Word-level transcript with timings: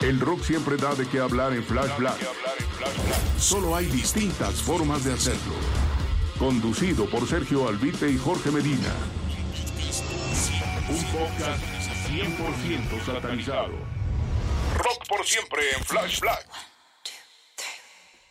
El 0.00 0.18
rock 0.18 0.42
siempre 0.42 0.76
da 0.76 0.94
de 0.94 1.06
qué 1.06 1.20
hablar 1.20 1.52
en 1.52 1.62
Flash 1.62 1.96
Black. 1.98 2.18
Solo 3.38 3.76
hay 3.76 3.86
distintas 3.86 4.60
formas 4.62 5.04
de 5.04 5.12
hacerlo. 5.12 5.54
Conducido 6.38 7.08
por 7.08 7.28
Sergio 7.28 7.68
Albite 7.68 8.10
y 8.10 8.18
Jorge 8.18 8.50
Medina. 8.50 8.92
Un 10.88 11.04
podcast 11.12 11.62
100% 12.08 13.04
satanizado. 13.04 13.74
Rock 14.78 15.08
por 15.08 15.24
siempre 15.24 15.62
en 15.76 15.84
Flash 15.84 16.20
Black. 16.20 16.48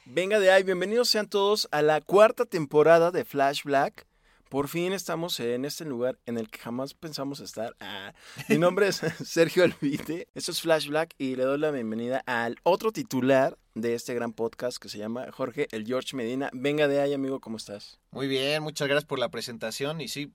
Venga 0.06 0.40
de 0.40 0.52
ahí, 0.52 0.64
bienvenidos 0.64 1.08
sean 1.08 1.30
todos 1.30 1.70
a 1.72 1.82
la 1.82 2.02
cuarta 2.02 2.46
temporada 2.46 3.12
de 3.12 3.24
Flash 3.24 3.64
Black. 3.64 4.09
Por 4.50 4.68
fin 4.68 4.94
estamos 4.94 5.40
en 5.40 5.64
este 5.64 5.86
lugar 5.86 6.18
en 6.26 6.40
el 6.40 6.50
que 6.50 6.58
jamás 6.58 6.96
pensamos 6.96 7.40
estar. 7.40 7.76
Ah, 7.80 8.16
mi 8.48 8.58
nombre 8.58 8.88
es 8.88 8.96
Sergio 9.24 9.64
Alvite, 9.64 10.28
esto 10.34 10.52
es 10.52 10.62
Flash 10.62 10.88
Black 10.88 11.14
y 11.20 11.36
le 11.36 11.44
doy 11.44 11.60
la 11.60 11.70
bienvenida 11.70 12.24
al 12.26 12.58
otro 12.64 12.92
titular 12.92 13.60
de 13.76 13.94
este 13.94 14.16
gran 14.16 14.34
podcast 14.34 14.80
que 14.80 14.90
se 14.90 14.98
llama 14.98 15.32
Jorge 15.32 15.68
el 15.70 15.86
George 15.86 16.16
Medina. 16.16 16.50
Venga 16.52 16.88
de 16.88 17.00
ahí, 17.00 17.14
amigo, 17.14 17.40
¿cómo 17.40 17.58
estás? 17.58 18.00
Muy 18.10 18.28
bien, 18.28 18.64
muchas 18.64 18.88
gracias 18.88 19.06
por 19.06 19.20
la 19.20 19.30
presentación 19.30 20.02
y 20.02 20.08
sí, 20.08 20.34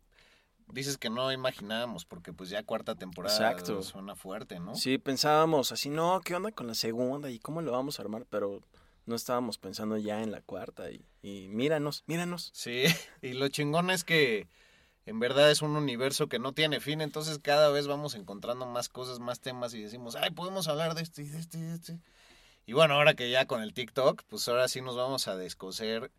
dices 0.73 0.97
que 0.97 1.11
no 1.11 1.33
imaginábamos 1.33 2.05
porque 2.05 2.33
pues 2.33 2.51
ya 2.51 2.63
cuarta 2.63 2.95
temporada 2.95 3.35
Exacto. 3.35 3.83
suena 3.83 4.15
fuerte, 4.15 4.61
¿no? 4.61 4.77
Sí, 4.77 4.99
pensábamos 4.99 5.73
así, 5.73 5.91
no, 5.91 6.21
¿qué 6.21 6.37
onda 6.37 6.53
con 6.53 6.69
la 6.69 6.75
segunda 6.75 7.31
y 7.31 7.41
cómo 7.41 7.63
lo 7.63 7.73
vamos 7.73 7.99
a 7.99 8.03
armar? 8.03 8.27
Pero 8.31 8.61
no 9.07 9.15
estábamos 9.15 9.59
pensando 9.59 9.97
ya 9.97 10.23
en 10.23 10.31
la 10.31 10.41
cuarta 10.41 10.91
y, 10.91 11.05
y 11.23 11.49
míranos, 11.49 12.05
míranos. 12.07 12.51
Sí, 12.55 12.85
y 13.23 13.33
lo 13.35 13.49
chingón 13.49 13.91
es 13.91 14.05
que 14.05 14.49
en 15.07 15.19
verdad 15.19 15.51
es 15.51 15.63
un 15.63 15.77
universo 15.77 16.29
que 16.29 16.39
no 16.39 16.53
tiene 16.53 16.81
fin, 16.81 17.01
entonces 17.01 17.39
cada 17.39 17.69
vez 17.69 17.87
vamos 17.87 18.15
encontrando 18.15 18.67
más 18.67 18.89
cosas, 18.89 19.21
más 19.21 19.41
temas 19.41 19.75
y 19.75 19.83
decimos, 19.83 20.17
ay, 20.17 20.31
podemos 20.31 20.67
hablar 20.69 20.95
de 20.95 21.03
este 21.03 21.23
y 21.23 21.29
de 21.29 21.39
este 21.39 21.59
y 21.59 21.63
de 21.63 21.75
este. 21.75 21.99
Y 22.67 22.73
bueno, 22.73 22.95
ahora 22.95 23.15
que 23.15 23.31
ya 23.31 23.47
con 23.47 23.63
el 23.63 23.75
TikTok, 23.75 24.23
pues 24.29 24.49
ahora 24.49 24.69
sí 24.69 24.81
nos 24.81 24.97
vamos 24.97 25.29
a 25.29 25.37
descoser 25.37 26.11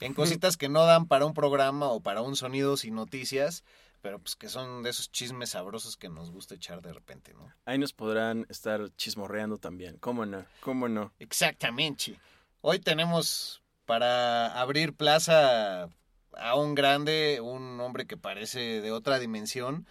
en 0.00 0.14
cositas 0.14 0.56
que 0.56 0.68
no 0.68 0.84
dan 0.84 1.06
para 1.06 1.24
un 1.24 1.34
programa 1.34 1.86
o 1.88 2.00
para 2.00 2.22
un 2.22 2.34
sonidos 2.34 2.84
y 2.84 2.90
noticias, 2.90 3.62
pero 4.02 4.18
pues 4.18 4.36
que 4.36 4.48
son 4.48 4.82
de 4.82 4.90
esos 4.90 5.10
chismes 5.10 5.50
sabrosos 5.50 5.96
que 5.96 6.08
nos 6.08 6.30
gusta 6.30 6.56
echar 6.56 6.82
de 6.82 6.92
repente, 6.92 7.32
¿no? 7.32 7.52
Ahí 7.64 7.78
nos 7.78 7.92
podrán 7.92 8.44
estar 8.48 8.94
chismorreando 8.96 9.58
también, 9.58 9.96
¿cómo 9.98 10.26
no? 10.26 10.44
¿Cómo 10.60 10.88
no? 10.88 11.12
Exactamente. 11.18 12.18
Hoy 12.60 12.80
tenemos 12.80 13.62
para 13.86 14.60
abrir 14.60 14.94
plaza 14.94 15.88
a 16.32 16.54
un 16.56 16.74
grande, 16.74 17.40
un 17.40 17.80
hombre 17.80 18.06
que 18.06 18.16
parece 18.16 18.80
de 18.80 18.92
otra 18.92 19.18
dimensión 19.18 19.86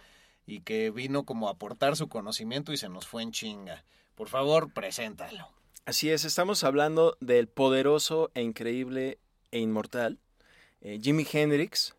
y 0.46 0.60
que 0.60 0.90
vino 0.90 1.24
como 1.24 1.48
a 1.48 1.52
aportar 1.52 1.96
su 1.96 2.08
conocimiento 2.08 2.72
y 2.72 2.76
se 2.76 2.88
nos 2.88 3.06
fue 3.06 3.22
en 3.22 3.32
chinga. 3.32 3.84
Por 4.14 4.28
favor, 4.28 4.72
preséntalo. 4.72 5.48
Así 5.84 6.10
es, 6.10 6.24
estamos 6.24 6.62
hablando 6.62 7.16
del 7.20 7.48
poderoso 7.48 8.30
e 8.34 8.42
increíble 8.42 9.18
e 9.50 9.58
inmortal 9.58 10.18
eh, 10.84 10.98
Jimi 11.00 11.24
Hendrix, 11.30 11.94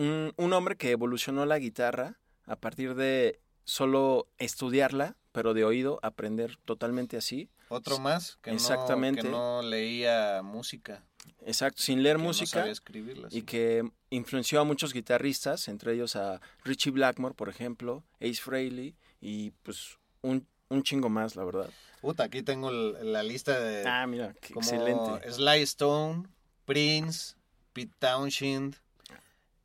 un, 0.00 0.32
un 0.36 0.52
hombre 0.52 0.76
que 0.76 0.90
evolucionó 0.90 1.44
la 1.46 1.58
guitarra 1.58 2.18
a 2.46 2.56
partir 2.56 2.94
de 2.94 3.40
solo 3.64 4.28
estudiarla, 4.38 5.16
pero 5.32 5.54
de 5.54 5.64
oído, 5.64 6.00
aprender 6.02 6.56
totalmente 6.64 7.16
así. 7.16 7.50
Otro 7.68 7.98
más 7.98 8.38
que, 8.42 8.50
Exactamente. 8.50 9.22
No, 9.22 9.28
que 9.28 9.32
no 9.32 9.62
leía 9.62 10.40
música. 10.42 11.04
Exacto, 11.44 11.82
sin 11.82 12.02
leer 12.02 12.16
que 12.16 12.22
no 12.22 12.28
música. 12.28 12.64
sabía 12.66 13.28
y 13.30 13.42
que 13.42 13.88
influenció 14.08 14.60
a 14.60 14.64
muchos 14.64 14.92
guitarristas, 14.92 15.68
entre 15.68 15.92
ellos 15.94 16.16
a 16.16 16.40
Richie 16.64 16.90
Blackmore, 16.90 17.34
por 17.34 17.48
ejemplo, 17.48 18.02
Ace 18.20 18.40
Frehley 18.42 18.96
y 19.20 19.50
pues 19.62 19.98
un, 20.22 20.46
un 20.70 20.82
chingo 20.82 21.10
más, 21.10 21.36
la 21.36 21.44
verdad. 21.44 21.70
Puta, 22.00 22.24
aquí 22.24 22.42
tengo 22.42 22.70
la 22.70 23.22
lista 23.22 23.60
de 23.60 23.86
Ah, 23.86 24.06
mira, 24.06 24.34
qué 24.40 24.54
como 24.54 24.66
excelente. 24.66 25.30
Sly 25.30 25.60
Stone, 25.62 26.28
Prince, 26.64 27.36
Pete 27.74 27.92
Townshend, 27.98 28.76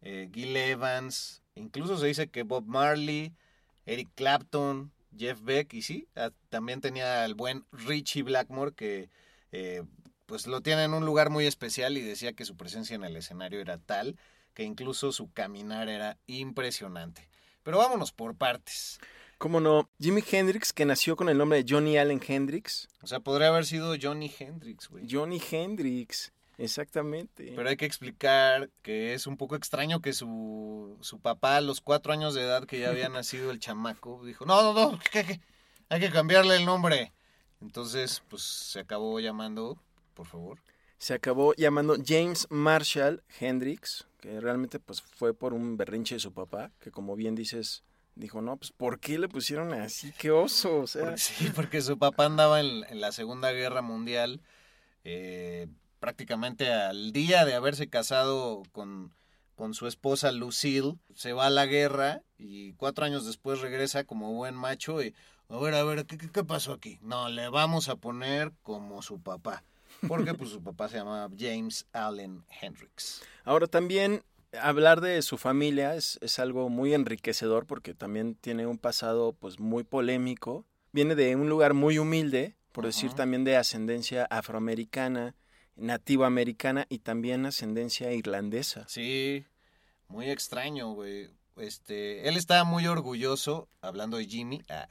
eh, 0.06 0.30
Gil 0.34 0.56
Evans, 0.56 1.42
incluso 1.56 1.98
se 1.98 2.08
dice 2.08 2.28
que 2.30 2.44
Bob 2.44 2.66
Marley, 2.66 3.34
Eric 3.86 4.08
Clapton, 4.16 4.94
Jeff 5.18 5.42
Beck, 5.42 5.74
y 5.74 5.82
sí, 5.82 6.08
ah, 6.16 6.32
también 6.50 6.80
tenía 6.80 7.26
el 7.26 7.34
buen 7.34 7.66
Richie 7.74 8.24
Blackmore 8.24 8.74
que 8.74 9.10
eh, 9.52 9.84
pues 10.26 10.48
lo 10.48 10.62
tiene 10.62 10.86
en 10.86 10.94
un 10.94 11.06
lugar 11.06 11.30
muy 11.30 11.46
especial 11.46 11.98
y 11.98 12.02
decía 12.02 12.34
que 12.34 12.46
su 12.46 12.56
presencia 12.56 12.96
en 12.96 13.04
el 13.04 13.18
escenario 13.18 13.60
era 13.60 13.78
tal 13.78 14.16
que 14.56 14.64
incluso 14.64 15.12
su 15.12 15.32
caminar 15.32 15.90
era 15.90 16.18
impresionante. 16.26 17.30
Pero 17.62 17.78
vámonos 17.78 18.12
por 18.12 18.36
partes. 18.36 19.00
¿Cómo 19.38 19.60
no? 19.60 19.90
Jimi 20.00 20.24
Hendrix, 20.32 20.72
que 20.72 20.86
nació 20.86 21.16
con 21.18 21.28
el 21.30 21.38
nombre 21.38 21.62
de 21.62 21.66
Johnny 21.72 21.98
Allen 21.98 22.22
Hendrix. 22.26 22.88
O 23.02 23.08
sea, 23.08 23.20
podría 23.20 23.50
haber 23.50 23.66
sido 23.66 23.96
Johnny 24.02 24.34
Hendrix, 24.40 24.88
güey. 24.88 25.06
Johnny 25.10 25.42
Hendrix, 25.52 26.32
exactamente. 26.58 27.54
Pero 27.56 27.70
hay 27.70 27.78
que 27.78 27.86
explicar 27.86 28.70
que 28.82 29.14
es 29.14 29.28
un 29.28 29.38
poco 29.38 29.56
extraño 29.56 30.02
que 30.02 30.14
su, 30.14 30.98
su 31.02 31.20
papá 31.20 31.58
a 31.58 31.62
los 31.62 31.82
cuatro 31.82 32.14
años 32.14 32.34
de 32.34 32.42
edad 32.42 32.66
que 32.66 32.80
ya 32.80 32.90
había 32.90 33.10
nacido 33.10 33.52
el 33.52 33.60
chamaco 33.60 34.24
dijo, 34.26 34.46
no, 34.46 34.62
no, 34.62 34.74
no, 34.74 35.00
¿qué, 35.12 35.24
qué? 35.26 35.42
hay 35.90 36.00
que 36.00 36.10
cambiarle 36.10 36.56
el 36.56 36.66
nombre. 36.66 37.14
Entonces, 37.62 38.22
pues 38.30 38.44
se 38.44 38.80
acabó 38.80 39.20
llamando, 39.20 39.82
por 40.14 40.28
favor. 40.28 40.60
Se 40.98 41.14
acabó 41.14 41.54
llamando 41.56 41.96
James 42.06 42.48
Marshall 42.50 43.24
Hendrix, 43.40 44.08
que 44.20 44.40
realmente 44.40 44.80
pues 44.80 45.02
fue 45.02 45.34
por 45.34 45.54
un 45.54 45.78
berrinche 45.78 46.16
de 46.16 46.20
su 46.20 46.34
papá, 46.34 46.72
que 46.80 46.92
como 46.92 47.16
bien 47.16 47.36
dices, 47.36 47.84
dijo, 48.16 48.42
no, 48.42 48.58
pues 48.58 48.72
¿por 48.72 49.00
qué 49.00 49.20
le 49.20 49.28
pusieron 49.28 49.74
así? 49.74 50.14
¡Qué 50.18 50.32
oso! 50.32 50.80
O 50.80 50.88
sea, 50.88 51.04
Porque, 51.04 51.18
sí, 51.18 51.52
porque 51.54 51.82
su 51.82 51.98
papá 51.98 52.26
andaba 52.26 52.60
en, 52.60 52.84
en 52.90 53.02
la 53.02 53.12
Segunda 53.12 53.52
Guerra 53.52 53.82
Mundial, 53.82 54.42
eh, 55.04 55.68
prácticamente 56.06 56.72
al 56.72 57.14
día 57.14 57.46
de 57.46 57.56
haberse 57.56 57.88
casado 57.88 58.62
con, 58.74 59.12
con 59.56 59.74
su 59.74 59.88
esposa 59.88 60.32
Lucille, 60.32 61.00
se 61.16 61.34
va 61.34 61.48
a 61.48 61.50
la 61.50 61.66
guerra 61.66 62.22
y 62.38 62.74
cuatro 62.74 63.06
años 63.06 63.26
después 63.26 63.62
regresa 63.62 64.04
como 64.04 64.32
buen 64.32 64.54
macho 64.54 65.02
y, 65.02 65.16
a 65.50 65.58
ver, 65.58 65.74
a 65.74 65.84
ver, 65.84 66.06
¿qué, 66.06 66.20
qué, 66.20 66.30
qué 66.30 66.44
pasó 66.44 66.74
aquí? 66.74 67.00
No, 67.02 67.30
le 67.30 67.50
vamos 67.50 67.90
a 67.90 67.96
poner 67.96 68.52
como 68.62 69.02
su 69.02 69.20
papá, 69.20 69.64
porque 70.08 70.36
pues 70.36 70.52
su 70.52 70.62
papá 70.62 70.90
se 70.90 70.98
llamaba 70.98 71.28
James 71.36 71.88
Allen 71.92 72.46
Hendrix. 72.62 73.24
Ahora 73.44 73.66
también 73.66 74.22
hablar 74.62 75.02
de 75.02 75.20
su 75.24 75.40
familia 75.40 75.96
es, 75.96 76.20
es 76.22 76.38
algo 76.38 76.70
muy 76.70 76.94
enriquecedor 76.94 77.66
porque 77.66 77.96
también 77.96 78.36
tiene 78.36 78.68
un 78.68 78.78
pasado 78.78 79.34
pues 79.34 79.60
muy 79.60 79.84
polémico. 79.84 80.66
Viene 80.92 81.16
de 81.16 81.36
un 81.36 81.50
lugar 81.50 81.74
muy 81.74 81.98
humilde, 81.98 82.54
por 82.74 82.86
decir 82.86 83.14
también 83.14 83.44
de 83.44 83.58
ascendencia 83.58 84.28
afroamericana, 84.30 85.34
nativa 85.76 86.28
americana 86.28 86.86
y 86.90 87.00
también 87.00 87.46
ascendencia 87.46 88.12
irlandesa. 88.14 88.86
Sí, 88.88 89.46
muy 90.08 90.30
extraño, 90.30 90.94
güey. 90.94 91.30
Este, 91.58 92.28
él 92.28 92.38
estaba 92.38 92.64
muy 92.64 92.88
orgulloso, 92.88 93.68
hablando 93.82 94.18
de 94.18 94.26
Jimmy, 94.26 94.62
ah, 94.70 94.88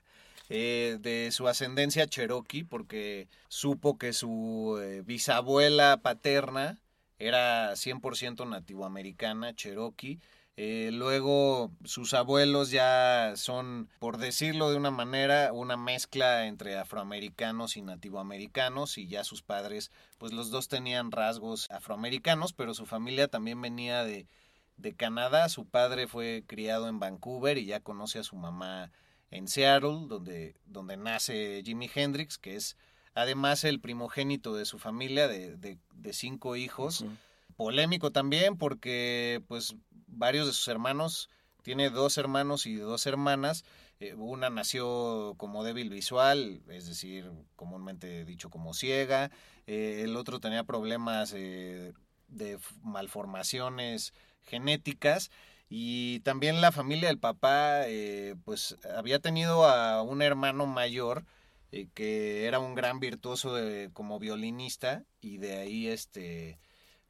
eh, 0.49 0.99
de 1.01 1.31
su 1.31 1.49
ascendencia 1.49 2.07
cherokee, 2.07 2.65
porque 2.65 3.29
supo 3.49 3.99
que 3.99 4.13
su 4.13 4.79
eh, 4.83 5.03
bisabuela 5.05 5.99
paterna 6.03 6.81
era 7.19 7.73
100% 7.73 8.49
nativoamericana, 8.49 9.55
cherokee, 9.55 10.21
Eh, 10.57 10.91
luego 10.93 11.73
sus 11.85 12.15
abuelos 12.15 12.71
ya 12.71 13.33
son, 13.35 13.89
por 13.99 14.19
decirlo 14.19 14.71
de 14.71 14.77
una 14.77 14.93
manera, 14.93 15.53
una 15.53 15.77
mezcla 15.77 16.47
entre 16.47 16.79
afroamericanos 16.79 17.77
y 17.77 17.83
nativoamericanos 17.83 18.97
y 18.97 19.09
ya 19.09 19.25
sus 19.25 19.43
padres, 19.43 19.91
pues 20.19 20.33
los 20.33 20.51
dos 20.51 20.69
tenían 20.69 21.11
rasgos 21.11 21.69
afroamericanos, 21.71 22.53
pero 22.53 22.73
su 22.73 22.87
familia 22.87 23.27
también 23.27 23.61
venía 23.61 24.05
de, 24.05 24.29
de 24.77 24.95
Canadá. 24.95 25.49
Su 25.49 25.67
padre 25.67 26.07
fue 26.07 26.45
criado 26.47 26.87
en 26.87 27.01
Vancouver 27.01 27.59
y 27.59 27.67
ya 27.67 27.81
conoce 27.81 28.21
a 28.21 28.25
su 28.25 28.37
mamá 28.37 28.93
en 29.33 29.49
Seattle, 29.49 30.07
donde, 30.07 30.55
donde 30.67 30.97
nace 30.97 31.63
Jimi 31.65 31.91
Hendrix, 31.93 32.39
que 32.39 32.55
es 32.55 32.77
además 33.13 33.65
el 33.65 33.81
primogénito 33.81 34.55
de 34.55 34.67
su 34.67 34.79
familia, 34.79 35.27
de, 35.27 35.57
de, 35.57 35.79
de 35.93 36.13
cinco 36.13 36.55
hijos. 36.55 37.05
Polémico 37.57 38.11
también 38.11 38.57
porque 38.57 39.43
pues 39.49 39.77
varios 40.07 40.47
de 40.47 40.53
sus 40.53 40.69
hermanos, 40.69 41.29
tiene 41.63 41.91
dos 41.91 42.19
hermanos 42.19 42.67
y 42.67 42.77
dos 42.77 43.07
hermanas, 43.07 43.65
eh, 44.01 44.15
una 44.15 44.51
nació 44.51 45.35
como 45.37 45.65
débil 45.65 45.89
visual, 45.89 46.63
es 46.69 46.87
decir, 46.87 47.31
comúnmente 47.57 48.25
dicho 48.25 48.51
como 48.51 48.75
ciega, 48.75 49.31
eh, 49.67 50.03
el 50.05 50.17
otro 50.17 50.41
tenía 50.41 50.65
problemas 50.65 51.33
eh, 51.35 51.93
de 52.29 52.59
malformaciones 52.83 54.13
genéticas 54.43 55.31
y 55.69 56.21
también 56.21 56.61
la 56.61 56.73
familia 56.73 57.09
del 57.09 57.19
papá 57.19 57.83
pues 58.45 58.77
había 58.95 59.19
tenido 59.19 59.65
a 59.65 60.03
un 60.03 60.21
hermano 60.21 60.67
mayor 60.67 61.25
que 61.95 62.47
era 62.47 62.59
un 62.59 62.75
gran 62.75 63.01
virtuoso 63.01 63.55
de, 63.55 63.91
como 63.93 64.19
violinista 64.19 65.05
y 65.21 65.39
de 65.39 65.57
ahí 65.57 65.89
este 65.89 66.59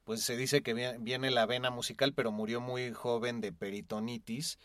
pues 0.05 0.21
se 0.21 0.37
dice 0.37 0.61
que 0.61 0.73
viene 0.99 1.31
la 1.31 1.45
vena 1.45 1.71
musical, 1.71 2.13
pero 2.13 2.31
murió 2.31 2.61
muy 2.61 2.93
joven 2.93 3.41
de 3.41 3.51
peritonitis. 3.51 4.59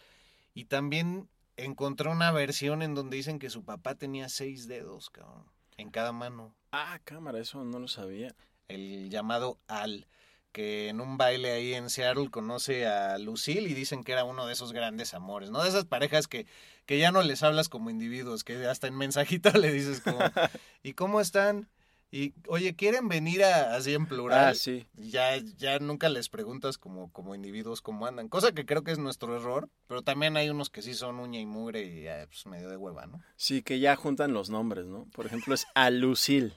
Y 0.54 0.66
también 0.66 1.28
encontré 1.56 2.10
una 2.10 2.30
versión 2.30 2.82
en 2.82 2.94
donde 2.94 3.16
dicen 3.16 3.38
que 3.38 3.50
su 3.50 3.64
papá 3.64 3.94
tenía 3.94 4.28
seis 4.28 4.68
dedos, 4.68 5.08
cabrón, 5.10 5.46
en 5.78 5.90
cada 5.90 6.12
mano. 6.12 6.54
Ah, 6.72 7.00
cámara, 7.04 7.40
eso 7.40 7.64
no 7.64 7.78
lo 7.78 7.88
sabía. 7.88 8.34
El 8.68 9.08
llamado 9.08 9.58
Al, 9.66 10.06
que 10.52 10.88
en 10.88 11.00
un 11.00 11.16
baile 11.16 11.52
ahí 11.52 11.72
en 11.72 11.88
Seattle 11.88 12.30
conoce 12.30 12.86
a 12.86 13.18
Lucille 13.18 13.68
y 13.68 13.74
dicen 13.74 14.04
que 14.04 14.12
era 14.12 14.24
uno 14.24 14.46
de 14.46 14.52
esos 14.52 14.72
grandes 14.72 15.14
amores, 15.14 15.50
¿no? 15.50 15.62
De 15.62 15.70
esas 15.70 15.86
parejas 15.86 16.28
que, 16.28 16.46
que 16.84 16.98
ya 16.98 17.12
no 17.12 17.22
les 17.22 17.42
hablas 17.42 17.70
como 17.70 17.88
individuos, 17.88 18.44
que 18.44 18.66
hasta 18.66 18.88
en 18.88 18.96
mensajito 18.96 19.50
le 19.58 19.72
dices 19.72 20.02
como, 20.02 20.18
¿y 20.82 20.92
cómo 20.92 21.20
están? 21.22 21.68
Y, 22.12 22.34
oye, 22.48 22.74
¿quieren 22.74 23.08
venir 23.08 23.44
a, 23.44 23.76
así 23.76 23.94
en 23.94 24.06
plural? 24.06 24.48
Ah, 24.48 24.54
sí. 24.54 24.86
Ya, 24.94 25.36
ya 25.36 25.78
nunca 25.78 26.08
les 26.08 26.28
preguntas 26.28 26.76
como, 26.76 27.12
como 27.12 27.36
individuos 27.36 27.82
cómo 27.82 28.06
andan. 28.06 28.28
Cosa 28.28 28.52
que 28.52 28.66
creo 28.66 28.82
que 28.82 28.90
es 28.90 28.98
nuestro 28.98 29.36
error, 29.36 29.68
pero 29.86 30.02
también 30.02 30.36
hay 30.36 30.50
unos 30.50 30.70
que 30.70 30.82
sí 30.82 30.94
son 30.94 31.20
uña 31.20 31.38
y 31.38 31.46
mugre 31.46 31.84
y 31.84 32.02
ya, 32.02 32.26
pues 32.26 32.46
medio 32.46 32.68
de 32.68 32.76
hueva, 32.76 33.06
¿no? 33.06 33.22
Sí, 33.36 33.62
que 33.62 33.78
ya 33.78 33.94
juntan 33.94 34.32
los 34.32 34.50
nombres, 34.50 34.86
¿no? 34.86 35.06
Por 35.12 35.26
ejemplo, 35.26 35.54
es 35.54 35.66
Alucil. 35.74 36.54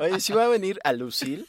Oye, 0.00 0.18
si 0.18 0.32
va 0.32 0.46
a 0.46 0.48
venir 0.48 0.80
Alucil. 0.82 1.46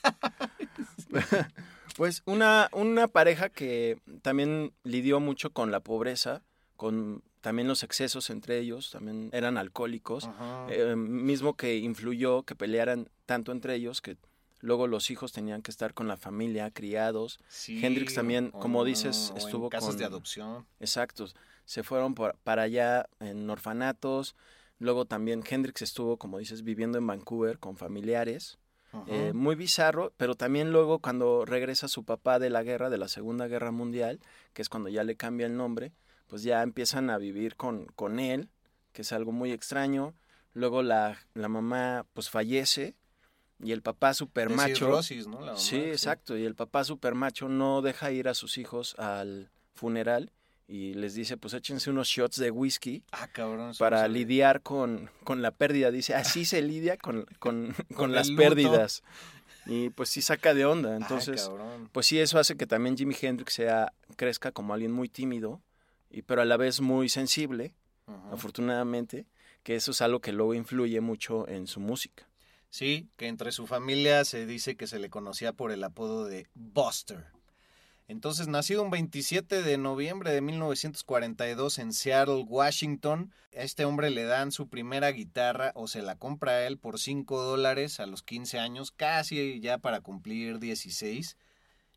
pues 1.95 2.21
una, 2.25 2.69
una 2.74 3.07
pareja 3.07 3.47
que 3.47 3.97
también 4.21 4.74
lidió 4.83 5.21
mucho 5.21 5.53
con 5.53 5.71
la 5.71 5.80
pobreza, 5.80 6.44
con 6.75 7.24
también 7.44 7.68
los 7.68 7.84
excesos 7.84 8.30
entre 8.30 8.57
ellos, 8.57 8.92
también 8.92 9.30
eran 9.34 9.57
alcohólicos, 9.57 10.30
eh, 10.69 10.95
mismo 10.95 11.56
que 11.56 11.75
influyó 11.75 12.44
que 12.44 12.56
pelearan 12.56 13.10
tanto 13.25 13.51
entre 13.51 13.75
ellos 13.75 14.01
que 14.01 14.16
luego 14.62 14.88
los 14.88 15.12
hijos 15.12 15.34
tenían 15.34 15.62
que 15.62 15.69
estar 15.69 15.94
con 15.94 16.07
la 16.07 16.16
familia, 16.16 16.72
criados. 16.72 17.42
Hendrix 17.68 18.13
también, 18.13 18.50
como 18.50 18.86
dices, 18.86 19.34
estuvo 19.36 19.66
en 19.66 19.72
casas 19.72 19.90
con... 19.90 19.98
de 19.98 20.06
adopción. 20.06 20.66
Exacto, 20.80 21.25
se 21.66 21.84
fueron 21.84 22.16
para 22.16 22.62
allá 22.62 23.10
en 23.19 23.50
orfanatos, 23.50 24.38
luego 24.80 25.04
también 25.04 25.44
Hendrix 25.48 25.81
estuvo, 25.81 26.16
como 26.16 26.38
dices, 26.40 26.63
viviendo 26.63 26.98
en 26.98 27.06
Vancouver 27.06 27.60
con 27.60 27.75
familiares. 27.75 28.57
Eh, 29.07 29.34
muy 29.34 29.56
bizarro, 29.56 30.13
pero 30.16 30.36
también 30.36 30.72
luego 30.72 31.00
cuando 31.00 31.44
regresa 31.45 31.90
su 31.90 32.06
papá 32.06 32.40
de 32.40 32.50
la 32.50 32.63
guerra, 32.63 32.90
de 32.90 33.00
la 33.00 33.10
Segunda 33.10 33.48
Guerra 33.48 33.72
Mundial, 33.72 34.22
que 34.54 34.62
es 34.62 34.69
cuando 34.69 34.88
ya 34.88 35.04
le 35.04 35.18
cambia 35.18 35.48
el 35.48 35.57
nombre, 35.57 35.92
pues 36.33 36.41
ya 36.41 36.63
empiezan 36.63 37.12
a 37.12 37.19
vivir 37.19 37.56
con, 37.56 37.85
con 37.95 38.19
él, 38.19 38.50
que 38.91 39.03
es 39.03 39.12
algo 39.12 39.31
muy 39.31 39.51
extraño. 39.51 40.15
Luego 40.53 40.81
la, 40.81 41.19
la 41.35 41.47
mamá 41.47 42.07
pues 42.15 42.31
fallece 42.31 42.95
y 43.63 43.71
el 43.71 43.83
papá 43.83 44.15
super 44.15 44.50
macho. 44.50 44.89
¿no? 44.89 45.56
sí, 45.56 45.75
exacto. 45.75 46.35
Y 46.35 46.45
el 46.45 46.56
papá 46.56 46.85
super 46.85 47.13
macho 47.13 47.50
no 47.50 47.83
deja 47.83 48.09
ir 48.09 48.27
a 48.27 48.33
sus 48.33 48.57
hijos 48.57 48.95
al 48.97 49.51
funeral 49.75 50.31
y 50.68 50.95
les 50.95 51.13
dice, 51.13 51.38
pues 51.38 51.53
échense 51.53 51.91
unos 51.91 52.07
shots 52.07 52.38
de 52.38 52.50
whisky 52.50 53.03
ah, 53.12 53.27
cabrón, 53.27 53.74
para 53.77 54.07
lidiar 54.07 54.63
con, 54.63 55.12
con, 55.24 55.44
la 55.44 55.51
pérdida. 55.51 55.91
Dice, 55.91 56.15
así 56.15 56.45
se 56.45 56.63
lidia 56.63 56.97
con, 56.97 57.27
con, 57.38 57.75
con 57.94 58.12
las 58.12 58.31
pérdidas. 58.31 59.03
Y 59.68 59.91
pues 59.91 60.09
sí 60.09 60.24
saca 60.24 60.56
de 60.56 60.65
onda. 60.65 60.95
Entonces, 60.95 61.51
pues 61.91 62.07
sí, 62.07 62.18
eso 62.18 62.39
hace 62.39 62.57
que 62.57 62.65
también 62.65 62.97
Jimi 62.97 63.15
Hendrix 63.21 63.53
sea, 63.53 63.94
crezca 64.15 64.51
como 64.51 64.74
alguien 64.74 64.91
muy 64.91 65.09
tímido 65.09 65.62
y, 66.13 66.21
pero 66.21 66.42
a 66.42 66.45
la 66.45 66.57
vez 66.57 66.80
muy 66.80 67.10
sensible, 67.10 67.74
afortunadamente, 68.31 69.25
que 69.63 69.75
eso 69.75 69.92
es 69.92 70.01
algo 70.01 70.21
que 70.21 70.31
luego 70.31 70.54
influye 70.54 71.01
mucho 71.01 71.48
en 71.48 71.68
su 71.68 71.80
música. 71.80 72.30
Sí, 72.69 73.10
que 73.18 73.27
entre 73.27 73.51
su 73.51 73.68
familia 73.68 74.24
se 74.24 74.45
dice 74.45 74.75
que 74.75 74.88
se 74.88 75.00
le 75.00 75.10
conocía 75.10 75.54
por 75.54 75.71
el 75.71 75.83
apodo 75.83 76.25
de 76.25 76.48
Buster. 76.54 77.25
Entonces, 78.07 78.48
nacido 78.48 78.83
un 78.83 78.92
27 78.92 79.63
de 79.63 79.77
noviembre 79.77 80.31
de 80.31 80.42
1942 80.42 81.80
en 81.80 81.94
Seattle, 81.94 82.45
Washington, 82.48 83.31
a 83.56 83.62
este 83.62 83.86
hombre 83.86 84.09
le 84.09 84.24
dan 84.24 84.51
su 84.51 84.68
primera 84.68 85.12
guitarra 85.12 85.71
o 85.75 85.88
se 85.88 86.01
la 86.01 86.16
compra 86.16 86.51
a 86.51 86.68
él 86.68 86.77
por 86.77 87.00
5 87.00 87.42
dólares 87.42 88.00
a 88.00 88.06
los 88.06 88.21
15 88.21 88.59
años, 88.59 88.92
casi 88.92 89.59
ya 89.62 89.77
para 89.77 90.01
cumplir 90.01 90.59
16. 90.59 91.38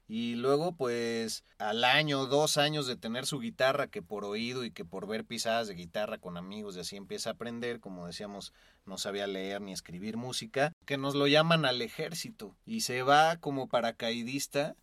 Y 0.09 0.37
luego, 0.37 0.77
pues, 0.77 1.43
al 1.59 1.83
año, 1.83 2.27
dos 2.27 2.59
años 2.59 2.87
de 2.87 2.97
tener 2.97 3.27
su 3.27 3.41
guitarra, 3.41 3.89
que 3.89 4.03
por 4.03 4.25
oído 4.25 4.65
y 4.65 4.71
que 4.71 4.85
por 4.85 5.09
ver 5.09 5.25
pisadas 5.25 5.67
de 5.67 5.75
guitarra 5.75 6.19
con 6.19 6.37
amigos 6.37 6.77
y 6.77 6.81
así 6.81 6.97
empieza 6.97 7.31
a 7.31 7.33
aprender, 7.33 7.81
como 7.81 8.07
decíamos, 8.07 8.53
no 8.85 8.99
sabía 8.99 9.27
leer 9.27 9.61
ni 9.61 9.73
escribir 9.73 10.17
música, 10.17 10.73
que 10.85 10.97
nos 10.97 11.17
lo 11.17 11.27
llaman 11.27 11.65
al 11.65 11.83
ejército. 11.83 12.57
Y 12.65 12.83
se 12.83 13.03
va 13.03 13.39
como 13.39 13.69
paracaidista, 13.69 14.77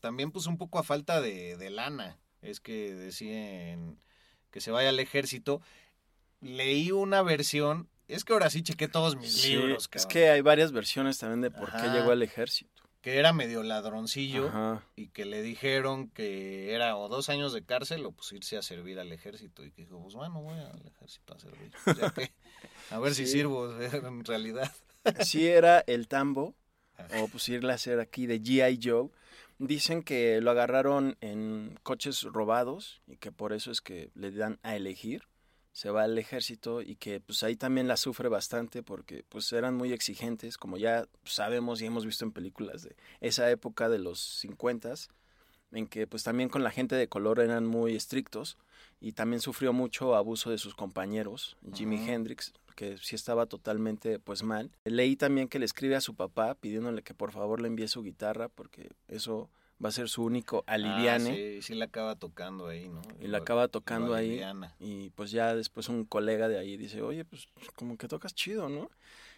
también 0.00 0.32
pues 0.32 0.46
un 0.46 0.58
poco 0.58 0.80
a 0.80 0.82
falta 0.82 1.20
de, 1.20 1.56
de 1.56 1.70
lana. 1.70 2.18
Es 2.42 2.58
que 2.58 2.92
decían 2.92 4.00
que 4.50 4.60
se 4.60 4.72
vaya 4.72 4.88
al 4.88 4.98
ejército. 4.98 5.62
Leí 6.40 6.90
una 6.90 7.22
versión, 7.22 7.88
es 8.08 8.24
que 8.24 8.32
ahora 8.32 8.50
sí 8.50 8.62
chequé 8.62 8.88
todos 8.88 9.16
mis 9.16 9.46
libros. 9.46 9.88
Es 9.92 10.06
que 10.06 10.28
hay 10.28 10.40
varias 10.40 10.72
versiones 10.72 11.18
también 11.18 11.40
de 11.40 11.52
por 11.52 11.70
qué 11.70 11.88
llegó 11.88 12.10
al 12.10 12.22
ejército 12.24 12.75
que 13.06 13.20
era 13.20 13.32
medio 13.32 13.62
ladroncillo 13.62 14.50
y 14.96 15.10
que 15.10 15.26
le 15.26 15.40
dijeron 15.40 16.08
que 16.08 16.74
era 16.74 16.96
o 16.96 17.08
dos 17.08 17.28
años 17.28 17.52
de 17.52 17.64
cárcel 17.64 18.04
o 18.04 18.10
pues 18.10 18.32
irse 18.32 18.56
a 18.56 18.62
servir 18.62 18.98
al 18.98 19.12
ejército 19.12 19.64
y 19.64 19.70
que 19.70 19.82
dijo, 19.82 20.02
pues 20.02 20.16
bueno, 20.16 20.42
voy 20.42 20.58
al 20.58 20.84
ejército 20.84 21.32
a 21.32 21.38
servir. 21.38 21.70
a 22.90 22.98
ver 22.98 23.14
si 23.14 23.28
sirvo 23.28 23.80
en 23.80 24.24
realidad. 24.24 24.72
Sí 25.20 25.46
era 25.46 25.84
el 25.86 26.08
tambo 26.08 26.56
o 27.22 27.28
pues 27.28 27.48
irle 27.48 27.70
a 27.70 27.76
hacer 27.76 28.00
aquí 28.00 28.26
de 28.26 28.42
G.I. 28.42 28.80
Joe. 28.82 29.10
Dicen 29.58 30.02
que 30.02 30.40
lo 30.40 30.50
agarraron 30.50 31.16
en 31.20 31.78
coches 31.84 32.24
robados 32.24 33.02
y 33.06 33.18
que 33.18 33.30
por 33.30 33.52
eso 33.52 33.70
es 33.70 33.80
que 33.80 34.10
le 34.16 34.32
dan 34.32 34.58
a 34.64 34.74
elegir 34.74 35.28
se 35.76 35.90
va 35.90 36.04
al 36.04 36.16
ejército 36.16 36.80
y 36.80 36.96
que 36.96 37.20
pues 37.20 37.42
ahí 37.42 37.54
también 37.54 37.86
la 37.86 37.98
sufre 37.98 38.30
bastante 38.30 38.82
porque 38.82 39.24
pues 39.28 39.52
eran 39.52 39.74
muy 39.74 39.92
exigentes, 39.92 40.56
como 40.56 40.78
ya 40.78 41.06
sabemos 41.24 41.82
y 41.82 41.84
hemos 41.84 42.06
visto 42.06 42.24
en 42.24 42.32
películas 42.32 42.82
de 42.82 42.96
esa 43.20 43.50
época 43.50 43.90
de 43.90 43.98
los 43.98 44.18
50 44.18 44.94
en 45.72 45.86
que 45.86 46.06
pues 46.06 46.22
también 46.22 46.48
con 46.48 46.64
la 46.64 46.70
gente 46.70 46.96
de 46.96 47.08
color 47.08 47.40
eran 47.40 47.66
muy 47.66 47.94
estrictos 47.94 48.56
y 49.00 49.12
también 49.12 49.42
sufrió 49.42 49.74
mucho 49.74 50.14
abuso 50.14 50.48
de 50.48 50.56
sus 50.56 50.74
compañeros, 50.74 51.58
Jimi 51.74 51.96
Hendrix, 52.08 52.54
que 52.74 52.96
sí 52.96 53.14
estaba 53.14 53.44
totalmente 53.44 54.18
pues 54.18 54.42
mal. 54.44 54.70
Leí 54.84 55.14
también 55.14 55.46
que 55.46 55.58
le 55.58 55.66
escribe 55.66 55.94
a 55.94 56.00
su 56.00 56.14
papá 56.14 56.54
pidiéndole 56.54 57.02
que 57.02 57.12
por 57.12 57.32
favor 57.32 57.60
le 57.60 57.68
envíe 57.68 57.88
su 57.88 58.02
guitarra 58.02 58.48
porque 58.48 58.88
eso 59.08 59.50
va 59.84 59.90
a 59.90 59.92
ser 59.92 60.08
su 60.08 60.24
único 60.24 60.64
ah, 60.66 60.74
aliviane. 60.74 61.34
sí, 61.34 61.62
sí 61.62 61.74
la 61.74 61.86
acaba 61.86 62.16
tocando 62.16 62.68
ahí, 62.68 62.88
¿no? 62.88 63.02
Y 63.20 63.28
la 63.28 63.38
acaba 63.38 63.68
tocando 63.68 64.14
ahí. 64.14 64.42
Y 64.78 65.10
pues 65.10 65.30
ya 65.30 65.54
después 65.54 65.88
un 65.88 66.04
colega 66.04 66.48
de 66.48 66.58
ahí 66.58 66.76
dice, 66.76 67.02
oye, 67.02 67.24
pues 67.24 67.48
como 67.74 67.96
que 67.96 68.08
tocas 68.08 68.34
chido, 68.34 68.68
¿no? 68.68 68.90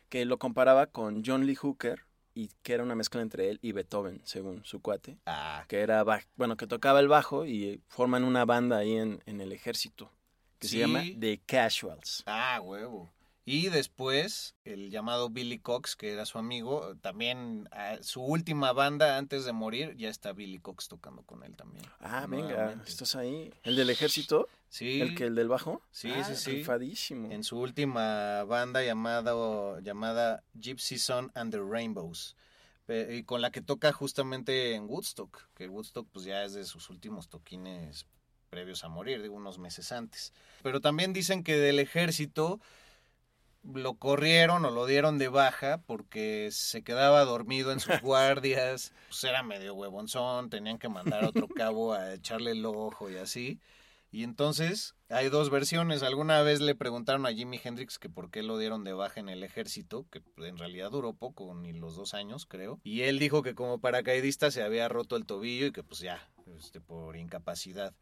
Que 0.09 0.25
lo 0.25 0.39
comparaba 0.39 0.87
con 0.87 1.23
John 1.25 1.47
Lee 1.47 1.57
Hooker 1.57 2.05
y 2.35 2.51
que 2.63 2.75
era 2.75 2.85
una 2.85 2.95
mezcla 2.95 3.21
entre 3.21 3.51
él 3.51 3.59
y 3.63 3.73
Beethoven, 3.73 4.21
según 4.25 4.65
su 4.65 4.81
cuate. 4.81 5.19
Ah. 5.27 5.65
Que 5.69 5.81
era, 5.81 6.05
bueno, 6.37 6.57
que 6.57 6.67
tocaba 6.67 7.01
el 7.01 7.09
bajo 7.09 7.45
y 7.45 7.83
forman 7.89 8.25
una 8.25 8.45
banda 8.45 8.79
ahí 8.79 8.97
en, 8.97 9.23
en 9.27 9.41
el 9.41 9.53
ejército 9.53 10.13
que 10.59 10.69
se 10.69 10.79
llama 10.79 11.03
The 11.19 11.41
Casuals. 11.47 12.23
Ah, 12.27 12.61
huevo. 12.63 13.11
Y 13.51 13.71
después 13.71 14.57
el 14.65 14.91
llamado 14.91 15.31
Billy 15.31 15.59
Cox, 15.59 15.97
que 15.97 16.13
era 16.13 16.27
su 16.27 16.37
amigo, 16.37 16.95
también 17.01 17.67
ah, 17.73 17.97
su 18.03 18.23
última 18.23 18.75
banda 18.75 19.17
antes 19.17 19.47
de 19.47 19.53
morir, 19.53 19.97
ya 19.97 20.11
está 20.11 20.35
Billy 20.35 20.59
Cox 20.59 20.89
tocando 20.89 21.23
con 21.23 21.43
él 21.43 21.57
también. 21.57 21.83
Ah, 22.01 22.27
venga, 22.29 22.83
estás 22.87 23.17
ahí. 23.17 23.51
¿El 23.63 23.77
del 23.77 23.89
ejército? 23.89 24.49
Sí. 24.69 25.01
¿El 25.01 25.15
que 25.15 25.25
el 25.25 25.35
del 25.35 25.49
bajo? 25.49 25.81
Sí, 25.91 26.11
Ah, 26.15 26.25
sí, 26.25 26.37
sí. 26.37 26.51
rifadísimo. 26.57 27.31
En 27.33 27.43
su 27.43 27.59
última 27.59 28.45
banda 28.45 28.83
llamada, 28.85 29.81
llamada 29.81 30.43
Gypsy 30.53 30.99
Sun 30.99 31.33
and 31.35 31.51
the 31.51 31.61
Rainbows. 31.67 32.37
Y 32.87 33.23
con 33.23 33.41
la 33.41 33.51
que 33.51 33.63
toca 33.63 33.93
justamente 33.95 34.75
en 34.75 34.85
Woodstock, 34.91 35.49
que 35.55 35.69
Woodstock 35.69 36.07
pues 36.13 36.27
ya 36.27 36.45
es 36.45 36.53
de 36.53 36.65
sus 36.65 36.91
últimos 36.91 37.29
toquines 37.29 38.05
previos 38.51 38.85
a 38.85 38.89
morir, 38.89 39.23
de 39.23 39.31
unos 39.31 39.59
meses 39.59 39.91
antes. 39.93 40.35
Pero 40.63 40.83
también 40.83 41.15
dicen 41.15 41.43
que 41.45 41.57
del 41.57 41.79
ejército 41.79 42.61
lo 43.75 43.95
corrieron 43.95 44.65
o 44.65 44.71
lo 44.71 44.87
dieron 44.87 45.19
de 45.19 45.29
baja 45.29 45.83
porque 45.87 46.49
se 46.53 46.83
quedaba 46.83 47.25
dormido 47.25 47.73
en 47.73 47.81
sus 47.81 48.01
guardias, 48.03 48.93
pues 49.09 49.25
era 49.25 49.43
medio 49.43 49.75
huevonzón, 49.75 50.51
tenían 50.51 50.79
que 50.79 50.89
mandar 50.89 51.25
a 51.25 51.29
otro 51.29 51.49
cabo 51.57 51.93
a 51.93 52.15
echarle 52.15 52.53
el 52.53 52.65
ojo 52.65 53.11
y 53.11 53.17
así. 53.17 53.61
Y 54.11 54.25
entonces 54.25 54.95
hay 55.11 55.29
dos 55.29 55.51
versiones. 55.51 56.03
Alguna 56.03 56.41
vez 56.43 56.61
le 56.61 56.75
preguntaron 56.75 57.27
a 57.27 57.33
Jimi 57.33 57.61
Hendrix 57.63 57.99
que 57.99 58.09
por 58.09 58.31
qué 58.31 58.43
lo 58.43 58.57
dieron 58.57 58.83
de 58.83 58.95
baja 58.95 59.21
en 59.21 59.29
el 59.29 59.43
ejército, 59.43 60.07
que 60.11 60.23
en 60.39 60.57
realidad 60.57 60.91
duró 60.91 61.13
poco, 61.13 61.55
ni 61.55 61.73
los 61.73 61.95
dos 61.95 62.15
años 62.15 62.47
creo. 62.47 62.81
Y 62.85 63.03
él 63.03 63.19
dijo 63.19 63.43
que 63.43 63.55
como 63.55 63.81
paracaidista 63.81 64.51
se 64.51 64.63
había 64.63 64.89
roto 64.89 65.17
el 65.17 65.27
tobillo 65.27 65.67
y 65.67 65.73
que 65.73 65.83
pues 65.83 66.01
ya, 66.01 66.27
este, 66.59 66.81
por 66.81 67.17
incapacidad. 67.17 67.95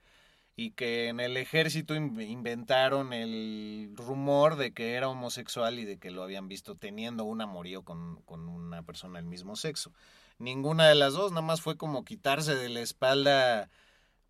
Y 0.58 0.70
que 0.70 1.08
en 1.08 1.20
el 1.20 1.36
ejército 1.36 1.94
in- 1.94 2.18
inventaron 2.20 3.12
el 3.12 3.92
rumor 3.94 4.56
de 4.56 4.72
que 4.72 4.94
era 4.94 5.08
homosexual 5.08 5.78
y 5.78 5.84
de 5.84 5.98
que 5.98 6.10
lo 6.10 6.22
habían 6.22 6.48
visto 6.48 6.74
teniendo 6.76 7.24
un 7.24 7.42
amorío 7.42 7.82
con, 7.82 8.22
con 8.22 8.48
una 8.48 8.82
persona 8.82 9.18
del 9.18 9.26
mismo 9.28 9.54
sexo. 9.56 9.92
Ninguna 10.38 10.88
de 10.88 10.94
las 10.94 11.12
dos, 11.12 11.30
nada 11.32 11.42
más 11.42 11.60
fue 11.60 11.76
como 11.76 12.04
quitarse 12.04 12.54
de 12.54 12.68
la 12.70 12.80
espalda 12.80 13.68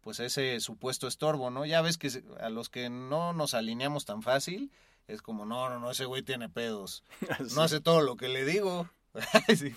pues 0.01 0.21
ese 0.21 0.61
supuesto 0.61 1.09
estorbo, 1.09 1.51
¿no? 1.51 1.65
Ya 1.67 1.81
ves 1.83 1.99
que 1.99 2.11
a 2.41 2.49
los 2.49 2.69
que 2.71 2.89
no 2.91 3.33
nos 3.33 3.55
alineamos 3.55 4.05
tan 4.05 4.23
fácil, 4.23 4.71
es 5.09 5.21
como, 5.21 5.45
no, 5.47 5.69
no, 5.69 5.81
no, 5.81 5.91
ese 5.91 6.05
güey 6.05 6.23
tiene 6.23 6.49
pedos. 6.49 7.03
No 7.57 7.63
hace 7.63 7.81
todo 7.81 8.01
lo 8.03 8.17
que 8.17 8.29
le 8.29 8.45
digo. 8.45 8.89
Sí. 9.57 9.75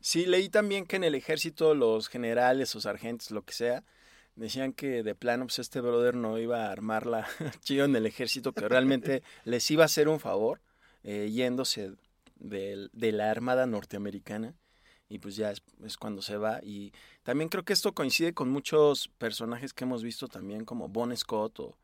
Sí, 0.00 0.24
leí 0.26 0.48
también 0.48 0.86
que 0.86 0.96
en 0.96 1.04
el 1.04 1.14
ejército 1.14 1.74
los 1.74 2.08
generales 2.08 2.74
o 2.76 2.80
sargentos, 2.80 3.30
lo 3.32 3.42
que 3.42 3.52
sea, 3.54 3.82
decían 4.36 4.72
que 4.72 5.02
de 5.02 5.14
plano 5.14 5.46
pues 5.46 5.58
este 5.58 5.80
brother 5.80 6.14
no 6.14 6.38
iba 6.38 6.66
a 6.66 6.72
armarla 6.72 7.26
chido 7.60 7.84
en 7.84 7.96
el 7.96 8.06
ejército, 8.06 8.52
que 8.52 8.68
realmente 8.68 9.22
les 9.44 9.70
iba 9.70 9.82
a 9.82 9.86
hacer 9.86 10.08
un 10.08 10.20
favor 10.20 10.60
eh, 11.02 11.30
yéndose 11.32 11.92
del- 12.36 12.90
de, 12.92 13.12
la 13.12 13.30
Armada 13.30 13.66
norteamericana 13.66 14.54
y 15.08 15.18
pues 15.20 15.36
ya 15.36 15.50
es, 15.52 15.62
es 15.84 15.96
cuando 15.96 16.20
se 16.20 16.36
va 16.36 16.60
y 16.62 16.92
también 17.22 17.48
creo 17.48 17.64
que 17.64 17.72
esto 17.72 17.92
coincide 17.94 18.34
con 18.34 18.50
muchos 18.50 19.08
personajes 19.18 19.72
que 19.72 19.84
hemos 19.84 20.02
visto 20.02 20.28
también 20.28 20.64
como 20.64 20.88
Bon 20.88 21.16
Scott 21.16 21.60
o. 21.60 21.76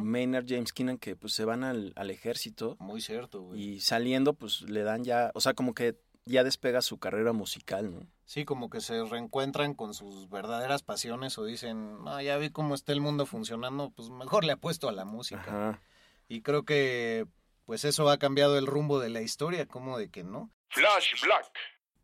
Maynard 0.00 0.46
James 0.48 0.72
Keenan 0.72 0.96
que 0.98 1.14
pues 1.16 1.34
se 1.34 1.44
van 1.44 1.64
al, 1.64 1.92
al 1.94 2.10
ejército 2.10 2.76
Muy 2.80 3.00
cierto, 3.02 3.42
güey. 3.42 3.60
y 3.74 3.80
saliendo 3.80 4.32
pues 4.32 4.62
le 4.62 4.82
dan 4.82 5.04
ya, 5.04 5.30
o 5.34 5.40
sea 5.40 5.52
como 5.52 5.74
que 5.74 5.96
ya 6.30 6.44
despega 6.44 6.80
su 6.82 6.98
carrera 6.98 7.32
musical, 7.32 7.92
¿no? 7.94 8.06
Sí, 8.24 8.44
como 8.44 8.70
que 8.70 8.80
se 8.80 9.04
reencuentran 9.04 9.74
con 9.74 9.92
sus 9.94 10.28
verdaderas 10.30 10.82
pasiones 10.82 11.36
o 11.38 11.44
dicen, 11.44 12.02
no, 12.04 12.20
ya 12.22 12.36
vi 12.38 12.50
cómo 12.50 12.74
está 12.74 12.92
el 12.92 13.00
mundo 13.00 13.26
funcionando, 13.26 13.90
pues 13.90 14.08
mejor 14.10 14.44
le 14.44 14.52
apuesto 14.52 14.88
a 14.88 14.92
la 14.92 15.04
música. 15.04 15.42
Ajá. 15.42 15.80
Y 16.28 16.42
creo 16.42 16.64
que 16.64 17.26
pues 17.66 17.84
eso 17.84 18.08
ha 18.10 18.18
cambiado 18.18 18.56
el 18.58 18.66
rumbo 18.66 18.98
de 19.00 19.10
la 19.10 19.20
historia, 19.20 19.66
como 19.66 19.98
de 19.98 20.08
que 20.10 20.24
no. 20.24 20.50
Flash 20.70 21.20
Black. 21.22 21.46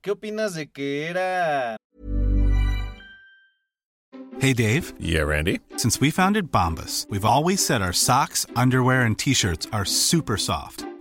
¿Qué 0.01 0.11
opinas 0.13 0.55
de 0.55 0.71
que 0.71 1.07
era 1.07 1.77
Hey 4.39 4.53
Dave, 4.53 4.93
Yeah, 4.99 5.25
Randy. 5.25 5.61
since 5.77 6.01
we 6.01 6.11
founded 6.11 6.51
Bombus, 6.53 7.07
we've 7.09 7.25
always 7.25 7.65
said 7.65 7.81
our 7.83 7.93
socks, 7.95 8.47
underwear, 8.55 9.03
and 9.03 9.17
t 9.19 9.33
shirts 9.33 9.67
are 9.73 9.85
super 9.87 10.37
soft. 10.37 10.85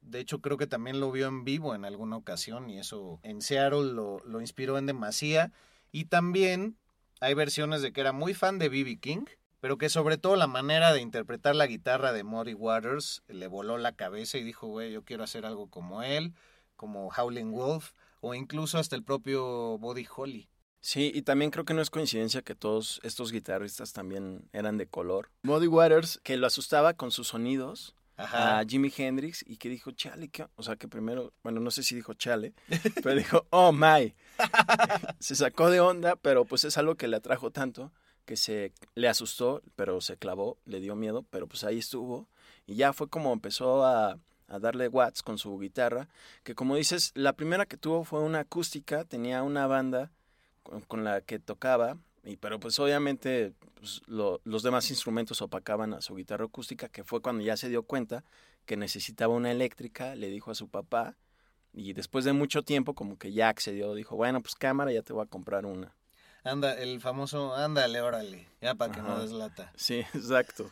De 0.00 0.20
hecho, 0.20 0.40
creo 0.40 0.56
que 0.56 0.66
también 0.66 1.00
lo 1.00 1.12
vio 1.12 1.28
en 1.28 1.44
vivo 1.44 1.74
en 1.74 1.84
alguna 1.84 2.16
ocasión 2.16 2.70
y 2.70 2.78
eso 2.78 3.20
en 3.22 3.42
Seattle 3.42 3.92
lo, 3.92 4.20
lo 4.24 4.40
inspiró 4.40 4.78
en 4.78 4.86
demasía. 4.86 5.52
Y 5.92 6.06
también 6.06 6.76
hay 7.20 7.34
versiones 7.34 7.82
de 7.82 7.92
que 7.92 8.00
era 8.00 8.12
muy 8.12 8.34
fan 8.34 8.58
de 8.58 8.68
B.B. 8.68 8.98
King, 8.98 9.24
pero 9.60 9.76
que 9.76 9.88
sobre 9.88 10.16
todo 10.16 10.36
la 10.36 10.46
manera 10.46 10.92
de 10.92 11.00
interpretar 11.00 11.54
la 11.54 11.66
guitarra 11.66 12.12
de 12.12 12.24
Muddy 12.24 12.54
Waters 12.54 13.22
le 13.28 13.46
voló 13.46 13.76
la 13.76 13.92
cabeza 13.92 14.38
y 14.38 14.42
dijo, 14.42 14.66
güey, 14.66 14.92
yo 14.92 15.04
quiero 15.04 15.22
hacer 15.22 15.44
algo 15.44 15.68
como 15.68 16.02
él, 16.02 16.32
como 16.76 17.08
Howling 17.08 17.52
Wolf 17.52 17.92
o 18.20 18.34
incluso 18.34 18.78
hasta 18.78 18.96
el 18.96 19.02
propio 19.02 19.78
Buddy 19.78 20.06
Holly. 20.14 20.48
Sí, 20.80 21.12
y 21.14 21.22
también 21.22 21.50
creo 21.50 21.66
que 21.66 21.74
no 21.74 21.82
es 21.82 21.90
coincidencia 21.90 22.40
que 22.40 22.54
todos 22.54 23.00
estos 23.02 23.32
guitarristas 23.32 23.92
también 23.92 24.48
eran 24.54 24.78
de 24.78 24.86
color. 24.86 25.30
Muddy 25.42 25.66
Waters, 25.66 26.20
que 26.22 26.38
lo 26.38 26.46
asustaba 26.46 26.94
con 26.94 27.10
sus 27.10 27.28
sonidos 27.28 27.94
Ajá. 28.20 28.58
a 28.58 28.64
Jimi 28.64 28.92
Hendrix 28.96 29.44
y 29.46 29.56
que 29.56 29.68
dijo, 29.68 29.90
chale, 29.92 30.28
¿qué? 30.28 30.46
o 30.56 30.62
sea, 30.62 30.76
que 30.76 30.88
primero, 30.88 31.32
bueno, 31.42 31.60
no 31.60 31.70
sé 31.70 31.82
si 31.82 31.94
dijo 31.94 32.14
chale, 32.14 32.54
pero 33.02 33.14
dijo, 33.14 33.46
oh 33.50 33.72
my. 33.72 34.14
se 35.18 35.34
sacó 35.34 35.70
de 35.70 35.80
onda, 35.80 36.16
pero 36.16 36.44
pues 36.44 36.64
es 36.64 36.78
algo 36.78 36.96
que 36.96 37.08
le 37.08 37.16
atrajo 37.16 37.50
tanto 37.50 37.92
que 38.24 38.36
se 38.36 38.72
le 38.94 39.08
asustó, 39.08 39.60
pero 39.74 40.00
se 40.00 40.16
clavó, 40.16 40.56
le 40.64 40.78
dio 40.80 40.94
miedo, 40.94 41.24
pero 41.30 41.48
pues 41.48 41.64
ahí 41.64 41.78
estuvo 41.78 42.28
y 42.64 42.76
ya 42.76 42.92
fue 42.92 43.08
como 43.08 43.32
empezó 43.32 43.84
a, 43.84 44.18
a 44.46 44.58
darle 44.60 44.86
watts 44.86 45.22
con 45.22 45.38
su 45.38 45.58
guitarra, 45.58 46.08
que 46.44 46.54
como 46.54 46.76
dices, 46.76 47.10
la 47.14 47.32
primera 47.32 47.66
que 47.66 47.76
tuvo 47.76 48.04
fue 48.04 48.20
una 48.20 48.40
acústica, 48.40 49.04
tenía 49.04 49.42
una 49.42 49.66
banda 49.66 50.12
con, 50.62 50.80
con 50.82 51.02
la 51.02 51.20
que 51.22 51.38
tocaba, 51.38 51.96
y, 52.24 52.36
pero 52.36 52.60
pues 52.60 52.78
obviamente 52.78 53.52
pues, 53.74 54.02
lo- 54.06 54.40
los 54.44 54.62
demás 54.62 54.90
instrumentos 54.90 55.40
opacaban 55.42 55.94
a 55.94 56.00
su 56.00 56.14
guitarra 56.14 56.44
acústica, 56.44 56.88
que 56.88 57.04
fue 57.04 57.20
cuando 57.22 57.42
ya 57.42 57.56
se 57.56 57.68
dio 57.68 57.82
cuenta 57.82 58.24
que 58.66 58.76
necesitaba 58.76 59.34
una 59.34 59.50
eléctrica, 59.50 60.14
le 60.14 60.28
dijo 60.28 60.50
a 60.50 60.54
su 60.54 60.68
papá, 60.68 61.16
y 61.72 61.92
después 61.92 62.24
de 62.24 62.32
mucho 62.32 62.62
tiempo 62.62 62.94
como 62.94 63.16
que 63.18 63.32
ya 63.32 63.48
accedió, 63.48 63.94
dijo, 63.94 64.16
bueno, 64.16 64.40
pues 64.42 64.54
cámara, 64.54 64.92
ya 64.92 65.02
te 65.02 65.12
voy 65.12 65.24
a 65.24 65.28
comprar 65.28 65.64
una. 65.66 65.94
Anda, 66.42 66.74
el 66.74 67.00
famoso, 67.00 67.54
ándale, 67.54 68.00
órale, 68.00 68.46
ya 68.60 68.74
para 68.74 68.92
que 68.92 69.02
no 69.02 69.20
deslata. 69.20 69.72
Sí, 69.76 70.00
exacto. 70.14 70.70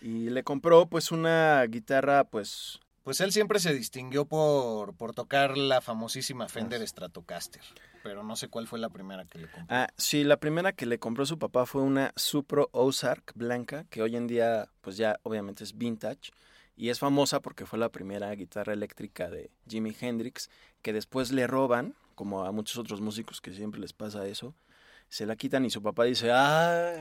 y 0.00 0.30
le 0.30 0.42
compró 0.44 0.86
pues 0.86 1.10
una 1.12 1.62
guitarra 1.66 2.24
pues 2.24 2.80
Pues 3.02 3.20
él 3.20 3.32
siempre 3.32 3.58
se 3.60 3.74
distinguió 3.74 4.24
por, 4.24 4.94
por 4.94 5.12
tocar 5.14 5.56
la 5.58 5.80
famosísima 5.80 6.48
Fender 6.48 6.86
Stratocaster, 6.86 7.62
pero 8.02 8.22
no 8.22 8.36
sé 8.36 8.48
cuál 8.48 8.66
fue 8.66 8.78
la 8.78 8.88
primera 8.88 9.24
que 9.24 9.38
le 9.38 9.48
compró. 9.48 9.76
Ah, 9.76 9.88
sí, 9.96 10.24
la 10.24 10.38
primera 10.38 10.72
que 10.72 10.86
le 10.86 10.98
compró 10.98 11.26
su 11.26 11.38
papá 11.38 11.66
fue 11.66 11.82
una 11.82 12.12
Supro 12.16 12.68
Ozark 12.72 13.32
blanca, 13.34 13.84
que 13.90 14.02
hoy 14.02 14.16
en 14.16 14.26
día, 14.26 14.68
pues 14.80 14.96
ya 14.96 15.18
obviamente 15.22 15.64
es 15.64 15.76
vintage, 15.76 16.30
y 16.76 16.88
es 16.88 16.98
famosa 16.98 17.40
porque 17.40 17.66
fue 17.66 17.78
la 17.78 17.90
primera 17.90 18.34
guitarra 18.34 18.72
eléctrica 18.72 19.28
de 19.28 19.50
Jimi 19.68 19.94
Hendrix, 20.00 20.48
que 20.82 20.92
después 20.92 21.30
le 21.30 21.46
roban, 21.46 21.94
como 22.14 22.44
a 22.44 22.52
muchos 22.52 22.78
otros 22.78 23.00
músicos 23.00 23.40
que 23.40 23.52
siempre 23.52 23.80
les 23.80 23.92
pasa 23.92 24.26
eso, 24.26 24.54
se 25.08 25.26
la 25.26 25.36
quitan 25.36 25.64
y 25.64 25.70
su 25.70 25.82
papá 25.82 26.04
dice, 26.04 26.30
¡ay! 26.32 27.00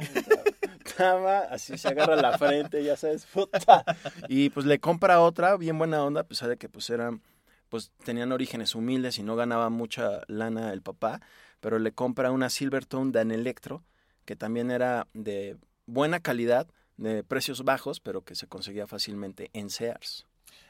Tama, 0.97 1.39
así 1.51 1.77
se 1.77 1.87
agarra 1.87 2.15
la 2.15 2.37
frente, 2.37 2.83
ya 2.83 2.97
sabes, 2.97 3.25
puta. 3.25 3.85
Y 4.27 4.49
pues 4.49 4.65
le 4.65 4.79
compra 4.79 5.21
otra, 5.21 5.55
bien 5.55 5.77
buena 5.77 6.03
onda, 6.03 6.21
a 6.21 6.27
pesar 6.27 6.49
de 6.49 6.57
que 6.57 6.67
pues 6.67 6.89
eran, 6.89 7.21
pues 7.69 7.91
tenían 8.03 8.31
orígenes 8.31 8.75
humildes 8.75 9.17
y 9.19 9.23
no 9.23 9.35
ganaba 9.35 9.69
mucha 9.69 10.21
lana 10.27 10.73
el 10.73 10.81
papá, 10.81 11.21
pero 11.59 11.79
le 11.79 11.91
compra 11.91 12.31
una 12.31 12.49
Silvertone 12.49 13.11
Dan 13.11 13.31
Electro, 13.31 13.83
que 14.25 14.35
también 14.35 14.71
era 14.71 15.07
de 15.13 15.57
buena 15.85 16.19
calidad, 16.19 16.67
de 16.97 17.23
precios 17.23 17.63
bajos, 17.63 17.99
pero 17.99 18.21
que 18.23 18.35
se 18.35 18.47
conseguía 18.47 18.85
fácilmente 18.87 19.49
en 19.53 19.69
Sears. 19.69 20.25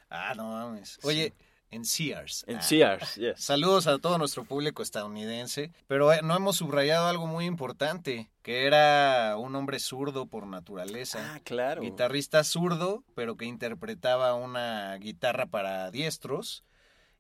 Ah, 0.10 0.34
no 0.36 0.50
mames. 0.52 1.00
Oye, 1.04 1.34
en 1.72 1.86
Sears. 1.86 2.44
En 2.48 2.58
Ah. 2.58 2.62
Sears, 2.62 3.16
yes. 3.16 3.40
Saludos 3.44 3.86
a 3.88 3.98
todo 4.00 4.18
nuestro 4.18 4.44
público 4.44 4.82
estadounidense. 4.82 5.72
Pero 5.88 6.12
eh, 6.14 6.22
no 6.24 6.36
hemos 6.36 6.58
subrayado 6.58 7.08
algo 7.08 7.28
muy 7.28 7.46
importante, 7.46 8.30
que 8.42 8.66
era 8.66 9.36
un 9.38 9.56
hombre 9.56 9.80
zurdo 9.80 10.26
por 10.26 10.48
naturaleza. 10.48 11.36
Ah, 11.36 11.40
claro. 11.44 11.82
Guitarrista 11.82 12.44
zurdo, 12.44 13.04
pero 13.16 13.38
que 13.38 13.46
interpretaba 13.46 14.34
una 14.36 14.96
guitarra 14.96 15.46
para 15.46 15.92
diestros. 15.92 16.64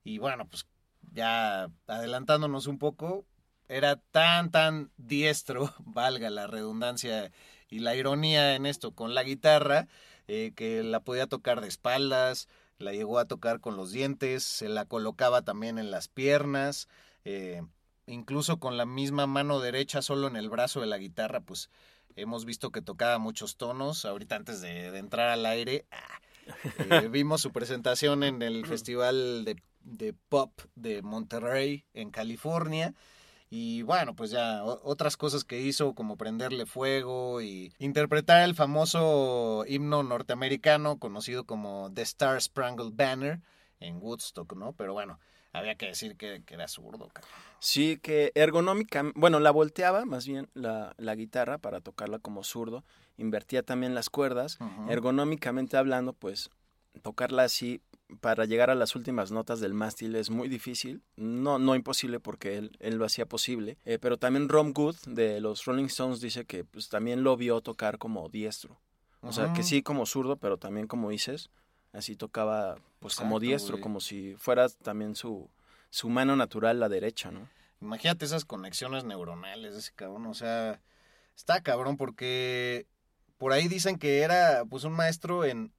Y 0.09 0.17
bueno, 0.17 0.47
pues 0.49 0.65
ya 1.11 1.69
adelantándonos 1.85 2.65
un 2.65 2.79
poco, 2.79 3.27
era 3.67 3.97
tan, 3.97 4.49
tan 4.49 4.91
diestro, 4.97 5.71
valga 5.85 6.31
la 6.31 6.47
redundancia 6.47 7.31
y 7.69 7.77
la 7.77 7.95
ironía 7.95 8.55
en 8.55 8.65
esto, 8.65 8.95
con 8.95 9.13
la 9.13 9.21
guitarra, 9.21 9.87
eh, 10.27 10.51
que 10.55 10.81
la 10.81 11.01
podía 11.01 11.27
tocar 11.27 11.61
de 11.61 11.67
espaldas, 11.67 12.47
la 12.79 12.91
llegó 12.91 13.19
a 13.19 13.25
tocar 13.25 13.59
con 13.59 13.77
los 13.77 13.91
dientes, 13.91 14.43
se 14.43 14.67
la 14.67 14.85
colocaba 14.85 15.43
también 15.43 15.77
en 15.77 15.91
las 15.91 16.07
piernas, 16.07 16.87
eh, 17.23 17.61
incluso 18.07 18.59
con 18.59 18.77
la 18.77 18.87
misma 18.87 19.27
mano 19.27 19.59
derecha, 19.59 20.01
solo 20.01 20.27
en 20.27 20.37
el 20.37 20.49
brazo 20.49 20.81
de 20.81 20.87
la 20.87 20.97
guitarra, 20.97 21.41
pues 21.41 21.69
hemos 22.15 22.45
visto 22.45 22.71
que 22.71 22.81
tocaba 22.81 23.19
muchos 23.19 23.57
tonos. 23.57 24.05
Ahorita 24.05 24.37
antes 24.37 24.59
de, 24.61 24.89
de 24.89 24.97
entrar 24.97 25.29
al 25.29 25.45
aire, 25.45 25.85
ah, 25.91 26.19
eh, 27.03 27.09
vimos 27.09 27.41
su 27.41 27.51
presentación 27.51 28.23
en 28.23 28.41
el 28.41 28.65
Festival 28.65 29.45
de, 29.45 29.61
de 29.81 30.13
Pop 30.13 30.51
de 30.75 31.01
Monterrey, 31.01 31.85
en 31.93 32.11
California. 32.11 32.93
Y 33.51 33.81
bueno, 33.81 34.15
pues 34.15 34.29
ya 34.29 34.63
otras 34.63 35.17
cosas 35.17 35.43
que 35.43 35.59
hizo, 35.59 35.95
como 35.95 36.17
prenderle 36.17 36.67
fuego 36.67 37.41
y 37.41 37.73
interpretar 37.79 38.43
el 38.43 38.53
famoso 38.53 39.65
himno 39.67 40.03
norteamericano 40.03 40.99
conocido 40.99 41.45
como 41.45 41.91
The 41.93 42.03
Star 42.03 42.39
Spangled 42.39 42.93
Banner 42.93 43.41
en 43.79 43.97
Woodstock, 43.97 44.55
¿no? 44.55 44.73
Pero 44.73 44.93
bueno, 44.93 45.19
había 45.51 45.73
que 45.75 45.87
decir 45.87 46.15
que, 46.15 46.43
que 46.45 46.53
era 46.53 46.67
zurdo, 46.67 47.07
cabrón. 47.07 47.31
Sí, 47.59 47.97
que 47.97 48.31
ergonómica, 48.35 49.03
bueno, 49.15 49.39
la 49.39 49.49
volteaba 49.49 50.05
más 50.05 50.27
bien 50.27 50.47
la, 50.53 50.93
la 50.97 51.15
guitarra 51.15 51.57
para 51.57 51.81
tocarla 51.81 52.19
como 52.19 52.43
zurdo, 52.43 52.83
invertía 53.17 53.63
también 53.63 53.95
las 53.95 54.09
cuerdas, 54.11 54.59
ergonómicamente 54.87 55.75
hablando, 55.75 56.13
pues 56.13 56.51
tocarla 57.01 57.43
así 57.43 57.81
para 58.21 58.45
llegar 58.45 58.69
a 58.69 58.75
las 58.75 58.95
últimas 58.95 59.31
notas 59.31 59.59
del 59.59 59.73
mástil 59.73 60.15
es 60.15 60.29
muy 60.29 60.47
difícil, 60.47 61.01
no, 61.15 61.59
no 61.59 61.75
imposible 61.75 62.19
porque 62.19 62.57
él, 62.57 62.75
él 62.79 62.95
lo 62.95 63.05
hacía 63.05 63.25
posible, 63.25 63.77
eh, 63.85 63.99
pero 63.99 64.17
también 64.17 64.49
Rom 64.49 64.73
Good 64.73 64.95
de 65.07 65.39
los 65.39 65.65
Rolling 65.65 65.85
Stones 65.85 66.19
dice 66.19 66.45
que 66.45 66.63
pues 66.63 66.89
también 66.89 67.23
lo 67.23 67.37
vio 67.37 67.61
tocar 67.61 67.97
como 67.97 68.29
diestro, 68.29 68.79
o 69.21 69.31
sea, 69.31 69.53
que 69.53 69.61
Ujú. 69.61 69.69
sí 69.69 69.83
como 69.83 70.05
zurdo, 70.05 70.37
pero 70.37 70.57
también 70.57 70.87
como 70.87 71.09
dices, 71.09 71.49
así 71.93 72.15
tocaba 72.15 72.77
pues 72.99 73.15
como 73.15 73.39
diestro, 73.39 73.73
güey. 73.77 73.83
como 73.83 73.99
si 73.99 74.35
fuera 74.37 74.67
también 74.69 75.15
su, 75.15 75.49
su 75.89 76.09
mano 76.09 76.35
natural 76.35 76.79
la 76.79 76.89
derecha, 76.89 77.31
¿no? 77.31 77.47
Imagínate 77.81 78.25
esas 78.25 78.43
conexiones 78.43 79.05
neuronales 79.05 79.73
de 79.73 79.79
ese 79.79 79.93
cabrón, 79.95 80.25
o 80.25 80.33
sea, 80.33 80.81
está 81.35 81.61
cabrón 81.61 81.95
porque 81.95 82.87
por 83.37 83.53
ahí 83.53 83.67
dicen 83.69 83.97
que 83.97 84.19
era 84.19 84.65
pues 84.65 84.83
un 84.83 84.93
maestro 84.93 85.45
en, 85.45 85.71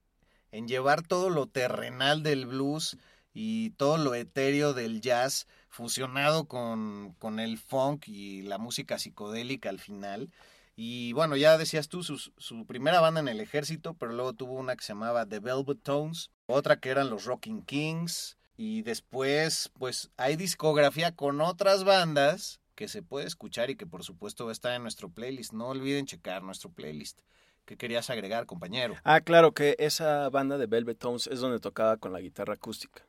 en 0.51 0.67
llevar 0.67 1.01
todo 1.01 1.29
lo 1.29 1.47
terrenal 1.47 2.23
del 2.23 2.45
blues 2.45 2.97
y 3.33 3.71
todo 3.71 3.97
lo 3.97 4.15
etéreo 4.15 4.73
del 4.73 5.01
jazz 5.01 5.47
fusionado 5.69 6.45
con, 6.45 7.15
con 7.19 7.39
el 7.39 7.57
funk 7.57 8.07
y 8.07 8.41
la 8.41 8.57
música 8.57 8.99
psicodélica 8.99 9.69
al 9.69 9.79
final. 9.79 10.31
Y 10.75 11.13
bueno, 11.13 11.35
ya 11.35 11.57
decías 11.57 11.89
tú, 11.89 12.03
su, 12.03 12.17
su 12.17 12.65
primera 12.65 12.99
banda 13.01 13.19
en 13.19 13.27
el 13.27 13.39
ejército, 13.39 13.93
pero 13.93 14.13
luego 14.13 14.33
tuvo 14.33 14.53
una 14.53 14.75
que 14.75 14.83
se 14.83 14.93
llamaba 14.93 15.25
The 15.25 15.39
Velvet 15.39 15.83
Tones, 15.83 16.31
otra 16.47 16.79
que 16.79 16.89
eran 16.89 17.09
los 17.09 17.25
Rocking 17.25 17.63
Kings, 17.63 18.37
y 18.57 18.83
después, 18.83 19.71
pues 19.79 20.11
hay 20.17 20.35
discografía 20.35 21.15
con 21.15 21.41
otras 21.41 21.83
bandas 21.83 22.61
que 22.75 22.87
se 22.87 23.01
puede 23.01 23.27
escuchar 23.27 23.69
y 23.69 23.75
que 23.75 23.87
por 23.87 24.03
supuesto 24.03 24.45
va 24.45 24.51
a 24.51 24.53
estar 24.53 24.73
en 24.73 24.83
nuestro 24.83 25.09
playlist. 25.09 25.53
No 25.53 25.69
olviden 25.69 26.05
checar 26.05 26.43
nuestro 26.43 26.71
playlist. 26.71 27.21
¿Qué 27.71 27.77
querías 27.77 28.09
agregar, 28.09 28.45
compañero? 28.47 28.95
Ah, 29.05 29.21
claro, 29.21 29.53
que 29.53 29.77
esa 29.79 30.27
banda 30.29 30.57
de 30.57 30.65
Velvet 30.65 30.97
Tones 30.99 31.27
es 31.27 31.39
donde 31.39 31.57
tocaba 31.61 31.95
con 31.95 32.11
la 32.11 32.19
guitarra 32.19 32.55
acústica, 32.55 33.05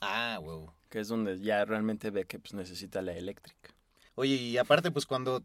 Ah, 0.00 0.38
huevo. 0.40 0.72
que 0.88 1.00
es 1.00 1.08
donde 1.08 1.40
ya 1.40 1.64
realmente 1.64 2.10
ve 2.10 2.24
que 2.24 2.38
pues, 2.38 2.54
necesita 2.54 3.02
la 3.02 3.12
eléctrica. 3.14 3.74
Oye, 4.14 4.36
y 4.36 4.56
aparte, 4.56 4.92
pues 4.92 5.04
cuando, 5.06 5.42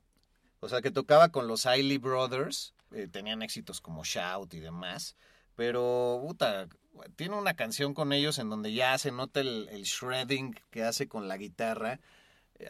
o 0.60 0.70
sea, 0.70 0.84
que 0.84 0.92
tocaba 0.92 1.30
con 1.30 1.48
los 1.48 1.66
Iley 1.66 1.98
Brothers, 1.98 2.76
eh, 2.92 3.08
tenían 3.12 3.42
éxitos 3.42 3.82
como 3.82 4.04
Shout 4.04 4.54
y 4.54 4.60
demás, 4.60 5.16
pero, 5.56 6.22
puta, 6.28 6.68
tiene 7.16 7.38
una 7.38 7.56
canción 7.56 7.96
con 7.96 8.14
ellos 8.14 8.38
en 8.38 8.52
donde 8.52 8.72
ya 8.72 8.96
se 9.00 9.12
nota 9.12 9.40
el, 9.40 9.68
el 9.72 9.82
shredding 9.82 10.54
que 10.70 10.84
hace 10.84 11.08
con 11.08 11.28
la 11.28 11.38
guitarra. 11.38 12.00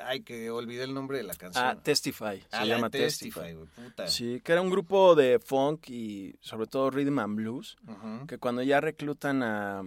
Ay, 0.02 0.22
que 0.22 0.50
olvidé 0.52 0.84
el 0.84 0.94
nombre 0.94 1.18
de 1.18 1.24
la 1.24 1.34
canción. 1.34 1.66
Ah, 1.66 1.82
Testify, 1.82 2.40
se 2.42 2.48
Ah, 2.52 2.66
la 2.66 2.76
llama 2.76 2.90
Testify. 2.90 3.54
güey, 3.54 3.68
puta. 3.76 4.08
Sí, 4.08 4.40
que 4.44 4.52
era 4.52 4.62
un 4.62 4.70
grupo 4.70 5.16
de 5.16 5.40
funk 5.40 5.90
y 5.90 6.36
sobre 6.42 6.68
todo 6.68 6.92
rhythm 6.92 7.20
and 7.20 7.36
blues, 7.36 7.76
Ujú. 7.88 8.28
que 8.28 8.38
cuando 8.38 8.62
ya 8.62 8.82
reclutan 8.82 9.42
a 9.44 9.84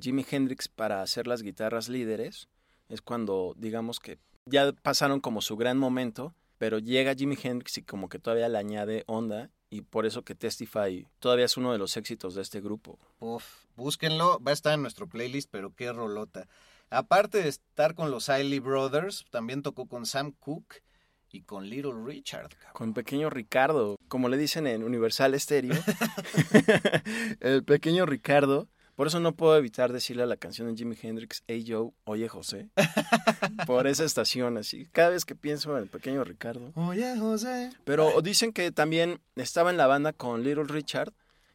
Jimi 0.00 0.24
Hendrix 0.30 0.68
para 0.68 1.02
hacer 1.02 1.26
las 1.26 1.42
guitarras 1.42 1.88
líderes, 1.88 2.48
es 2.88 3.02
cuando 3.02 3.54
digamos 3.56 4.00
que 4.00 4.18
ya 4.46 4.72
pasaron 4.72 5.20
como 5.20 5.42
su 5.42 5.56
gran 5.56 5.78
momento, 5.78 6.34
pero 6.58 6.78
llega 6.78 7.14
Jimi 7.14 7.36
Hendrix 7.42 7.78
y 7.78 7.82
como 7.82 8.08
que 8.08 8.18
todavía 8.18 8.48
le 8.48 8.58
añade 8.58 9.04
onda 9.06 9.50
y 9.70 9.82
por 9.82 10.06
eso 10.06 10.22
que 10.22 10.34
Testify 10.34 11.06
todavía 11.18 11.44
es 11.46 11.56
uno 11.56 11.72
de 11.72 11.78
los 11.78 11.96
éxitos 11.96 12.34
de 12.34 12.42
este 12.42 12.60
grupo. 12.60 12.98
Uf, 13.20 13.64
búsquenlo, 13.76 14.38
va 14.40 14.50
a 14.50 14.54
estar 14.54 14.74
en 14.74 14.82
nuestro 14.82 15.08
playlist, 15.08 15.48
pero 15.50 15.74
qué 15.74 15.92
rolota. 15.92 16.48
Aparte 16.92 17.42
de 17.42 17.48
estar 17.48 17.94
con 17.94 18.10
los 18.10 18.28
Iley 18.28 18.58
Brothers, 18.58 19.24
también 19.30 19.62
tocó 19.62 19.86
con 19.86 20.04
Sam 20.04 20.32
Cooke 20.38 20.82
y 21.30 21.40
con 21.42 21.68
Little 21.68 21.94
Richard. 22.04 22.50
cabrón. 22.50 22.72
Con 22.74 22.92
pequeño 22.92 23.30
Ricardo, 23.30 23.96
como 24.08 24.28
le 24.28 24.36
dicen 24.36 24.66
en 24.66 24.84
Universal 24.84 25.38
Stereo, 25.40 25.72
el 27.40 27.64
pequeño 27.64 28.04
Ricardo. 28.04 28.68
Por 28.94 29.06
eso 29.06 29.20
no 29.20 29.34
puedo 29.34 29.56
evitar 29.56 29.90
decirle 29.90 30.22
a 30.22 30.26
la 30.26 30.36
canción 30.36 30.68
de 30.68 30.76
Jimi 30.76 30.94
Hendrix, 31.00 31.42
Hey 31.46 31.64
Joe, 31.66 31.92
oye 32.04 32.28
José, 32.28 32.68
por 33.66 33.86
esa 33.86 34.04
estación 34.04 34.58
así. 34.58 34.86
Cada 34.92 35.08
vez 35.08 35.24
que 35.24 35.34
pienso 35.34 35.74
en 35.74 35.84
el 35.84 35.88
pequeño 35.88 36.22
Ricardo. 36.24 36.72
Oye, 36.74 37.16
José. 37.18 37.70
Pero 37.84 38.20
dicen 38.20 38.52
que 38.52 38.70
también 38.70 39.22
estaba 39.34 39.70
en 39.70 39.78
la 39.78 39.86
banda 39.86 40.12
con 40.12 40.44
Little 40.44 40.64
Richard. 40.64 41.14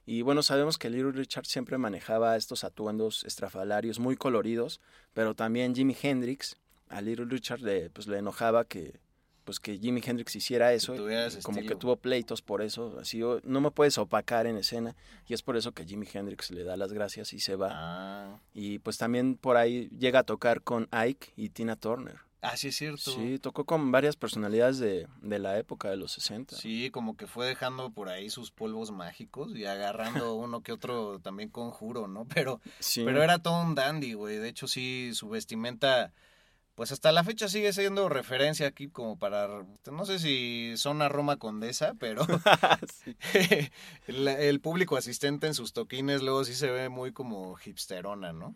Y 0.09 0.21
bueno, 0.21 0.41
sabemos 0.41 0.77
que 0.77 0.89
Little 0.89 1.11
Richard 1.11 1.45
siempre 1.45 1.77
manejaba 1.77 2.37
estos 2.37 2.63
atuendos 2.63 3.25
estrafalarios 3.25 3.99
muy 3.99 4.15
coloridos. 4.15 4.79
Pero 5.13 5.35
también 5.35 5.75
Jimi 5.75 5.95
Hendrix, 6.01 6.55
a 6.87 7.01
Little 7.01 7.25
Richard 7.25 7.59
le, 7.59 7.89
pues, 7.89 8.07
le 8.07 8.17
enojaba 8.17 8.63
que, 8.63 9.01
pues, 9.43 9.59
que 9.59 9.77
Jimi 9.77 10.01
Hendrix 10.03 10.33
hiciera 10.37 10.71
eso. 10.73 10.93
como 11.43 11.57
que 11.67 11.75
tuvo 11.75 11.97
pleitos 11.97 12.41
por 12.41 12.61
eso. 12.61 12.97
Así, 13.01 13.21
"Oh, 13.21 13.41
no 13.43 13.59
me 13.59 13.69
puedes 13.71 13.97
opacar 13.97 14.47
en 14.47 14.55
escena. 14.55 14.95
Y 15.27 15.33
es 15.33 15.41
por 15.41 15.57
eso 15.57 15.73
que 15.73 15.83
Jimi 15.85 16.07
Hendrix 16.11 16.51
le 16.51 16.63
da 16.63 16.77
las 16.77 16.93
gracias 16.93 17.33
y 17.33 17.41
se 17.41 17.57
va. 17.57 17.69
Ah, 17.73 18.39
Y 18.53 18.79
pues 18.79 18.97
también 18.97 19.35
por 19.35 19.57
ahí 19.57 19.89
llega 19.99 20.19
a 20.19 20.23
tocar 20.23 20.61
con 20.61 20.87
Ike 20.91 21.33
y 21.35 21.49
Tina 21.49 21.75
Turner. 21.75 22.19
Ah, 22.41 22.55
sí 22.57 22.69
es 22.69 22.75
cierto. 22.75 23.11
Sí, 23.11 23.39
tocó 23.39 23.65
con 23.65 23.91
varias 23.91 24.15
personalidades 24.15 24.79
de, 24.79 25.07
de 25.21 25.39
la 25.39 25.57
época 25.57 25.89
de 25.89 25.97
los 25.97 26.11
60. 26.13 26.55
Sí, 26.55 26.89
como 26.91 27.17
que 27.17 27.27
fue 27.27 27.45
dejando 27.47 27.89
por 27.91 28.09
ahí 28.09 28.29
sus 28.29 28.51
polvos 28.51 28.91
mágicos 28.91 29.55
y 29.55 29.65
agarrando 29.65 30.33
uno 30.35 30.61
que 30.61 30.71
otro 30.71 31.19
también 31.19 31.49
conjuro, 31.49 32.07
¿no? 32.07 32.25
Pero, 32.33 32.61
Sí. 32.79 33.03
pero 33.03 33.23
era 33.23 33.39
todo 33.39 33.61
un 33.61 33.75
dandy, 33.75 34.13
güey. 34.13 34.37
De 34.37 34.49
hecho, 34.49 34.67
sí, 34.67 35.11
su 35.13 35.29
vestimenta, 35.29 36.13
pues 36.75 36.91
hasta 36.91 37.11
la 37.11 37.23
fecha 37.23 37.47
sigue 37.49 37.73
siendo 37.73 38.07
referencia 38.07 38.67
aquí 38.67 38.87
como 38.87 39.17
para, 39.17 39.65
no 39.91 40.05
sé 40.05 40.19
si 40.19 40.73
zona 40.77 41.09
Roma 41.09 41.37
Condesa, 41.37 41.93
pero 41.99 42.25
el, 44.07 44.27
el 44.27 44.59
público 44.61 44.95
asistente 44.97 45.47
en 45.47 45.53
sus 45.53 45.73
toquines 45.73 46.21
luego 46.21 46.43
sí 46.45 46.53
se 46.53 46.69
ve 46.69 46.89
muy 46.89 47.11
como 47.11 47.57
hipsterona, 47.63 48.33
¿no? 48.33 48.55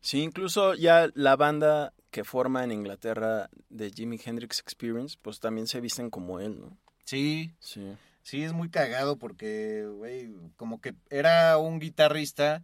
Sí, 0.00 0.22
incluso 0.22 0.74
ya 0.74 1.10
la 1.14 1.36
banda 1.36 1.92
que 2.10 2.24
forma 2.24 2.64
en 2.64 2.72
Inglaterra 2.72 3.50
de 3.68 3.90
Jimi 3.90 4.18
Hendrix 4.22 4.58
Experience, 4.60 5.16
pues 5.20 5.40
también 5.40 5.66
se 5.66 5.80
visten 5.80 6.10
como 6.10 6.40
él, 6.40 6.60
¿no? 6.60 6.76
Sí, 7.04 7.52
Sí. 7.58 7.96
Sí, 8.22 8.44
es 8.44 8.52
muy 8.52 8.68
cagado 8.68 9.16
porque, 9.16 9.86
güey, 9.86 10.30
como 10.56 10.80
que 10.80 10.94
era 11.08 11.56
un 11.58 11.80
guitarrista 11.80 12.62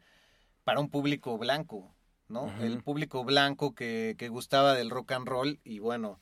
para 0.65 0.81
un 0.81 0.91
público 0.91 1.39
blanco, 1.39 1.95
¿no? 2.29 2.53
El 2.61 2.83
público 2.83 3.25
blanco 3.25 3.75
que, 3.75 4.15
que 4.19 4.29
gustaba 4.29 4.75
del 4.75 4.91
rock 4.91 5.13
and 5.13 5.27
roll 5.27 5.59
y 5.65 5.79
bueno, 5.79 6.21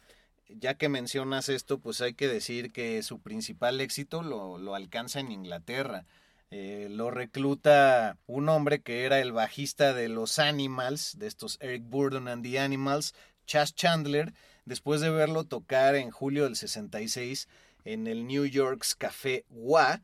ya 0.48 0.74
que 0.74 0.88
mencionas 0.88 1.48
esto, 1.48 1.78
pues 1.78 2.00
hay 2.00 2.14
que 2.14 2.28
decir 2.28 2.72
que 2.72 3.02
su 3.02 3.20
principal 3.20 3.80
éxito 3.80 4.22
lo, 4.22 4.58
lo 4.58 4.74
alcanza 4.74 5.20
en 5.20 5.32
Inglaterra. 5.32 6.06
Eh, 6.56 6.86
lo 6.88 7.10
recluta 7.10 8.16
un 8.26 8.48
hombre 8.48 8.80
que 8.80 9.04
era 9.04 9.18
el 9.18 9.32
bajista 9.32 9.92
de 9.92 10.08
los 10.08 10.38
Animals, 10.38 11.18
de 11.18 11.26
estos 11.26 11.58
Eric 11.60 11.82
Burdon 11.84 12.28
and 12.28 12.44
the 12.44 12.60
Animals, 12.60 13.12
Chas 13.44 13.74
Chandler, 13.74 14.32
después 14.64 15.00
de 15.00 15.10
verlo 15.10 15.42
tocar 15.42 15.96
en 15.96 16.12
julio 16.12 16.44
del 16.44 16.54
66 16.54 17.48
en 17.84 18.06
el 18.06 18.28
New 18.28 18.44
York's 18.46 18.94
Café 18.94 19.44
Wa, 19.50 20.00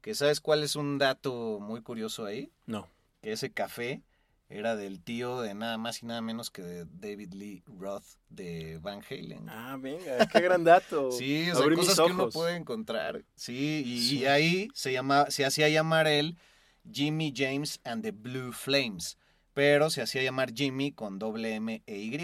que 0.00 0.16
sabes 0.16 0.40
cuál 0.40 0.64
es 0.64 0.74
un 0.74 0.98
dato 0.98 1.60
muy 1.60 1.80
curioso 1.80 2.24
ahí, 2.24 2.50
No. 2.66 2.88
que 3.22 3.30
ese 3.30 3.52
café 3.52 4.02
era 4.56 4.76
del 4.76 5.02
tío 5.02 5.40
de 5.40 5.52
nada 5.54 5.78
más 5.78 6.02
y 6.02 6.06
nada 6.06 6.20
menos 6.20 6.50
que 6.50 6.62
de 6.62 6.86
David 6.86 7.32
Lee 7.34 7.64
Roth 7.66 8.04
de 8.28 8.78
Van 8.80 9.00
Halen. 9.08 9.48
Ah, 9.48 9.76
venga, 9.80 10.26
qué 10.28 10.40
gran 10.40 10.62
dato. 10.64 11.10
Sí, 11.18 11.50
o 11.50 11.56
sea, 11.56 11.74
cosas 11.74 11.96
que 11.96 12.12
uno 12.12 12.30
puede 12.30 12.56
encontrar. 12.56 13.24
Sí, 13.34 13.82
y, 13.84 14.00
Sí. 14.00 14.18
y 14.20 14.26
ahí 14.26 14.68
se, 14.74 14.92
llama, 14.92 15.30
se 15.30 15.44
hacía 15.44 15.68
llamar 15.68 16.06
él 16.06 16.38
Jimmy 16.90 17.32
James 17.36 17.80
and 17.84 18.02
the 18.02 18.12
Blue 18.12 18.52
Flames, 18.52 19.18
pero 19.54 19.90
se 19.90 20.02
hacía 20.02 20.22
llamar 20.22 20.52
Jimmy 20.52 20.92
con 20.92 21.18
doble 21.18 21.54
M 21.54 21.82
e 21.86 21.96
Y. 21.98 22.18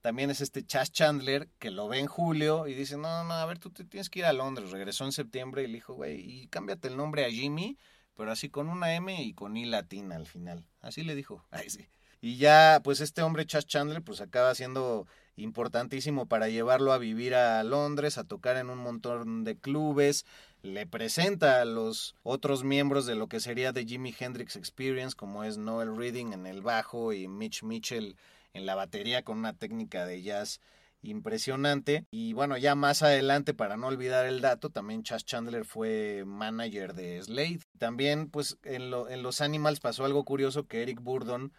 También 0.00 0.30
es 0.30 0.40
este 0.40 0.64
Chas 0.64 0.90
Chandler 0.90 1.48
que 1.58 1.70
lo 1.70 1.86
ve 1.88 1.98
en 1.98 2.06
julio 2.06 2.66
y 2.66 2.74
dice, 2.74 2.96
no, 2.96 3.24
no, 3.24 3.34
a 3.34 3.46
ver, 3.46 3.58
tú 3.58 3.70
te 3.70 3.84
tienes 3.84 4.10
que 4.10 4.20
ir 4.20 4.24
a 4.24 4.32
Londres. 4.32 4.70
Regresó 4.70 5.04
en 5.04 5.12
septiembre 5.12 5.62
y 5.62 5.66
le 5.68 5.74
dijo, 5.74 5.94
güey, 5.94 6.20
y 6.20 6.46
cámbiate 6.48 6.88
el 6.88 6.96
nombre 6.96 7.24
a 7.24 7.30
Jimmy, 7.30 7.78
pero 8.14 8.32
así 8.32 8.48
con 8.48 8.68
una 8.68 8.94
M 8.94 9.22
y 9.22 9.32
con 9.34 9.56
I 9.56 9.64
latina 9.64 10.16
al 10.16 10.26
final. 10.26 10.64
Así 10.80 11.02
le 11.02 11.14
dijo. 11.14 11.44
Ay, 11.50 11.70
sí. 11.70 11.88
Y 12.20 12.36
ya, 12.36 12.80
pues 12.82 13.00
este 13.00 13.22
hombre, 13.22 13.46
Chas 13.46 13.66
Chandler, 13.66 14.02
pues 14.02 14.20
acaba 14.20 14.54
siendo 14.54 15.06
importantísimo 15.36 16.26
para 16.26 16.48
llevarlo 16.48 16.92
a 16.92 16.98
vivir 16.98 17.34
a 17.34 17.62
Londres, 17.62 18.18
a 18.18 18.24
tocar 18.24 18.56
en 18.56 18.70
un 18.70 18.78
montón 18.78 19.44
de 19.44 19.56
clubes. 19.56 20.26
Le 20.62 20.86
presenta 20.86 21.60
a 21.60 21.64
los 21.64 22.16
otros 22.24 22.64
miembros 22.64 23.06
de 23.06 23.14
lo 23.14 23.28
que 23.28 23.38
sería 23.38 23.72
The 23.72 23.84
Jimi 23.84 24.12
Hendrix 24.18 24.56
Experience, 24.56 25.14
como 25.14 25.44
es 25.44 25.58
Noel 25.58 25.96
Reading 25.96 26.32
en 26.32 26.46
el 26.46 26.60
bajo 26.60 27.12
y 27.12 27.28
Mitch 27.28 27.62
Mitchell 27.62 28.16
en 28.52 28.66
la 28.66 28.74
batería 28.74 29.22
con 29.22 29.38
una 29.38 29.52
técnica 29.52 30.04
de 30.04 30.22
jazz 30.22 30.60
impresionante. 31.02 32.04
Y 32.10 32.32
bueno, 32.32 32.56
ya 32.56 32.74
más 32.74 33.02
adelante, 33.02 33.54
para 33.54 33.76
no 33.76 33.86
olvidar 33.86 34.26
el 34.26 34.40
dato, 34.40 34.70
también 34.70 35.02
Chas 35.02 35.24
Chandler 35.24 35.64
fue 35.64 36.24
manager 36.26 36.94
de 36.94 37.22
Slade. 37.22 37.60
También, 37.78 38.30
pues, 38.30 38.58
en, 38.64 38.90
lo- 38.90 39.08
en 39.08 39.22
los 39.22 39.40
Animals 39.40 39.80
pasó 39.80 40.04
algo 40.04 40.24
curioso 40.24 40.66
que 40.66 40.82
Eric 40.82 41.00
Burdon, 41.00 41.52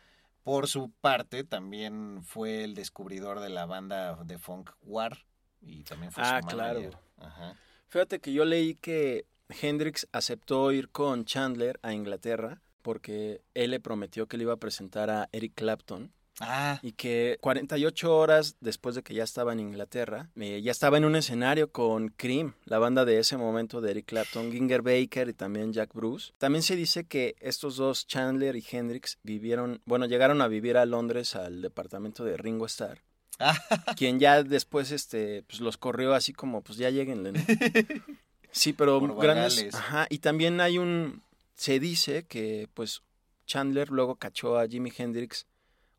por 0.43 0.67
su 0.67 0.91
parte, 1.02 1.43
también 1.43 2.21
fue 2.23 2.63
el 2.63 2.73
descubridor 2.75 3.39
de 3.39 3.49
la 3.49 3.65
banda 3.65 4.15
de 4.23 4.38
funk 4.38 4.71
War. 4.82 5.25
Y 5.62 5.84
también 5.84 6.12
fue 6.12 6.23
Ah, 6.25 6.39
su 6.41 6.47
claro. 6.47 6.80
manager. 6.80 6.97
Ajá. 7.17 7.56
Fíjate 7.89 8.19
que 8.19 8.32
yo 8.34 8.45
leí 8.45 8.75
que 8.75 9.25
Hendrix 9.62 10.08
aceptó 10.12 10.71
ir 10.71 10.89
con 10.89 11.25
Chandler 11.25 11.80
a 11.82 11.93
Inglaterra 11.93 12.62
porque 12.82 13.41
él 13.56 13.71
le 13.71 13.80
prometió 13.80 14.28
que 14.28 14.38
le 14.38 14.43
iba 14.43 14.54
a 14.54 14.58
presentar 14.58 15.10
a 15.10 15.28
Eric 15.34 15.54
Clapton 15.56 16.13
Ah, 16.41 16.80
y 16.82 16.93
que 16.93 17.38
48 17.41 18.15
horas 18.15 18.56
después 18.62 18.95
de 18.95 19.04
que 19.04 19.13
ya 19.13 19.23
estaba 19.23 19.54
en 19.54 19.60
Inglaterra, 19.60 20.30
eh, 20.36 20.62
ya 20.62 20.71
estaba 20.71 20.97
en 20.97 21.06
un 21.06 21.15
escenario 21.15 21.71
con 21.71 22.10
Cream, 22.10 22.54
la 22.65 22.80
banda 22.80 23.06
de 23.06 23.19
ese 23.19 23.38
momento 23.38 23.82
de 23.82 23.91
Eric 23.91 24.06
Clapton, 24.06 24.52
Ginger 24.52 24.82
Baker 24.82 25.30
y 25.30 25.34
también 25.34 25.73
Jack 25.73 25.93
Bruce. 25.93 26.34
También 26.38 26.63
se 26.63 26.75
dice 26.75 27.06
que 27.06 27.36
estos 27.39 27.75
dos, 27.75 28.08
Chandler 28.08 28.56
y 28.56 28.65
Hendrix, 28.69 29.17
vivieron, 29.23 29.82
bueno, 29.86 30.06
llegaron 30.06 30.41
a 30.41 30.47
vivir 30.47 30.78
a 30.78 30.86
Londres 30.86 31.36
al 31.36 31.62
departamento 31.62 32.23
de 32.23 32.38
Ringo 32.38 32.65
Starr. 32.65 32.99
quien 33.97 34.19
ya 34.19 34.43
después 34.43 34.91
este 34.91 35.43
pues 35.43 35.62
los 35.62 35.78
corrió 35.78 36.13
así 36.13 36.34
como 36.34 36.62
pues 36.62 36.78
ya 36.78 36.89
lleguenle 36.89 37.32
¿no? 37.32 37.39
sí 38.52 38.73
pero 38.73 38.99
Por 38.99 39.15
grandes 39.21 39.73
ajá 39.73 40.08
y 40.10 40.19
también 40.19 40.60
hay 40.60 40.78
un 40.78 41.23
se 41.56 41.80
dice 41.80 42.25
que 42.28 42.67
pues 42.73 43.02
Chandler 43.45 43.91
luego 43.91 44.15
cachó 44.15 44.60
a 44.60 44.67
Jimi 44.67 44.91
Hendrix 44.95 45.47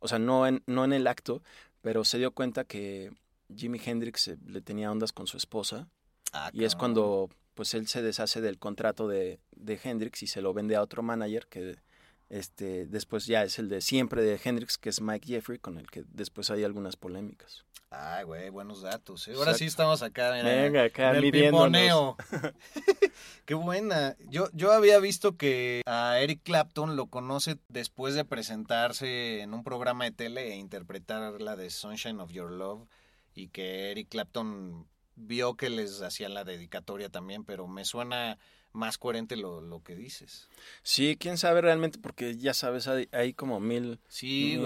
o 0.01 0.09
sea 0.09 0.19
no 0.19 0.47
en 0.47 0.63
no 0.67 0.85
en 0.85 0.93
el 0.93 1.07
acto 1.07 1.43
pero 1.81 2.05
se 2.05 2.19
dio 2.19 2.33
cuenta 2.33 2.65
que 2.65 3.13
Jimi 3.55 3.81
Hendrix 3.83 4.29
eh, 4.29 4.39
le 4.47 4.61
tenía 4.61 4.91
ondas 4.91 5.13
con 5.13 5.27
su 5.27 5.37
esposa 5.37 5.89
Ah, 6.33 6.51
y 6.53 6.65
es 6.65 6.77
cuando 6.77 7.29
pues 7.55 7.75
él 7.75 7.89
se 7.89 8.03
deshace 8.03 8.41
del 8.41 8.59
contrato 8.59 9.09
de, 9.09 9.41
de 9.51 9.81
Hendrix 9.83 10.23
y 10.23 10.27
se 10.27 10.41
lo 10.41 10.55
vende 10.55 10.77
a 10.77 10.83
otro 10.83 11.03
manager 11.03 11.47
que 11.49 11.77
este 12.31 12.87
después 12.87 13.27
ya 13.27 13.43
es 13.43 13.59
el 13.59 13.69
de 13.69 13.81
siempre 13.81 14.23
de 14.23 14.40
Hendrix 14.43 14.79
que 14.79 14.88
es 14.88 15.01
Mike 15.01 15.27
Jeffrey 15.27 15.59
con 15.59 15.79
el 15.79 15.90
que 15.90 16.05
después 16.09 16.51
hay 16.51 16.64
algunas 16.64 16.97
polémicas. 16.97 17.64
Ay, 17.93 18.23
güey, 18.23 18.51
buenos 18.51 18.83
datos. 18.83 19.27
¿eh? 19.27 19.33
Ahora 19.35 19.55
sí 19.55 19.64
estamos 19.64 20.01
acá, 20.03 20.33
mira, 20.37 20.62
Venga, 20.62 20.85
acá 20.85 21.11
en 21.11 21.25
el 21.25 21.33
pimponeo. 21.33 22.16
Qué 23.45 23.55
buena. 23.55 24.16
Yo, 24.29 24.49
yo 24.53 24.71
había 24.71 25.01
visto 25.01 25.37
que 25.37 25.83
a 25.87 26.21
Eric 26.21 26.40
Clapton 26.45 26.95
lo 26.95 27.07
conoce 27.07 27.59
después 27.66 28.14
de 28.14 28.25
presentarse 28.25 29.40
en 29.40 29.55
un 29.55 29.64
programa 29.64 30.05
de 30.05 30.12
tele 30.12 30.53
e 30.53 30.57
interpretar 30.57 31.40
la 31.40 31.57
de 31.57 31.69
Sunshine 31.71 32.21
of 32.21 32.31
Your 32.31 32.53
Love 32.53 32.88
y 33.35 33.49
que 33.49 33.90
Eric 33.90 34.09
Clapton 34.09 34.87
vio 35.16 35.57
que 35.57 35.69
les 35.69 36.01
hacían 36.01 36.33
la 36.33 36.45
dedicatoria 36.45 37.09
también, 37.09 37.45
pero 37.45 37.66
me 37.66 37.85
suena 37.85 38.38
más 38.73 38.99
coherente 38.99 39.37
lo, 39.37 39.61
lo 39.61 39.83
que 39.83 39.95
dices. 39.95 40.49
Sí, 40.83 41.17
quién 41.19 41.39
sabe 41.39 41.61
realmente, 41.61 41.99
porque 41.99 42.37
ya 42.37 42.55
sabes, 42.55 42.89
hay, 42.89 43.09
hay 43.13 43.33
como 43.33 43.61
mil, 43.61 44.01
Sí, 44.09 44.59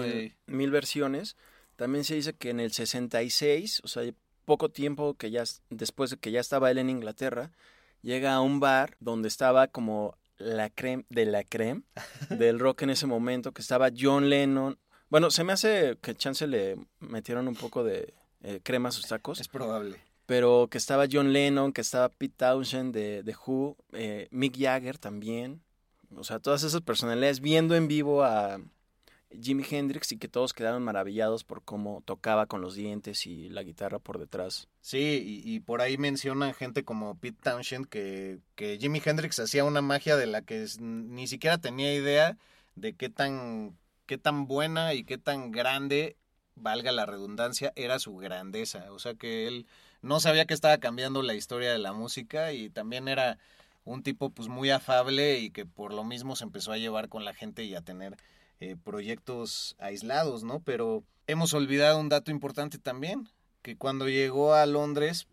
mil, 0.45 0.71
versiones. 0.71 1.35
También 1.75 2.03
se 2.03 2.15
dice 2.15 2.33
que 2.33 2.49
en 2.49 2.59
el 2.59 2.71
66, 2.71 3.81
o 3.83 3.87
sea, 3.87 4.03
poco 4.45 4.69
tiempo 4.69 5.15
que 5.15 5.31
ya, 5.31 5.43
después 5.69 6.11
de 6.11 6.17
que 6.17 6.31
ya 6.31 6.39
estaba 6.39 6.71
él 6.71 6.77
en 6.77 6.89
Inglaterra, 6.89 7.51
llega 8.01 8.33
a 8.35 8.41
un 8.41 8.59
bar 8.59 8.95
donde 8.99 9.27
estaba 9.27 9.67
como 9.67 10.17
la 10.37 10.69
creme 10.69 11.05
de 11.09 11.25
la 11.25 11.43
creme 11.43 11.83
del 12.29 12.59
rock 12.59 12.83
en 12.83 12.91
ese 12.91 13.07
momento, 13.07 13.51
que 13.51 13.61
estaba 13.61 13.89
John 13.97 14.29
Lennon. 14.29 14.77
Bueno, 15.09 15.31
se 15.31 15.43
me 15.43 15.53
hace 15.53 15.97
que 16.01 16.15
chance 16.15 16.47
le 16.47 16.77
metieron 16.99 17.47
un 17.47 17.55
poco 17.55 17.83
de 17.83 18.13
eh, 18.41 18.59
crema 18.63 18.89
a 18.89 18.91
sus 18.91 19.07
tacos. 19.07 19.39
Es 19.39 19.47
probable. 19.47 19.99
Pero 20.25 20.67
que 20.69 20.77
estaba 20.77 21.05
John 21.11 21.33
Lennon, 21.33 21.73
que 21.73 21.81
estaba 21.81 22.09
Pete 22.09 22.35
Townshend 22.37 22.93
de, 22.93 23.23
de 23.23 23.35
Who, 23.35 23.77
eh, 23.93 24.27
Mick 24.31 24.57
Jagger 24.57 24.97
también, 24.97 25.61
o 26.15 26.23
sea, 26.23 26.39
todas 26.39 26.63
esas 26.63 26.81
personalidades 26.81 27.39
viendo 27.41 27.75
en 27.75 27.87
vivo 27.87 28.23
a 28.23 28.59
Jimi 29.41 29.63
Hendrix 29.69 30.11
y 30.11 30.17
que 30.17 30.27
todos 30.27 30.53
quedaron 30.53 30.83
maravillados 30.83 31.43
por 31.43 31.63
cómo 31.63 32.01
tocaba 32.05 32.45
con 32.45 32.61
los 32.61 32.75
dientes 32.75 33.25
y 33.25 33.49
la 33.49 33.63
guitarra 33.63 33.99
por 33.99 34.19
detrás. 34.19 34.67
Sí, 34.81 35.41
y, 35.43 35.59
por 35.61 35.81
ahí 35.81 35.97
mencionan 35.97 36.53
gente 36.53 36.83
como 36.83 37.17
Pete 37.17 37.39
Townshend 37.41 37.87
que, 37.87 38.39
que 38.55 38.77
Jimi 38.79 39.01
Hendrix 39.03 39.39
hacía 39.39 39.63
una 39.63 39.81
magia 39.81 40.15
de 40.15 40.27
la 40.27 40.41
que 40.41 40.65
ni 40.79 41.27
siquiera 41.27 41.57
tenía 41.57 41.93
idea 41.93 42.37
de 42.75 42.93
qué 42.93 43.09
tan, 43.09 43.77
qué 44.05 44.17
tan 44.17 44.47
buena 44.47 44.93
y 44.93 45.03
qué 45.03 45.17
tan 45.17 45.51
grande, 45.51 46.17
valga 46.55 46.91
la 46.91 47.05
redundancia, 47.05 47.73
era 47.75 47.99
su 47.99 48.15
grandeza. 48.15 48.91
O 48.91 48.99
sea 48.99 49.15
que 49.15 49.47
él 49.47 49.65
no 50.05 50.19
sabía 50.19 50.45
que 50.45 50.53
estaba 50.53 50.77
cambiando 50.77 51.23
la 51.23 51.33
historia 51.33 51.71
de 51.71 51.79
la 51.79 51.91
música 51.91 52.53
y 52.53 52.69
también 52.69 53.07
era 53.07 53.39
un 53.85 54.03
tipo 54.03 54.29
pues 54.29 54.47
muy 54.47 54.69
afable 54.69 55.39
y 55.39 55.49
que 55.49 55.65
por 55.65 55.93
lo 55.93 56.03
mismo 56.03 56.35
se 56.35 56.43
empezó 56.43 56.71
a 56.71 56.77
llevar 56.77 57.09
con 57.09 57.25
la 57.25 57.33
gente 57.33 57.63
y 57.63 57.73
a 57.73 57.81
tener 57.81 58.15
eh, 58.59 58.75
proyectos 58.83 59.75
aislados, 59.79 60.43
¿no? 60.43 60.59
Pero 60.59 61.03
hemos 61.25 61.55
olvidado 61.55 61.99
un 61.99 62.09
dato 62.09 62.29
importante 62.29 62.77
también, 62.77 63.29
que 63.63 63.77
cuando 63.77 64.07
llegó 64.07 64.53
a 64.53 64.67
Londres, 64.67 65.27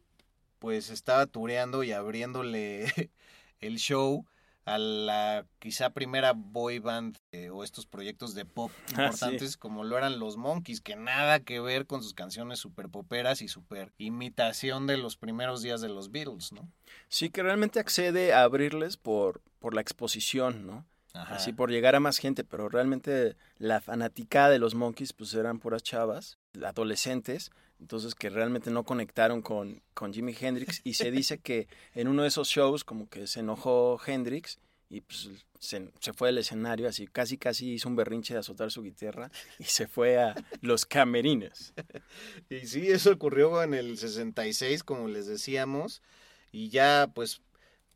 pues 0.59 0.89
estaba 0.89 1.27
tureando 1.27 1.85
y 1.85 1.93
abriéndole 1.93 3.11
el 3.61 3.77
show 3.77 4.25
a 4.64 4.79
la 4.79 5.46
quizá 5.59 5.90
primera 5.90 6.33
boy 6.33 6.79
band 6.79 7.16
eh, 7.33 7.51
o 7.51 7.64
estos 7.64 7.87
proyectos 7.87 8.35
de 8.35 8.44
pop 8.44 8.70
Ah, 8.83 8.87
sí. 8.87 8.92
importantes 9.03 9.57
como 9.57 9.85
lo 9.85 9.98
eran 9.98 10.18
los 10.18 10.37
Monkeys, 10.37 10.81
que 10.81 10.96
nada 10.96 11.40
que 11.40 11.61
ver 11.61 11.87
con 11.87 12.03
sus 12.03 12.14
canciones 12.14 12.59
super 12.59 12.88
poperas 12.88 13.42
y 13.42 13.48
super 13.48 13.92
imitación 13.98 14.87
de 14.87 14.96
los 14.98 15.16
primeros 15.16 15.62
días 15.62 15.81
de 15.81 15.88
los 15.88 16.11
Beatles, 16.11 16.53
¿no? 16.53 16.68
Sí, 17.09 17.31
que 17.31 17.42
realmente 17.42 17.81
accede 17.81 18.33
a 18.33 18.42
abrirles 18.42 18.96
por, 18.96 19.40
por 19.59 19.75
la 19.75 19.81
exposición, 19.81 20.66
¿no? 20.66 20.85
Ajá. 21.14 21.35
Así 21.35 21.53
por 21.53 21.70
llegar 21.70 21.94
a 21.94 22.01
más 22.01 22.16
gente, 22.18 22.42
pero 22.42 22.68
realmente 22.70 23.37
la 23.59 23.81
fanaticada 23.81 24.48
de 24.48 24.59
los 24.59 24.75
Monkeys 24.75 25.12
pues 25.12 25.35
eran 25.35 25.59
puras 25.59 25.83
chavas, 25.83 26.38
adolescentes, 26.64 27.51
entonces 27.83 28.14
que 28.14 28.31
realmente 28.31 28.71
no 28.71 28.85
conectaron 28.85 29.42
con, 29.42 29.83
con 29.92 30.14
Jimi 30.14 30.37
Hendrix 30.40 30.81
y 30.85 30.95
se 30.95 31.11
dice 31.11 31.38
que 31.38 31.66
en 31.95 32.07
uno 32.07 32.23
de 32.23 32.29
esos 32.29 32.47
shows 32.47 32.85
como 32.85 33.09
que 33.09 33.27
se 33.27 33.40
enojó 33.40 34.01
Hendrix 34.07 34.61
y 34.88 35.01
pues 35.01 35.29
se, 35.59 35.90
se 35.99 36.12
fue 36.12 36.29
del 36.29 36.38
escenario, 36.38 36.88
así 36.88 37.09
casi 37.09 37.38
casi 37.38 37.73
hizo 37.73 37.88
un 37.88 37.97
berrinche 37.97 38.35
de 38.35 38.40
azotar 38.40 38.71
su 38.71 38.85
guitarra 38.85 39.33
y 39.59 39.64
se 39.64 39.88
fue 39.88 40.16
a 40.16 40.37
los 40.61 40.87
camerines. 40.87 41.75
Y 42.49 42.68
sí, 42.68 42.88
eso 42.88 43.11
ocurrió 43.11 43.62
en 43.64 43.75
el 43.75 43.99
66, 43.99 44.85
como 44.85 45.09
les 45.09 45.27
decíamos, 45.27 46.03
y 46.53 46.68
ya 46.68 47.11
pues 47.12 47.42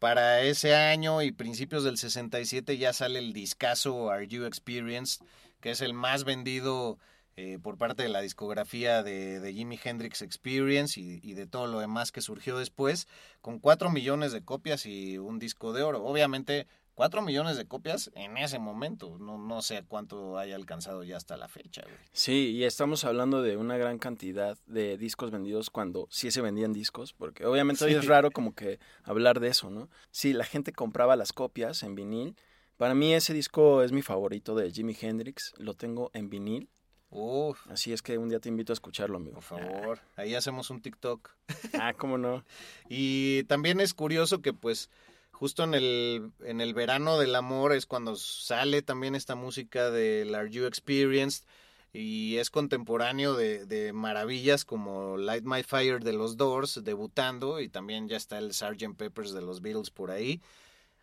para 0.01 0.43
ese 0.43 0.75
año 0.75 1.23
y 1.23 1.31
principios 1.31 1.85
del 1.85 1.97
67 1.97 2.77
ya 2.77 2.93
sale 2.93 3.21
el 3.21 3.33
discazo 3.33 4.11
Are 4.11 4.27
You 4.27 4.47
Experienced, 4.47 5.25
que 5.61 5.71
es 5.71 5.81
el 5.81 5.95
más 5.95 6.25
vendido 6.25 6.99
eh, 7.37 7.59
por 7.63 7.77
parte 7.79 8.03
de 8.03 8.09
la 8.09 8.21
discografía 8.21 9.03
de, 9.03 9.41
de 9.41 9.53
Jimi 9.53 9.79
Hendrix 9.83 10.23
Experience 10.23 10.99
y, 11.01 11.21
y 11.23 11.35
de 11.35 11.47
todo 11.47 11.67
lo 11.67 11.81
demás 11.81 12.13
que 12.13 12.21
surgió 12.21 12.59
después, 12.59 13.09
con 13.41 13.59
4 13.59 13.91
millones 13.91 14.33
de 14.33 14.43
copias 14.43 14.87
y 14.87 15.19
un 15.19 15.39
disco 15.39 15.73
de 15.73 15.83
oro. 15.83 16.05
Obviamente, 16.05 16.67
4 16.97 17.21
millones 17.21 17.59
de 17.59 17.67
copias 17.67 18.11
en 18.15 18.39
ese 18.39 18.59
momento, 18.59 19.19
no, 19.19 19.37
no 19.37 19.61
sé 19.61 19.85
cuánto 19.87 20.39
haya 20.39 20.57
alcanzado 20.57 21.05
ya 21.05 21.19
hasta 21.19 21.37
la 21.37 21.47
fecha, 21.47 21.83
güey. 21.83 21.95
Sí, 22.13 22.53
y 22.53 22.65
estamos 22.65 23.05
hablando 23.05 23.43
de 23.43 23.59
una 23.59 23.77
gran 23.77 23.99
cantidad 23.99 24.57
de 24.67 24.97
discos 24.97 25.31
vendidos 25.31 25.69
cuando 25.69 26.09
sí 26.11 26.31
se 26.31 26.41
vendían 26.41 26.73
discos, 26.73 27.13
porque 27.13 27.45
obviamente 27.45 27.85
hoy 27.85 27.93
es 27.93 28.07
raro 28.07 28.31
como 28.31 28.55
que 28.55 28.81
hablar 29.05 29.41
de 29.41 29.49
eso, 29.49 29.69
¿no? 29.69 29.91
Sí, 30.11 30.33
la 30.33 30.45
gente 30.45 30.73
compraba 30.73 31.17
las 31.17 31.35
copias 31.35 31.83
en 31.83 31.95
vinil, 31.95 32.35
Para 32.79 32.95
mí 32.95 33.13
ese 33.13 33.35
disco 33.35 33.83
es 33.83 33.93
mi 33.93 34.01
favorito 34.01 34.55
de 34.55 34.71
Jimi 34.71 34.97
Hendrix. 34.99 35.53
Lo 35.59 35.75
tengo 35.75 36.11
en 36.15 36.31
vinil. 36.31 36.71
Uf, 37.19 37.67
Así 37.71 37.93
es 37.95 38.03
que 38.03 38.19
un 38.19 38.29
día 38.29 38.41
te 38.41 38.51
invito 38.51 38.73
a 38.73 38.75
escucharlo, 38.75 39.17
amigo. 39.17 39.37
por 39.37 39.43
favor. 39.43 40.01
Ahí 40.17 40.35
hacemos 40.35 40.71
un 40.71 40.83
TikTok. 40.83 41.31
Ah, 41.81 41.95
cómo 41.95 42.19
no. 42.19 42.45
Y 42.89 43.45
también 43.45 43.81
es 43.81 43.95
curioso 43.95 44.41
que 44.43 44.53
pues 44.53 44.91
justo 45.31 45.65
en 45.65 45.75
el, 45.75 46.31
en 46.45 46.61
el 46.61 46.75
verano 46.75 47.19
del 47.19 47.35
amor 47.35 47.73
es 47.73 47.87
cuando 47.87 48.17
sale 48.17 48.83
también 48.83 49.15
esta 49.15 49.35
música 49.35 49.91
del 49.91 50.35
Are 50.35 50.51
You 50.51 50.67
Experienced 50.67 51.47
y 51.93 52.37
es 52.37 52.51
contemporáneo 52.51 53.35
de, 53.35 53.65
de 53.67 53.93
maravillas 53.93 54.65
como 54.65 55.17
Light 55.17 55.45
My 55.45 55.63
Fire 55.63 56.03
de 56.03 56.13
los 56.13 56.37
Doors 56.37 56.83
debutando 56.85 57.61
y 57.61 57.69
también 57.69 58.09
ya 58.09 58.17
está 58.17 58.39
el 58.39 58.53
Sgt. 58.53 58.95
Peppers 58.97 59.33
de 59.33 59.41
los 59.43 59.61
Beatles 59.63 59.91
por 59.91 60.11
ahí. 60.11 60.41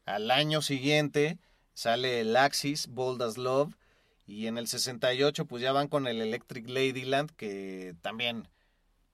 Al 0.05 0.29
año 0.31 0.61
siguiente 0.61 1.39
sale 1.73 2.19
el 2.19 2.35
Axis, 2.35 2.87
Bold 2.87 3.21
as 3.23 3.37
Love 3.37 3.73
y 4.25 4.47
en 4.47 4.57
el 4.57 4.67
68 4.67 5.45
pues 5.45 5.61
ya 5.61 5.71
van 5.71 5.87
con 5.87 6.07
el 6.07 6.21
Electric 6.21 6.69
Ladyland 6.69 7.31
que 7.31 7.95
también 8.01 8.47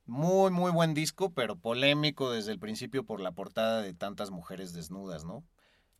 muy, 0.05 0.51
muy 0.51 0.71
buen 0.71 0.93
disco, 0.93 1.31
pero 1.31 1.55
polémico 1.55 2.31
desde 2.31 2.51
el 2.51 2.59
principio 2.59 3.03
por 3.03 3.21
la 3.21 3.31
portada 3.31 3.81
de 3.81 3.93
tantas 3.93 4.31
mujeres 4.31 4.73
desnudas, 4.73 5.23
¿no? 5.23 5.43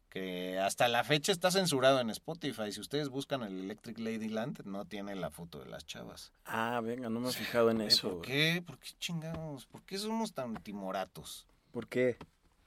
Que 0.10 0.58
hasta 0.58 0.88
la 0.88 1.04
fecha 1.04 1.32
está 1.32 1.52
censurado 1.52 2.00
en 2.00 2.10
Spotify. 2.10 2.72
Si 2.72 2.80
ustedes 2.80 3.10
buscan 3.10 3.44
el 3.44 3.60
Electric 3.60 4.00
Ladyland, 4.00 4.66
no 4.66 4.86
tiene 4.86 5.14
la 5.16 5.30
foto 5.30 5.60
de 5.60 5.68
las 5.68 5.86
chavas. 5.86 6.34
Ah, 6.46 6.82
venga, 6.84 7.10
no 7.10 7.20
me 7.20 7.30
he 7.30 7.34
fijado 7.34 7.70
en 7.70 7.82
eso. 7.82 8.10
¿Por 8.14 8.22
qué? 8.22 8.64
¿Por 8.66 8.80
qué 8.80 8.90
chingamos? 8.98 9.68
¿Por 9.68 9.84
qué 9.84 10.00
somos 10.00 10.34
tan 10.34 10.56
timoratos? 10.64 11.46
¿Por 11.72 11.88
qué? 11.88 12.18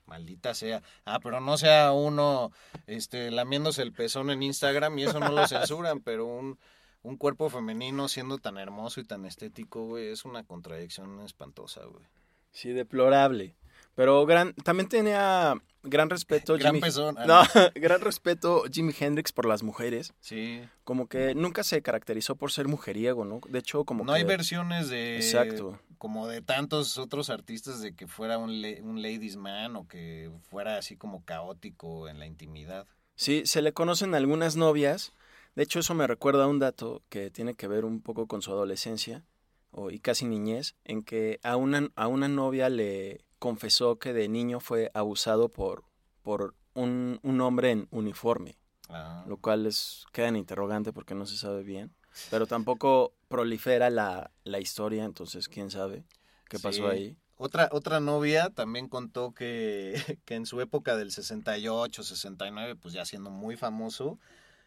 Maldita 0.07 0.55
sea. 0.55 0.83
Ah, 1.05 1.21
pero 1.21 1.41
no 1.41 1.57
sea 1.57 1.93
uno 1.93 2.53
este, 2.87 3.31
lamiéndose 3.31 3.83
el 3.83 3.93
pezón 3.93 4.31
en 4.31 4.43
Instagram 4.43 4.99
y 4.99 5.05
eso 5.05 5.21
no 5.21 5.31
lo 5.31 5.47
censuran, 5.47 6.01
pero 6.05 6.27
un, 6.27 6.59
un 7.03 7.17
cuerpo 7.17 7.51
femenino 7.51 8.09
siendo 8.09 8.39
tan 8.39 8.59
hermoso 8.59 9.01
y 9.01 9.05
tan 9.05 9.25
estético, 9.25 9.87
güey, 9.87 10.09
es 10.09 10.25
una 10.25 10.45
contradicción 10.45 11.21
espantosa, 11.21 11.85
güey. 11.85 12.05
Sí, 12.51 12.73
deplorable. 12.73 13.55
Pero 13.95 14.25
gran, 14.27 14.55
también 14.55 14.89
tenía 14.89 15.55
gran 15.83 16.11
respeto 16.11 16.57
Gran 16.57 16.75
Jimi- 16.77 16.81
pezón, 16.81 17.17
ah, 17.19 17.27
No, 17.27 17.43
gran 17.75 18.01
respeto 18.01 18.65
Jimi 18.71 18.95
Hendrix 18.99 19.33
por 19.33 19.47
las 19.47 19.63
mujeres. 19.63 20.13
Sí. 20.21 20.63
Como 20.85 21.09
que 21.09 21.35
nunca 21.35 21.65
se 21.65 21.83
caracterizó 21.83 22.37
por 22.37 22.53
ser 22.53 22.69
mujeriego, 22.69 23.25
¿no? 23.25 23.41
De 23.49 23.59
hecho, 23.59 23.85
como 23.85 24.05
no 24.05 24.13
que... 24.13 24.19
hay 24.19 24.25
versiones 24.25 24.89
de... 24.89 25.17
Exacto. 25.17 25.79
Como 25.99 26.27
de 26.27 26.43
tantos 26.43 26.99
otros 26.99 27.31
artistas 27.31 27.81
de 27.81 27.95
que 27.95 28.07
fuera 28.09 28.39
un, 28.39 28.51
un 28.83 29.03
ladies 29.03 29.37
man 29.37 29.77
o 29.77 29.87
que 29.87 30.31
fuera 30.51 30.77
así 30.77 30.97
como 30.97 31.25
caótico 31.25 32.09
en 32.09 32.19
la 32.19 32.27
intimidad. 32.27 32.87
Sí, 33.15 33.43
se 33.45 33.63
le 33.63 33.73
conocen 33.73 34.15
algunas 34.15 34.57
novias. 34.57 35.13
De 35.55 35.63
hecho, 35.63 35.79
eso 35.81 35.95
me 35.95 36.07
recuerda 36.07 36.45
a 36.45 36.49
un 36.49 36.59
dato 36.59 37.03
que 37.09 37.31
tiene 37.31 37.55
que 37.55 37.69
ver 37.69 37.85
un 37.85 38.01
poco 38.01 38.27
con 38.27 38.43
su 38.43 38.51
adolescencia 38.51 39.25
o, 39.71 39.91
y 39.91 40.01
casi 40.01 40.25
niñez, 40.27 40.75
en 40.85 41.03
que 41.03 41.39
a 41.43 41.57
una, 41.57 41.89
a 41.95 42.07
una 42.09 42.27
novia 42.29 42.69
le 42.69 43.21
confesó 43.43 43.99
que 43.99 44.13
de 44.13 44.29
niño 44.29 44.61
fue 44.61 44.93
abusado 44.95 45.49
por, 45.49 45.83
por 46.23 46.55
un, 46.75 47.19
un 47.25 47.41
hombre 47.41 47.73
en 47.73 47.89
uniforme, 47.91 48.57
Ah, 48.89 49.25
lo 49.27 49.37
cual 49.37 49.67
es, 49.67 50.05
queda 50.13 50.29
en 50.29 50.37
interrogante 50.37 50.93
porque 50.93 51.17
no 51.17 51.27
se 51.27 51.37
sabe 51.37 51.65
bien. 51.65 51.93
Pero 52.31 52.47
tampoco 52.47 53.15
prolifera 53.27 53.91
la, 53.91 54.31
la 54.45 54.61
historia, 54.61 55.03
entonces 55.05 55.49
quién 55.49 55.71
sabe 55.73 56.05
qué 56.49 56.61
pasó 56.61 56.85
Sí. 56.85 56.89
ahí. 56.93 57.17
Otra, 57.37 57.69
otra 57.73 57.99
novia 57.99 58.51
también 58.51 58.89
contó 58.89 59.33
que, 59.35 59.95
que 60.25 60.37
en 60.37 60.47
su 60.47 60.61
época 60.61 60.97
del 60.97 61.11
68, 61.11 62.05
69, 62.05 62.77
pues 62.77 62.95
ya 62.95 63.05
siendo 63.05 63.31
muy 63.31 63.57
famoso, 63.57 64.21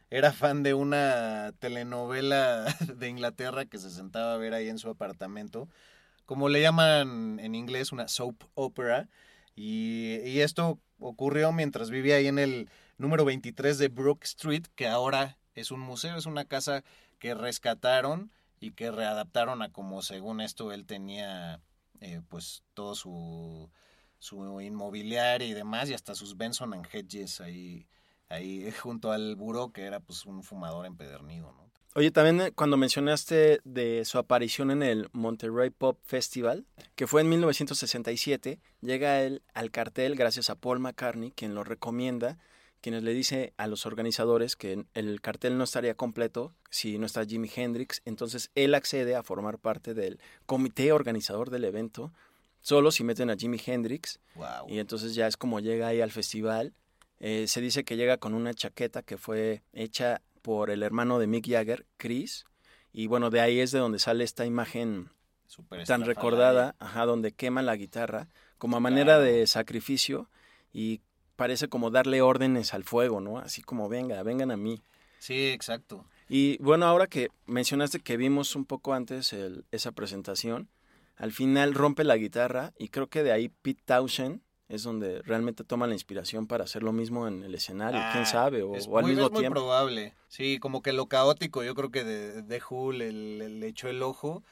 era 0.10 0.34
fan 0.34 0.64
de 0.64 0.74
una 0.74 1.54
telenovela 1.60 2.66
de 2.98 3.08
Inglaterra 3.08 3.64
que 3.66 3.78
se 3.78 3.90
sentaba 3.90 4.34
a 4.34 4.38
ver 4.38 4.54
ahí 4.54 4.68
en 4.68 4.80
su 4.80 4.90
apartamento, 4.90 5.70
como 6.26 6.50
le 6.50 6.62
llaman 6.62 7.40
en 7.40 7.56
inglés 7.56 7.92
una 7.92 8.08
soap 8.08 8.44
opera, 8.56 9.10
y, 9.56 10.40
esto 10.42 10.80
ocurrió 11.00 11.52
mientras 11.52 11.90
vivía 11.90 12.18
ahí 12.18 12.28
en 12.28 12.40
el 12.40 12.70
número 12.98 13.26
23 13.26 13.78
de 13.78 13.88
Brook 13.88 14.24
Street, 14.24 14.66
que 14.76 14.88
ahora 14.88 15.38
es 15.54 15.72
un 15.72 15.80
museo, 15.80 16.18
es 16.18 16.26
una 16.26 16.46
casa 16.46 16.84
que 17.20 17.34
rescataron 17.34 18.32
y 18.60 18.72
que 18.72 18.92
readaptaron 18.92 19.62
a 19.62 19.72
como 19.72 20.02
según 20.02 20.42
esto 20.42 20.72
él 20.72 20.86
tenía 20.86 21.62
eh, 22.02 22.22
pues 22.30 22.64
todo 22.74 22.96
su, 22.96 23.70
su 24.20 24.60
inmobiliario 24.62 25.48
y 25.48 25.54
demás 25.54 25.90
y 25.90 25.94
hasta 25.94 26.16
sus 26.16 26.36
Benson 26.38 26.74
and 26.74 26.88
Hedges 26.92 27.42
ahí, 27.42 27.88
ahí 28.28 28.70
junto 28.72 29.12
al 29.12 29.36
buró 29.36 29.72
que 29.72 29.84
era 29.84 30.00
pues 30.00 30.26
un 30.26 30.44
fumador 30.44 30.86
empedernido, 30.86 31.54
¿no? 31.54 31.64
Oye, 31.97 32.12
también 32.12 32.41
eh, 32.41 32.51
cuando 32.51 32.75
mencionaste 32.75 33.62
de 33.63 34.03
su 34.03 34.17
aparición 34.17 34.69
en 34.69 34.84
el 34.84 35.08
Monterrey 35.13 35.69
Pop 35.69 35.97
Festival, 36.03 36.65
que 36.95 37.08
fue 37.08 37.21
en 37.21 37.29
1967, 37.29 38.60
llega 38.81 39.21
él 39.21 39.41
al 39.53 39.71
cartel 39.71 40.15
gracias 40.15 40.49
a 40.49 40.55
Paul 40.55 40.79
McCartney, 40.79 41.31
quien 41.31 41.55
lo 41.55 41.63
recomienda, 41.63 42.38
quienes 42.81 43.03
le 43.03 43.13
dice 43.13 43.53
a 43.55 43.67
los 43.67 43.86
organizadores 43.86 44.58
que 44.58 44.86
el 44.93 45.21
cartel 45.21 45.58
no 45.58 45.63
estaría 45.63 45.95
completo 45.95 46.53
si 46.69 46.97
no 46.97 47.05
está 47.05 47.25
Jimi 47.25 47.49
Hendrix, 47.55 48.01
entonces 48.03 48.51
él 48.55 48.75
accede 48.75 49.15
a 49.15 49.23
formar 49.23 49.58
parte 49.58 49.93
del 49.93 50.19
comité 50.45 50.91
organizador 50.91 51.49
del 51.49 51.63
evento, 51.63 52.12
solo 52.60 52.91
si 52.91 53.05
meten 53.05 53.29
a 53.29 53.38
Jimi 53.38 53.60
Hendrix, 53.65 54.19
Wow. 54.36 54.67
y 54.67 54.79
entonces 54.79 55.15
ya 55.15 55.27
es 55.27 55.38
como 55.38 55.62
llega 55.62 55.88
ahí 55.88 56.01
al 56.01 56.12
festival. 56.12 56.73
Eh, 57.21 57.45
se 57.47 57.62
dice 57.62 57.86
que 57.86 57.95
llega 57.95 58.17
con 58.17 58.34
una 58.34 58.53
chaqueta 58.53 59.01
que 59.01 59.17
fue 59.17 59.63
hecha 59.71 60.21
por 60.45 60.69
el 60.69 60.84
hermano 60.84 61.17
de 61.17 61.25
Mick 61.25 61.47
Jagger, 61.49 61.88
Chris. 61.97 62.45
Y 62.93 63.08
bueno, 63.08 63.31
de 63.31 63.41
ahí 63.41 63.60
es 63.60 63.71
de 63.71 63.79
donde 63.79 63.97
sale 63.97 64.23
esta 64.23 64.45
imagen 64.45 65.10
tan 65.88 66.01
recordada, 66.05 66.75
ajá, 66.77 67.05
donde 67.08 67.31
quema 67.31 67.63
la 67.63 67.75
guitarra 67.75 68.27
como 68.60 68.77
a 68.77 68.79
manera 68.79 69.19
de 69.19 69.47
sacrificio 69.47 70.29
y 70.71 71.01
parece 71.36 71.67
como 71.67 71.89
darle 71.89 72.21
órdenes 72.21 72.75
al 72.75 72.84
fuego, 72.84 73.21
¿no? 73.21 73.39
Así 73.39 73.63
como 73.63 73.89
venga, 73.89 74.21
vengan 74.21 74.51
a 74.51 74.58
mí. 74.58 74.84
Sí, 75.17 75.47
exacto. 75.47 76.05
Y 76.29 76.58
bueno, 76.62 76.86
ahora 76.86 77.08
que 77.08 77.29
mencionaste 77.47 77.99
que 78.01 78.15
vimos 78.17 78.55
un 78.55 78.65
poco 78.65 78.93
antes 78.93 79.34
el- 79.34 79.65
esa 79.71 79.91
presentación, 79.93 80.69
al 81.15 81.31
final 81.31 81.73
rompe 81.73 82.03
la 82.03 82.17
guitarra 82.17 82.71
y 82.77 82.89
creo 82.89 83.08
que 83.08 83.23
de 83.23 83.31
ahí 83.31 83.49
Pete 83.49 83.81
Townshend 83.86 84.41
es 84.67 84.84
donde 84.84 85.21
realmente 85.21 85.63
toma 85.63 85.88
la 85.88 85.93
inspiración 85.93 86.47
para 86.47 86.63
hacer 86.63 86.82
lo 86.84 86.91
mismo 86.91 87.28
en 87.28 87.43
el 87.43 87.54
escenario, 87.56 87.99
quién 88.12 88.23
Ah, 88.23 88.25
sabe, 88.25 88.63
o, 88.63 88.75
es 88.75 88.88
o 88.88 88.97
al 88.97 89.04
muy, 89.04 89.12
mismo 89.12 89.28
es 89.28 89.32
muy 89.32 89.41
tiempo. 89.41 89.60
probable. 89.60 90.13
Sí, 90.28 90.58
como 90.60 90.82
que 90.82 90.91
lo 90.93 91.06
caótico, 91.08 91.63
yo 91.63 91.75
creo 91.75 91.91
que 91.91 92.04
de, 92.04 92.41
de 92.41 92.62
Who 92.69 92.91
le, 92.93 93.12
le- 93.12 93.49
le 93.49 93.67
echó 93.67 93.88
el 93.89 94.01
ojo. 94.01 94.43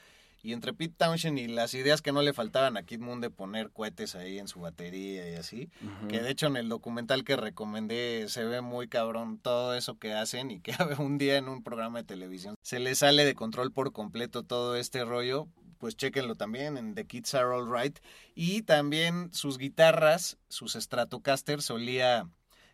Y 0.46 0.52
entre 0.52 0.74
Pete 0.74 0.94
Townshend 0.98 1.40
y 1.40 1.48
las 1.48 1.74
ideas 1.74 2.02
que 2.02 2.12
no 2.12 2.22
le 2.22 2.34
faltaban 2.34 2.76
a 2.76 2.84
Kid 2.84 3.00
Moon 3.00 3.22
de 3.22 3.30
poner 3.30 3.72
cohetes 3.72 4.14
ahí 4.14 4.40
en 4.40 4.50
su 4.50 4.60
batería 4.60 5.32
y 5.32 5.36
así, 5.36 5.70
que 6.10 6.22
de 6.22 6.30
hecho 6.32 6.48
en 6.48 6.58
el 6.58 6.68
documental 6.68 7.24
que 7.24 7.38
recomendé 7.38 8.26
se 8.28 8.44
ve 8.44 8.60
muy 8.60 8.90
cabrón 8.90 9.38
todo 9.40 9.74
eso 9.74 9.98
que 9.98 10.12
hacen 10.14 10.52
y 10.52 10.60
que 10.60 10.74
un 11.00 11.18
día 11.18 11.38
en 11.38 11.48
un 11.48 11.64
programa 11.64 12.00
de 12.00 12.04
televisión 12.04 12.56
se 12.62 12.80
le 12.80 12.94
sale 12.96 13.24
de 13.24 13.36
control 13.36 13.72
por 13.72 13.94
completo 13.94 14.44
todo 14.44 14.76
este 14.76 15.06
rollo, 15.06 15.48
pues 15.84 15.98
chéquenlo 15.98 16.36
también 16.36 16.78
en 16.78 16.96
The 16.96 17.06
Kids 17.06 17.36
Are 17.36 17.54
Alright. 17.54 18.00
Y 18.36 18.62
también 18.62 19.34
sus 19.34 19.58
guitarras, 19.58 20.38
sus 20.48 20.76
Stratocaster 20.76 21.62
solía 21.62 22.30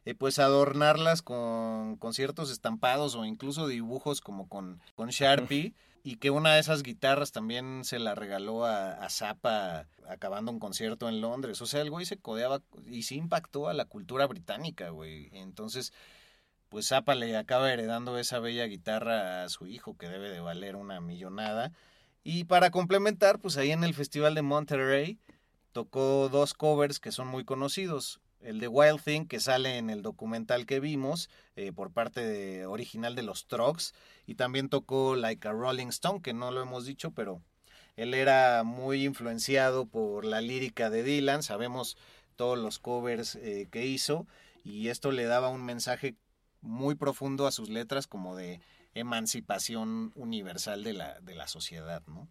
eh, 0.06 0.13
pues 0.13 0.38
adornarlas 0.38 1.24
con, 1.24 1.98
con 1.98 2.13
ciertos 2.13 2.52
estampados 2.52 3.15
o 3.15 3.26
incluso 3.26 3.65
dibujos 3.65 4.22
como 4.22 4.48
con, 4.48 4.80
con 4.93 5.10
Sharpie. 5.10 5.74
Y 6.04 6.15
que 6.15 6.30
una 6.30 6.54
de 6.54 6.60
esas 6.60 6.84
guitarras 6.84 7.32
también 7.32 7.84
se 7.84 8.00
la 8.00 8.15
regaló 8.15 8.63
a, 8.63 8.93
a 8.93 9.10
Zappa 9.10 9.88
acabando 10.08 10.52
un 10.52 10.60
concierto 10.60 11.10
en 11.10 11.19
Londres. 11.19 11.62
O 11.62 11.65
sea, 11.65 11.82
el 11.82 11.89
güey 11.89 12.06
se 12.06 12.17
codeaba 12.17 12.62
y 12.86 13.04
sí 13.04 13.15
impactó 13.15 13.67
a 13.67 13.74
la 13.74 13.86
cultura 13.86 14.26
británica, 14.28 14.91
güey. 14.91 15.30
Entonces, 15.34 15.91
pues 16.69 16.88
Zappa 16.88 17.15
le 17.15 17.36
acaba 17.36 17.74
heredando 17.74 18.17
esa 18.17 18.39
bella 18.39 18.65
guitarra 18.65 19.43
a 19.43 19.50
su 19.50 19.67
hijo 19.67 19.98
que 19.98 20.08
debe 20.08 20.30
de 20.30 20.39
valer 20.39 20.76
una 20.78 21.02
millonada. 21.02 21.74
Y 22.32 22.44
para 22.44 22.70
complementar, 22.70 23.39
pues 23.39 23.58
ahí 23.58 23.72
en 23.72 23.84
el 23.84 23.96
Festival 23.96 24.36
de 24.36 24.44
Monterrey 24.44 25.18
tocó 25.72 26.30
dos 26.30 26.54
covers 26.54 27.00
que 27.00 27.12
son 27.12 27.28
muy 27.28 27.44
conocidos. 27.44 28.22
El 28.39 28.60
de 28.60 28.68
Wild 28.68 29.02
Thing, 29.04 29.26
que 29.26 29.39
sale 29.39 29.80
en 29.80 29.89
el 29.89 30.04
documental 30.04 30.68
que 30.68 30.80
vimos 30.80 31.28
eh, 31.56 31.72
por 31.72 31.92
parte 31.92 32.22
de, 32.22 32.68
original 32.68 33.15
de 33.15 33.24
los 33.24 33.48
Trucks. 33.48 33.96
Y 34.28 34.36
también 34.36 34.70
tocó 34.70 35.15
Like 35.15 35.48
a 35.48 35.54
Rolling 35.54 35.88
Stone, 35.88 36.22
que 36.22 36.36
no 36.36 36.52
lo 36.52 36.62
hemos 36.62 36.86
dicho, 36.86 37.10
pero 37.10 37.42
él 37.96 38.13
era 38.13 38.62
muy 38.63 39.06
influenciado 39.06 39.88
por 39.88 40.24
la 40.24 40.39
lírica 40.39 40.92
de 40.92 41.02
Dylan. 41.02 41.42
Sabemos 41.42 41.98
todos 42.36 42.60
los 42.60 42.78
covers 42.78 43.38
eh, 43.38 43.68
que 43.72 43.88
hizo. 43.88 44.28
Y 44.63 44.89
esto 44.89 45.12
le 45.12 45.24
daba 45.24 45.50
un 45.50 45.65
mensaje 45.65 46.15
muy 46.62 46.94
profundo 46.94 47.48
a 47.48 47.52
sus 47.52 47.70
letras 47.70 48.06
como 48.06 48.36
de 48.36 48.62
emancipación 48.93 50.12
universal 50.15 50.84
de 50.84 50.93
la, 50.93 51.19
de 51.21 51.36
la 51.36 51.47
sociedad, 51.47 52.02
¿no? 52.08 52.28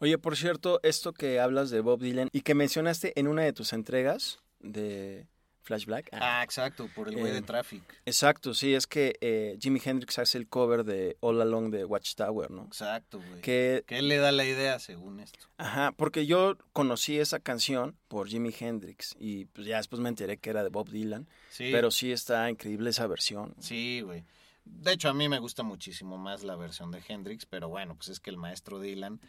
Oye, 0.00 0.16
por 0.18 0.36
cierto, 0.36 0.78
esto 0.82 1.12
que 1.12 1.40
hablas 1.40 1.70
de 1.70 1.80
Bob 1.80 2.00
Dylan 2.00 2.28
y 2.32 2.42
que 2.42 2.54
mencionaste 2.54 3.18
en 3.18 3.26
una 3.26 3.42
de 3.42 3.52
tus 3.52 3.72
entregas 3.72 4.38
de, 4.60 5.26
Flash 5.62 5.84
Black. 5.84 6.08
Ah, 6.12 6.40
exacto, 6.42 6.88
por 6.94 7.08
el 7.10 7.16
güey 7.18 7.30
de 7.30 7.38
Eh, 7.40 7.42
Traffic. 7.42 7.82
Exacto, 8.06 8.54
sí, 8.54 8.72
es 8.74 8.86
que 8.86 9.16
eh, 9.20 9.58
Jimi 9.60 9.78
Hendrix 9.84 10.18
hace 10.18 10.38
el 10.38 10.48
cover 10.48 10.82
de 10.84 11.18
All 11.20 11.42
Along 11.42 11.70
de 11.70 11.84
Watchtower, 11.84 12.50
¿no? 12.50 12.62
Exacto, 12.64 13.18
güey. 13.20 13.42
Que, 13.42 13.84
Que 13.86 13.98
él 13.98 14.08
le 14.08 14.16
da 14.16 14.32
la 14.32 14.46
idea 14.46 14.78
según 14.78 15.20
esto. 15.20 15.46
ajá, 15.58 15.92
porque 15.92 16.24
yo 16.24 16.56
conocí 16.72 17.18
esa 17.18 17.38
canción 17.40 17.98
por 18.08 18.28
Jimi 18.28 18.54
Hendrix 18.58 19.14
y 19.18 19.44
pues 19.46 19.66
ya 19.66 19.76
después 19.76 20.00
me 20.00 20.08
enteré 20.08 20.38
que 20.38 20.48
era 20.48 20.62
de 20.62 20.70
Bob 20.70 20.88
Dylan, 20.88 21.28
Sí. 21.50 21.68
pero 21.70 21.90
sí 21.90 22.12
está 22.12 22.48
increíble 22.48 22.88
esa 22.88 23.06
versión. 23.06 23.54
Sí, 23.60 24.00
güey. 24.00 24.24
De 24.70 24.92
hecho, 24.92 25.08
a 25.08 25.14
mí 25.14 25.28
me 25.28 25.38
gusta 25.38 25.62
muchísimo 25.62 26.18
más 26.18 26.44
la 26.44 26.56
versión 26.56 26.90
de 26.90 27.02
Hendrix, 27.06 27.46
pero 27.46 27.68
bueno, 27.68 27.96
pues 27.96 28.08
es 28.08 28.20
que 28.20 28.30
el 28.30 28.36
maestro 28.36 28.80
Dylan, 28.80 29.20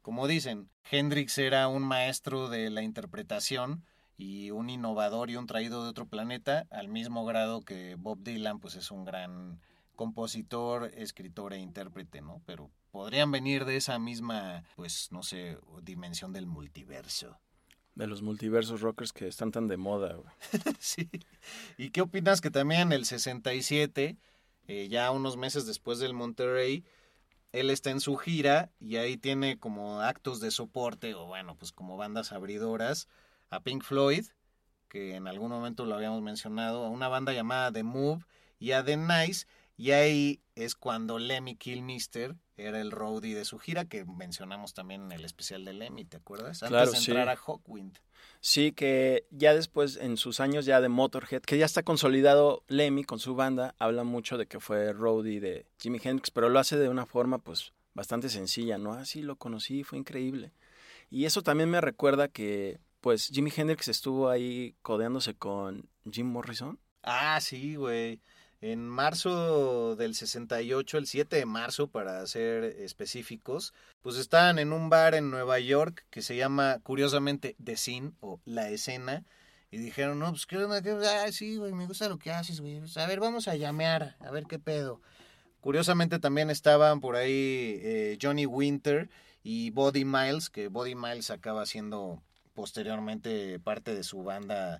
como 0.00 0.26
dicen, 0.26 0.68
Hendrix 0.90 1.38
era 1.38 1.68
un 1.68 1.82
maestro 1.82 2.48
de 2.48 2.70
la 2.70 2.82
interpretación 2.82 3.84
y 4.16 4.50
un 4.50 4.70
innovador 4.70 5.30
y 5.30 5.36
un 5.36 5.46
traído 5.46 5.82
de 5.82 5.90
otro 5.90 6.06
planeta, 6.06 6.66
al 6.70 6.88
mismo 6.88 7.24
grado 7.24 7.62
que 7.62 7.96
Bob 7.96 8.22
Dylan, 8.22 8.60
pues 8.60 8.74
es 8.76 8.90
un 8.90 9.04
gran 9.04 9.60
compositor, 9.96 10.90
escritor 10.94 11.52
e 11.52 11.58
intérprete, 11.58 12.20
¿no? 12.20 12.42
Pero 12.46 12.70
podrían 12.90 13.30
venir 13.30 13.64
de 13.64 13.76
esa 13.76 13.98
misma, 13.98 14.64
pues, 14.76 15.10
no 15.12 15.22
sé, 15.22 15.58
dimensión 15.82 16.32
del 16.32 16.46
multiverso. 16.46 17.38
De 17.94 18.06
los 18.06 18.22
multiversos 18.22 18.80
rockers 18.80 19.12
que 19.12 19.28
están 19.28 19.50
tan 19.52 19.68
de 19.68 19.76
moda, 19.76 20.14
güey. 20.14 20.32
Sí. 20.78 21.10
¿Y 21.76 21.90
qué 21.90 22.00
opinas 22.00 22.40
que 22.40 22.50
también 22.50 22.82
en 22.82 22.92
el 22.92 23.04
67, 23.04 24.16
eh, 24.72 24.88
ya 24.88 25.10
unos 25.10 25.36
meses 25.36 25.66
después 25.66 25.98
del 25.98 26.14
Monterrey, 26.14 26.82
él 27.52 27.68
está 27.68 27.90
en 27.90 28.00
su 28.00 28.16
gira 28.16 28.72
y 28.80 28.96
ahí 28.96 29.18
tiene 29.18 29.58
como 29.58 30.00
actos 30.00 30.40
de 30.40 30.50
soporte 30.50 31.14
o 31.14 31.26
bueno, 31.26 31.56
pues 31.56 31.72
como 31.72 31.98
bandas 31.98 32.32
abridoras 32.32 33.06
a 33.50 33.60
Pink 33.60 33.82
Floyd, 33.82 34.24
que 34.88 35.14
en 35.14 35.26
algún 35.26 35.50
momento 35.50 35.84
lo 35.84 35.94
habíamos 35.94 36.22
mencionado, 36.22 36.86
a 36.86 36.88
una 36.88 37.08
banda 37.08 37.34
llamada 37.34 37.70
The 37.70 37.82
Move 37.82 38.24
y 38.58 38.72
a 38.72 38.82
The 38.82 38.96
Nice, 38.96 39.46
y 39.76 39.90
ahí 39.90 40.40
es 40.54 40.74
cuando 40.74 41.18
Lemmy 41.18 41.54
Kilmister 41.54 42.34
era 42.56 42.80
el 42.80 42.90
roadie 42.90 43.34
de 43.34 43.44
su 43.44 43.58
gira, 43.58 43.84
que 43.86 44.04
mencionamos 44.04 44.74
también 44.74 45.02
en 45.04 45.12
el 45.12 45.24
especial 45.24 45.64
de 45.64 45.72
Lemmy, 45.72 46.04
¿te 46.04 46.16
acuerdas? 46.18 46.62
Antes 46.62 46.68
Claro, 46.68 46.90
de 46.92 46.98
sí. 46.98 47.10
entrar 47.10 47.28
a 47.28 47.36
Hawkwind. 47.36 47.98
Sí, 48.40 48.72
que 48.72 49.26
ya 49.30 49.54
después, 49.54 49.96
en 49.96 50.16
sus 50.16 50.40
años 50.40 50.64
ya 50.64 50.80
de 50.80 50.88
Motorhead, 50.88 51.42
que 51.42 51.58
ya 51.58 51.66
está 51.66 51.82
consolidado 51.82 52.62
Lemmy 52.68 53.04
con 53.04 53.18
su 53.18 53.34
banda, 53.34 53.74
habla 53.78 54.04
mucho 54.04 54.36
de 54.38 54.46
que 54.46 54.60
fue 54.60 54.92
roadie 54.92 55.40
de 55.40 55.66
Jimi 55.80 56.00
Hendrix, 56.02 56.30
pero 56.30 56.48
lo 56.48 56.58
hace 56.58 56.76
de 56.76 56.88
una 56.88 57.06
forma 57.06 57.38
pues 57.38 57.72
bastante 57.94 58.28
sencilla, 58.28 58.78
¿no? 58.78 58.92
Así 58.94 59.22
lo 59.22 59.36
conocí, 59.36 59.84
fue 59.84 59.98
increíble. 59.98 60.52
Y 61.10 61.24
eso 61.26 61.42
también 61.42 61.70
me 61.70 61.80
recuerda 61.80 62.28
que 62.28 62.80
pues 63.00 63.28
Jimi 63.32 63.52
Hendrix 63.54 63.88
estuvo 63.88 64.28
ahí 64.28 64.76
codeándose 64.82 65.34
con 65.34 65.88
Jim 66.10 66.26
Morrison. 66.26 66.78
Ah, 67.02 67.40
sí, 67.40 67.74
güey. 67.74 68.20
En 68.62 68.88
marzo 68.88 69.96
del 69.96 70.14
68, 70.14 70.98
el 70.98 71.08
7 71.08 71.34
de 71.34 71.46
marzo 71.46 71.88
para 71.88 72.24
ser 72.28 72.62
específicos, 72.62 73.74
pues 74.02 74.16
estaban 74.16 74.60
en 74.60 74.72
un 74.72 74.88
bar 74.88 75.16
en 75.16 75.32
Nueva 75.32 75.58
York 75.58 76.06
que 76.10 76.22
se 76.22 76.36
llama 76.36 76.78
curiosamente 76.84 77.56
The 77.62 77.76
Scene 77.76 78.12
o 78.20 78.38
La 78.44 78.70
Escena 78.70 79.24
y 79.72 79.78
dijeron, 79.78 80.20
no, 80.20 80.30
pues 80.30 80.46
qué 80.46 80.58
onda, 80.58 80.80
qué 80.80 80.90
ah, 80.90 81.32
sí, 81.32 81.56
güey, 81.56 81.72
me 81.72 81.88
gusta 81.88 82.08
lo 82.08 82.20
que 82.20 82.30
haces, 82.30 82.60
güey. 82.60 82.78
Pues, 82.78 82.96
a 82.98 83.06
ver, 83.08 83.18
vamos 83.18 83.48
a 83.48 83.56
llamear, 83.56 84.14
a 84.20 84.30
ver 84.30 84.44
qué 84.44 84.60
pedo. 84.60 85.00
Curiosamente 85.60 86.20
también 86.20 86.48
estaban 86.48 87.00
por 87.00 87.16
ahí 87.16 87.80
eh, 87.82 88.16
Johnny 88.22 88.46
Winter 88.46 89.10
y 89.42 89.70
Body 89.70 90.04
Miles, 90.04 90.50
que 90.50 90.68
Body 90.68 90.94
Miles 90.94 91.30
acaba 91.30 91.66
siendo 91.66 92.22
posteriormente 92.54 93.58
parte 93.58 93.92
de 93.92 94.04
su 94.04 94.22
banda 94.22 94.78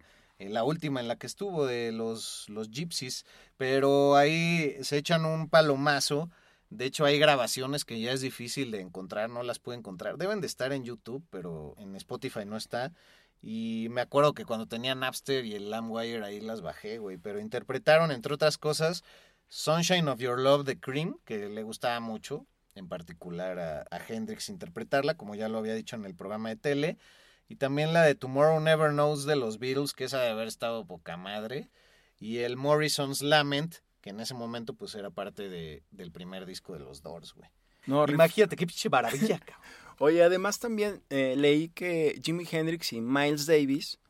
la 0.49 0.65
última 0.65 1.01
en 1.01 1.09
la 1.09 1.17
que 1.17 1.27
estuvo 1.27 1.67
de 1.67 1.93
los, 1.93 2.49
los 2.49 2.71
Gypsies, 2.71 3.25
pero 3.57 4.17
ahí 4.17 4.77
se 4.83 4.99
echan 4.99 5.25
un 5.25 5.49
palomazo. 5.49 6.31
De 6.71 6.87
hecho, 6.87 7.05
hay 7.05 7.19
grabaciones 7.19 7.85
que 7.85 8.01
ya 8.01 8.13
es 8.13 8.21
difícil 8.21 8.71
de 8.71 8.81
encontrar, 8.81 9.29
no 9.31 9.43
las 9.43 9.59
puedo 9.59 9.79
encontrar. 9.79 10.17
Deben 10.17 10.41
de 10.41 10.47
estar 10.47 10.73
en 10.73 10.85
YouTube, 10.85 11.25
pero 11.31 11.75
en 11.79 11.95
Spotify 11.97 12.45
no 12.47 12.57
está. 12.57 12.93
Y 13.43 13.89
me 13.91 14.01
acuerdo 14.01 14.35
que 14.35 14.45
cuando 14.45 14.67
tenía 14.69 14.95
Napster 14.95 15.45
y 15.45 15.55
el 15.55 15.71
LimeWire 15.71 16.25
ahí 16.25 16.41
las 16.41 16.63
bajé, 16.63 16.99
güey. 16.99 17.19
Pero 17.19 17.41
interpretaron, 17.41 18.11
entre 18.11 18.35
otras 18.35 18.57
cosas, 18.57 19.03
Sunshine 19.49 20.09
of 20.09 20.21
Your 20.21 20.39
Love 20.39 20.65
de 20.65 20.81
Cream, 20.81 21.19
que 21.25 21.49
le 21.49 21.63
gustaba 21.63 22.01
mucho, 22.01 22.47
en 22.75 22.89
particular 22.89 23.59
a 23.59 24.01
Hendrix 24.09 24.49
interpretarla, 24.49 25.17
como 25.17 25.35
ya 25.35 25.49
lo 25.49 25.59
había 25.59 25.75
dicho 25.75 25.97
en 25.97 26.05
el 26.05 26.15
programa 26.15 26.49
de 26.49 26.57
tele. 26.57 26.99
Y 27.49 27.57
también 27.57 27.93
la 27.93 28.03
de 28.03 28.15
Tomorrow 28.15 28.61
Never 28.61 28.91
Knows 28.91 29.25
de 29.25 29.37
los 29.37 29.59
Beatles, 29.59 29.93
que 29.93 30.05
esa 30.05 30.21
de 30.21 30.31
haber 30.31 30.49
estado 30.49 30.87
poca 30.87 31.17
madre. 31.17 31.71
Y 32.19 32.39
el 32.39 32.57
Morrison's 32.57 33.21
Lament, 33.21 33.77
que 34.01 34.11
en 34.11 34.21
ese 34.21 34.35
momento 34.35 34.75
pues 34.75 34.95
era 34.95 35.11
parte 35.11 35.49
de, 35.49 35.83
del 35.91 36.13
primer 36.13 36.47
disco 36.47 36.73
de 36.73 36.81
los 36.81 37.03
Doors, 37.03 37.35
güey. 37.35 37.51
No, 37.87 38.07
Imagínate, 38.07 38.57
qué 38.57 38.67
pinche 38.67 38.89
maravilla, 38.89 39.39
cabrón. 39.45 39.67
Oye, 39.99 40.23
además 40.23 40.59
también 40.59 41.03
eh, 41.11 41.35
leí 41.37 41.69
que 41.69 42.21
Jimi 42.25 42.47
Hendrix 42.51 42.93
y 42.93 43.01
Miles 43.01 43.47
Davis 43.47 44.01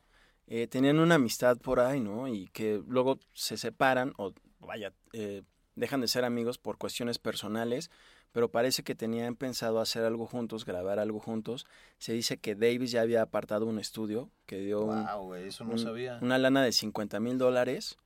eh, 0.47 0.67
tenían 0.67 0.99
una 0.99 1.17
amistad 1.17 1.59
por 1.59 1.81
ahí, 1.81 2.01
¿no? 2.01 2.29
Y 2.29 2.49
que 2.49 2.83
luego 2.87 3.19
se 3.33 3.57
separan 3.57 4.13
o, 4.17 4.33
vaya, 4.59 4.93
eh, 5.13 5.43
dejan 5.75 6.01
de 6.01 6.09
ser 6.09 6.25
amigos 6.25 6.59
por 6.59 6.79
cuestiones 6.79 7.19
personales, 7.19 7.91
pero 8.33 8.51
parece 8.51 8.83
que 8.83 8.95
tenían 8.95 9.37
pensado 9.37 9.81
hacer 9.81 10.05
algo 10.05 10.27
juntos, 10.27 10.65
grabar 10.65 10.99
algo 10.99 11.21
juntos. 11.21 11.67
Se 11.99 12.13
dice 12.13 12.39
que 12.39 12.55
Davis 12.55 12.91
ya 12.91 13.03
había 13.03 13.23
apartado 13.23 13.67
un 13.67 13.79
estudio 13.79 14.31
que 14.47 14.59
dio 14.59 14.81
un- 14.83 15.05
Wow, 15.07 15.35
eso 15.35 15.65
no 15.65 15.73
un- 15.73 15.79
sabía. 15.79 16.19
una 16.23 16.39
lana 16.39 16.63
de 16.63 16.73
50 16.73 17.21
mil 17.21 17.39
dólares 17.39 17.99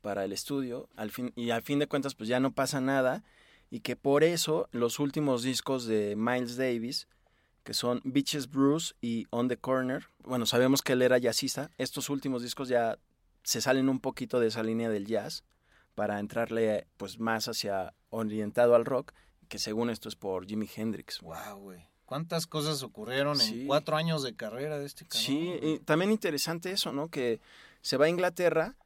para 0.00 0.24
el 0.24 0.32
estudio 0.32 0.88
al 0.96 1.10
fin, 1.10 1.32
y 1.36 1.50
al 1.50 1.62
fin 1.62 1.78
de 1.78 1.86
cuentas 1.88 2.14
pues 2.14 2.28
ya 2.28 2.40
no 2.40 2.52
pasa 2.52 2.80
nada 2.80 3.24
y 3.70 3.80
que 3.80 3.96
por 3.96 4.24
eso 4.24 4.68
los 4.72 4.98
últimos 4.98 5.42
discos 5.42 5.86
de 5.86 6.14
Miles 6.16 6.56
Davis 6.56 7.08
que 7.64 7.74
son 7.74 8.00
Beaches 8.04 8.48
Bruce 8.48 8.94
y 9.02 9.26
On 9.30 9.48
the 9.48 9.56
Corner, 9.58 10.06
bueno 10.24 10.46
sabemos 10.46 10.82
que 10.82 10.92
él 10.94 11.02
era 11.02 11.18
jazzista, 11.18 11.70
estos 11.78 12.08
últimos 12.10 12.42
discos 12.42 12.68
ya 12.68 12.98
se 13.42 13.60
salen 13.60 13.88
un 13.88 14.00
poquito 14.00 14.40
de 14.40 14.46
esa 14.48 14.62
línea 14.62 14.88
del 14.88 15.06
jazz 15.06 15.42
para 15.98 16.20
entrarle 16.20 16.86
pues 16.96 17.18
más 17.18 17.48
hacia 17.48 17.92
orientado 18.10 18.76
al 18.76 18.84
rock 18.84 19.12
que 19.48 19.58
según 19.58 19.90
esto 19.90 20.08
es 20.08 20.14
por 20.14 20.46
Jimi 20.46 20.68
Hendrix. 20.76 21.20
Wow, 21.22 21.58
güey. 21.58 21.80
¿Cuántas 22.04 22.46
cosas 22.46 22.84
ocurrieron 22.84 23.36
Sí. 23.36 23.62
en 23.62 23.66
cuatro 23.66 23.96
años 23.96 24.22
de 24.22 24.36
carrera 24.36 24.78
de 24.78 24.86
este 24.86 25.04
cabrón? 25.06 25.20
Sí, 25.24 25.58
y 25.60 25.78
también 25.80 26.12
interesante 26.12 26.70
eso, 26.70 26.92
¿no? 26.92 27.08
Que 27.08 27.40
se 27.82 27.96
va 27.96 28.04
a 28.04 28.08
Inglaterra 28.10 28.76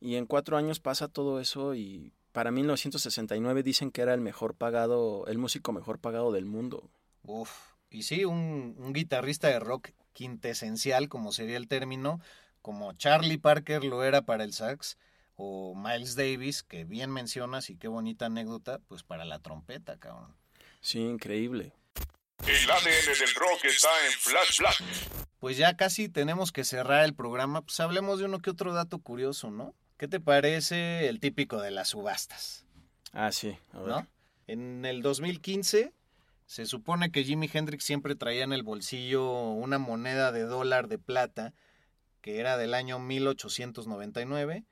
y 0.00 0.16
en 0.16 0.26
cuatro 0.26 0.56
años 0.56 0.80
pasa 0.80 1.06
todo 1.06 1.38
eso 1.38 1.76
y 1.76 2.12
para 2.32 2.50
1969 2.50 3.62
dicen 3.62 3.92
que 3.92 4.02
era 4.02 4.12
el 4.12 4.20
mejor 4.20 4.54
pagado, 4.54 5.24
el 5.28 5.38
músico 5.38 5.72
mejor 5.72 6.00
pagado 6.00 6.32
del 6.32 6.46
mundo. 6.46 6.90
Uf. 7.22 7.50
Y 7.90 8.02
sí, 8.02 8.24
un, 8.24 8.74
un 8.76 8.92
guitarrista 8.92 9.46
de 9.46 9.60
rock 9.60 9.90
quintesencial, 10.12 11.08
como 11.08 11.30
sería 11.30 11.56
el 11.58 11.68
término, 11.68 12.20
como 12.60 12.92
Charlie 12.94 13.38
Parker 13.38 13.84
lo 13.84 14.02
era 14.02 14.22
para 14.22 14.42
el 14.42 14.52
sax, 14.52 14.98
o 15.36 15.74
Miles 15.74 16.16
Davis, 16.16 16.62
que 16.62 16.84
bien 16.84 17.10
mencionas 17.10 17.70
y 17.70 17.76
qué 17.76 17.88
bonita 17.88 18.26
anécdota, 18.26 18.80
pues 18.88 19.02
para 19.02 19.24
la 19.24 19.38
trompeta, 19.38 19.98
cabrón. 19.98 20.34
Sí, 20.80 21.00
increíble. 21.00 21.72
El 22.46 22.70
ADN 22.70 23.18
del 23.18 23.34
rock 23.34 23.64
está 23.64 23.88
en 24.06 24.12
Flash 24.12 24.58
Black. 24.58 24.82
Pues 25.38 25.56
ya 25.56 25.76
casi 25.76 26.08
tenemos 26.08 26.52
que 26.52 26.64
cerrar 26.64 27.04
el 27.04 27.14
programa, 27.14 27.62
pues 27.62 27.78
hablemos 27.80 28.18
de 28.18 28.24
uno 28.24 28.40
que 28.40 28.50
otro 28.50 28.72
dato 28.72 28.98
curioso, 28.98 29.50
¿no? 29.50 29.74
¿Qué 29.96 30.08
te 30.08 30.20
parece 30.20 31.08
el 31.08 31.20
típico 31.20 31.60
de 31.60 31.70
las 31.70 31.88
subastas? 31.88 32.64
Ah, 33.12 33.32
sí. 33.32 33.56
A 33.72 33.80
ver. 33.80 33.88
¿no? 33.88 34.06
En 34.46 34.84
el 34.84 35.02
2015 35.02 35.92
se 36.46 36.66
supone 36.66 37.10
que 37.10 37.24
Jimi 37.24 37.50
Hendrix 37.52 37.84
siempre 37.84 38.14
traía 38.14 38.44
en 38.44 38.52
el 38.52 38.62
bolsillo 38.62 39.50
una 39.50 39.78
moneda 39.78 40.30
de 40.32 40.42
dólar 40.42 40.88
de 40.88 40.98
plata 40.98 41.54
que 42.20 42.38
era 42.38 42.56
del 42.56 42.74
año 42.74 42.98
1899 42.98 44.64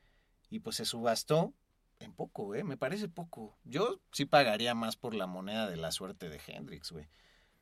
y 0.51 0.61
pues 0.61 0.77
se 0.77 0.85
subastó 0.85 1.53
en 2.01 2.13
poco, 2.13 2.55
¿eh? 2.55 2.65
Me 2.65 2.77
parece 2.77 3.09
poco. 3.09 3.57
Yo 3.65 4.01
sí 4.13 4.25
pagaría 4.25 4.75
más 4.75 4.97
por 4.97 5.15
la 5.15 5.27
moneda 5.27 5.69
de 5.71 5.77
la 5.77 5.91
suerte 5.93 6.29
de 6.29 6.41
Hendrix, 6.47 6.91
güey. 6.93 7.07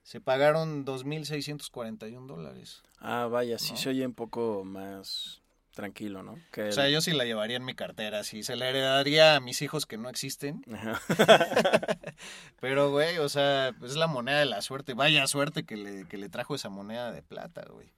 Se 0.03 0.21
pagaron 0.21 0.85
2.641 0.85 2.27
dólares. 2.27 2.83
Ah, 2.99 3.27
vaya, 3.31 3.59
sí 3.59 3.77
se 3.77 3.91
oye 3.91 4.05
un 4.05 4.15
poco 4.15 4.65
más 4.65 5.41
tranquilo, 5.75 6.23
¿no? 6.23 6.39
Que 6.51 6.65
O 6.69 6.73
sea, 6.73 6.87
el- 6.87 6.93
yo 6.93 7.01
sí 7.01 7.13
la 7.13 7.25
llevaría 7.25 7.57
en 7.57 7.65
mi 7.65 7.75
cartera, 7.75 8.25
sí. 8.25 8.43
Se 8.43 8.57
la 8.57 8.69
heredaría 8.69 9.37
a 9.37 9.41
mis 9.41 9.63
hijos 9.63 9.87
que 9.87 9.97
no 9.99 10.09
existen. 10.09 10.65
Ajá. 10.73 11.01
Pero, 12.61 12.91
güey, 12.91 13.19
o 13.19 13.29
sea, 13.29 13.69
es 13.83 13.97
la 13.97 14.07
moneda 14.07 14.41
de 14.41 14.47
la 14.47 14.61
suerte. 14.63 14.95
Vaya 14.95 15.27
suerte 15.27 15.65
que 15.65 15.77
le, 15.77 16.07
que 16.07 16.17
le 16.19 16.29
trajo 16.29 16.55
esa 16.55 16.69
moneda 16.69 17.11
de 17.13 17.23
plata, 17.23 17.65
güey. 17.71 17.93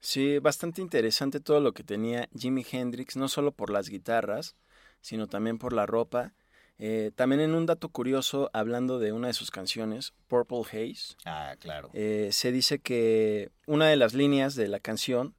Sí, 0.00 0.38
bastante 0.38 0.80
interesante 0.82 1.40
todo 1.40 1.60
lo 1.60 1.72
que 1.72 1.82
tenía 1.82 2.28
Jimi 2.38 2.64
Hendrix, 2.70 3.16
no 3.16 3.28
solo 3.28 3.52
por 3.52 3.70
las 3.70 3.88
guitarras, 3.88 4.54
sino 5.00 5.26
también 5.26 5.58
por 5.58 5.72
la 5.72 5.86
ropa. 5.86 6.32
Eh, 6.78 7.10
también 7.14 7.40
en 7.40 7.54
un 7.54 7.64
dato 7.66 7.88
curioso, 7.88 8.50
hablando 8.52 8.98
de 8.98 9.12
una 9.12 9.28
de 9.28 9.32
sus 9.32 9.50
canciones, 9.50 10.12
Purple 10.28 10.60
Haze, 10.70 11.16
Ah, 11.24 11.54
claro. 11.58 11.90
eh, 11.94 12.28
se 12.32 12.52
dice 12.52 12.78
que 12.80 13.50
una 13.66 13.86
de 13.88 13.96
las 13.96 14.12
líneas 14.14 14.54
de 14.54 14.68
la 14.68 14.78
canción 14.78 15.34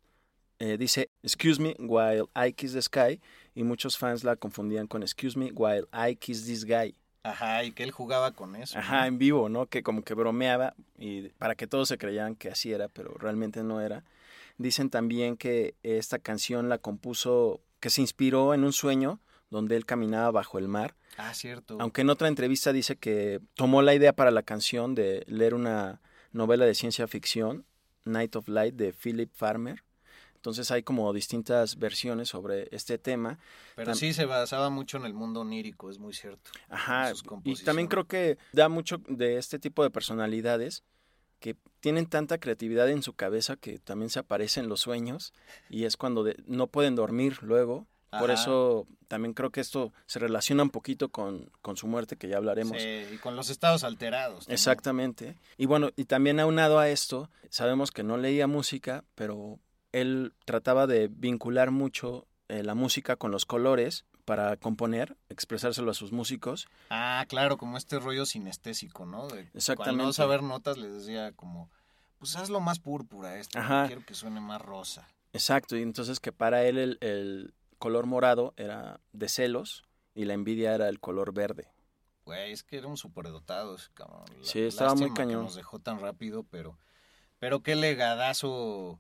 eh, 0.60 0.78
dice 0.80 1.12
Excuse 1.22 1.62
me 1.62 1.76
while 1.78 2.26
I 2.36 2.51
kiss 2.53 2.74
the 2.74 2.82
sky 2.82 3.22
y 3.53 3.62
muchos 3.62 3.97
fans 3.99 4.24
la 4.24 4.36
confundían 4.36 4.88
con 4.88 5.03
Excuse 5.03 5.38
me 5.38 5.51
while 5.53 5.86
I 5.93 6.16
kiss 6.16 6.45
this 6.45 6.66
guy. 6.66 6.95
Ajá, 7.22 7.64
y 7.64 7.72
que 7.74 7.84
él 7.84 7.91
jugaba 7.91 8.32
con 8.32 8.55
eso. 8.55 8.78
Ajá, 8.80 9.01
¿no? 9.01 9.05
en 9.05 9.18
vivo, 9.20 9.49
¿no? 9.49 9.68
Que 9.68 9.84
como 9.84 10.01
que 10.03 10.16
bromeaba 10.16 10.74
y 10.97 11.30
para 11.38 11.53
que 11.55 11.68
todos 11.68 11.88
se 11.89 11.97
creyeran 11.99 12.36
que 12.36 12.49
así 12.49 12.72
era, 12.74 12.88
pero 12.88 13.14
realmente 13.20 13.62
no 13.64 13.80
era. 13.82 14.03
Dicen 14.58 14.89
también 14.89 15.38
que 15.38 15.76
esta 15.84 16.20
canción 16.20 16.68
la 16.70 16.78
compuso, 16.80 17.62
que 17.80 17.89
se 17.89 18.01
inspiró 18.01 18.53
en 18.53 18.64
un 18.64 18.74
sueño 18.74 19.20
donde 19.49 19.76
él 19.78 19.86
caminaba 19.86 20.32
bajo 20.32 20.58
el 20.58 20.68
mar. 20.68 20.95
Ah, 21.18 21.34
cierto. 21.34 21.78
Aunque 21.80 22.01
en 22.01 22.10
otra 22.10 22.28
entrevista 22.28 22.74
dice 22.74 22.95
que 22.97 23.39
tomó 23.53 23.82
la 23.82 23.93
idea 23.93 24.14
para 24.14 24.32
la 24.32 24.43
canción 24.43 24.93
de 24.95 25.24
leer 25.28 25.53
una 25.53 26.01
novela 26.32 26.66
de 26.66 26.74
ciencia 26.76 27.08
ficción, 27.08 27.66
Night 28.03 28.36
of 28.36 28.47
Light, 28.49 28.76
de 28.76 28.93
Philip 28.93 29.32
Farmer. 29.34 29.84
Entonces 30.36 30.70
hay 30.72 30.84
como 30.84 31.12
distintas 31.14 31.78
versiones 31.78 32.30
sobre 32.30 32.68
este 32.72 32.97
tema. 32.97 33.39
Pero 33.76 33.91
tam- 33.91 33.95
sí 33.95 34.14
se 34.14 34.26
basaba 34.26 34.70
mucho 34.70 34.97
en 34.97 35.05
el 35.05 35.14
mundo 35.14 35.41
onírico, 35.41 35.89
es 35.89 35.97
muy 35.99 36.14
cierto. 36.14 36.51
Ajá, 36.70 37.12
y 37.43 37.55
también 37.64 37.88
creo 37.88 38.05
que 38.05 38.38
da 38.53 38.70
mucho 38.70 38.97
de 39.08 39.38
este 39.38 39.60
tipo 39.60 39.84
de 39.84 39.89
personalidades 39.89 40.84
que 41.40 41.56
tienen 41.80 42.08
tanta 42.08 42.40
creatividad 42.40 42.90
en 42.90 43.04
su 43.04 43.14
cabeza 43.14 43.56
que 43.56 43.80
también 43.80 44.10
se 44.10 44.20
aparece 44.20 44.60
en 44.60 44.70
los 44.70 44.82
sueños 44.82 45.34
y 45.70 45.86
es 45.86 45.96
cuando 45.98 46.24
de- 46.24 46.36
no 46.48 46.68
pueden 46.68 46.96
dormir 46.96 47.38
luego. 47.42 47.88
Por 48.20 48.32
eso 48.32 48.88
también 49.10 49.34
creo 49.34 49.52
que 49.52 49.60
esto 49.60 49.92
se 50.08 50.18
relaciona 50.18 50.64
un 50.64 50.70
poquito 50.72 51.10
con, 51.10 51.52
con 51.62 51.76
su 51.78 51.88
muerte, 51.88 52.16
que 52.16 52.28
ya 52.30 52.38
hablaremos. 52.38 52.82
Sí, 52.82 53.06
y 53.14 53.18
con 53.18 53.36
los 53.36 53.50
estados 53.50 53.84
alterados. 53.84 54.46
también. 54.46 54.54
Exactamente. 54.54 55.36
Y 55.58 55.66
bueno, 55.68 55.90
y 55.96 56.06
también 56.06 56.40
aunado 56.40 56.80
a 56.80 56.90
esto, 56.90 57.30
sabemos 57.50 57.92
que 57.92 58.04
no 58.04 58.18
leía 58.18 58.48
música, 58.48 59.04
pero 59.14 59.60
él 59.92 60.34
trataba 60.46 60.88
de 60.88 61.10
vincular 61.12 61.70
mucho 61.70 62.26
eh, 62.48 62.64
la 62.64 62.76
música 62.76 63.18
con 63.18 63.30
los 63.32 63.46
colores 63.46 64.06
para 64.28 64.57
componer, 64.57 65.15
expresárselo 65.30 65.89
a 65.89 65.93
sus 65.93 66.11
músicos. 66.11 66.67
Ah, 66.89 67.23
claro, 67.30 67.55
como 67.57 67.78
este 67.78 67.97
rollo 67.97 68.25
sinestésico, 68.25 69.05
¿no? 69.05 69.30
De 69.30 69.49
Exactamente. 69.53 69.75
Cuando 69.78 70.03
no 70.03 70.11
saber 70.11 70.43
notas 70.43 70.78
les 70.78 70.91
decía 70.91 71.32
como, 71.32 71.69
pues 72.19 72.36
hazlo 72.36 72.59
más 72.59 72.80
púrpura 72.80 73.38
esto, 73.38 73.57
quiero 73.88 74.05
que 74.05 74.13
suene 74.13 74.41
más 74.41 74.61
rosa. 74.61 75.07
Exacto, 75.32 75.78
y 75.78 75.82
entonces 75.82 76.19
que 76.19 76.34
para 76.34 76.65
él 76.65 76.78
el, 76.78 76.97
el 76.99 77.53
color 77.80 78.05
morado 78.05 78.53
era 78.57 78.99
de 79.13 79.30
celos 79.30 79.86
y 80.13 80.25
la 80.25 80.34
envidia 80.34 80.75
era 80.75 80.89
el 80.89 80.99
color 80.99 81.34
verde. 81.34 81.71
Güey, 82.25 82.51
es 82.51 82.63
que 82.63 82.78
era 82.80 82.88
un 82.88 82.97
superdotado 82.97 83.75
ese 83.75 83.88
cabrón. 83.93 84.25
La- 84.41 84.43
Sí, 84.43 84.59
estaba 84.59 84.89
muy 84.95 85.03
lástima 85.03 85.15
que 85.15 85.23
cañón. 85.23 85.43
nos 85.45 85.55
dejó 85.55 85.80
tan 85.80 86.01
rápido, 86.01 86.43
pero, 86.43 86.78
pero 87.39 87.61
qué 87.63 87.78
legadazo 87.78 88.99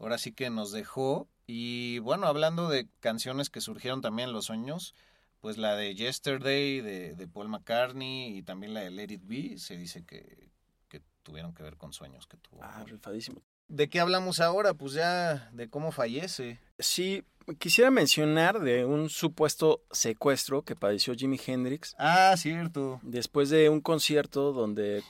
ahora 0.00 0.18
sí 0.18 0.32
que 0.32 0.50
nos 0.50 0.72
dejó. 0.72 1.28
Y 1.46 1.98
bueno, 2.00 2.26
hablando 2.26 2.68
de 2.68 2.88
canciones 3.00 3.50
que 3.50 3.60
surgieron 3.60 4.00
también 4.00 4.28
en 4.30 4.34
los 4.34 4.46
sueños, 4.46 4.94
pues 5.40 5.58
la 5.58 5.76
de 5.76 5.94
Yesterday 5.94 6.80
de, 6.80 7.14
de 7.14 7.28
Paul 7.28 7.48
McCartney 7.48 8.36
y 8.38 8.42
también 8.42 8.72
la 8.74 8.80
de 8.80 8.90
Let 8.90 9.12
It 9.12 9.22
Be, 9.24 9.58
se 9.58 9.76
dice 9.76 10.04
que, 10.04 10.48
que 10.88 11.02
tuvieron 11.22 11.52
que 11.54 11.62
ver 11.62 11.76
con 11.76 11.92
sueños 11.92 12.26
que 12.26 12.38
tuvo. 12.38 12.62
Ah, 12.62 12.82
rifadísimo. 12.86 13.42
¿De 13.68 13.88
qué 13.88 14.00
hablamos 14.00 14.40
ahora? 14.40 14.74
Pues 14.74 14.92
ya 14.94 15.50
de 15.52 15.68
cómo 15.68 15.90
fallece. 15.92 16.60
Sí, 16.78 17.24
quisiera 17.58 17.90
mencionar 17.90 18.60
de 18.60 18.84
un 18.86 19.08
supuesto 19.10 19.82
secuestro 19.90 20.62
que 20.62 20.76
padeció 20.76 21.14
Jimi 21.14 21.38
Hendrix 21.46 21.94
Ah, 21.98 22.34
cierto. 22.38 23.00
después 23.02 23.50
de 23.50 23.68
un 23.68 23.80
concierto 23.80 24.52
donde 24.52 25.02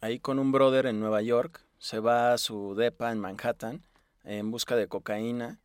ahí 0.00 0.18
con 0.18 0.38
un 0.38 0.52
brother 0.52 0.86
en 0.86 1.00
Nueva 1.00 1.20
York 1.22 1.64
se 1.78 1.98
va 2.00 2.32
a 2.32 2.38
su 2.38 2.74
depa 2.74 3.12
en 3.12 3.18
Manhattan 3.18 3.82
en 4.24 4.50
busca 4.50 4.76
de 4.76 4.88
cocaína 4.88 5.58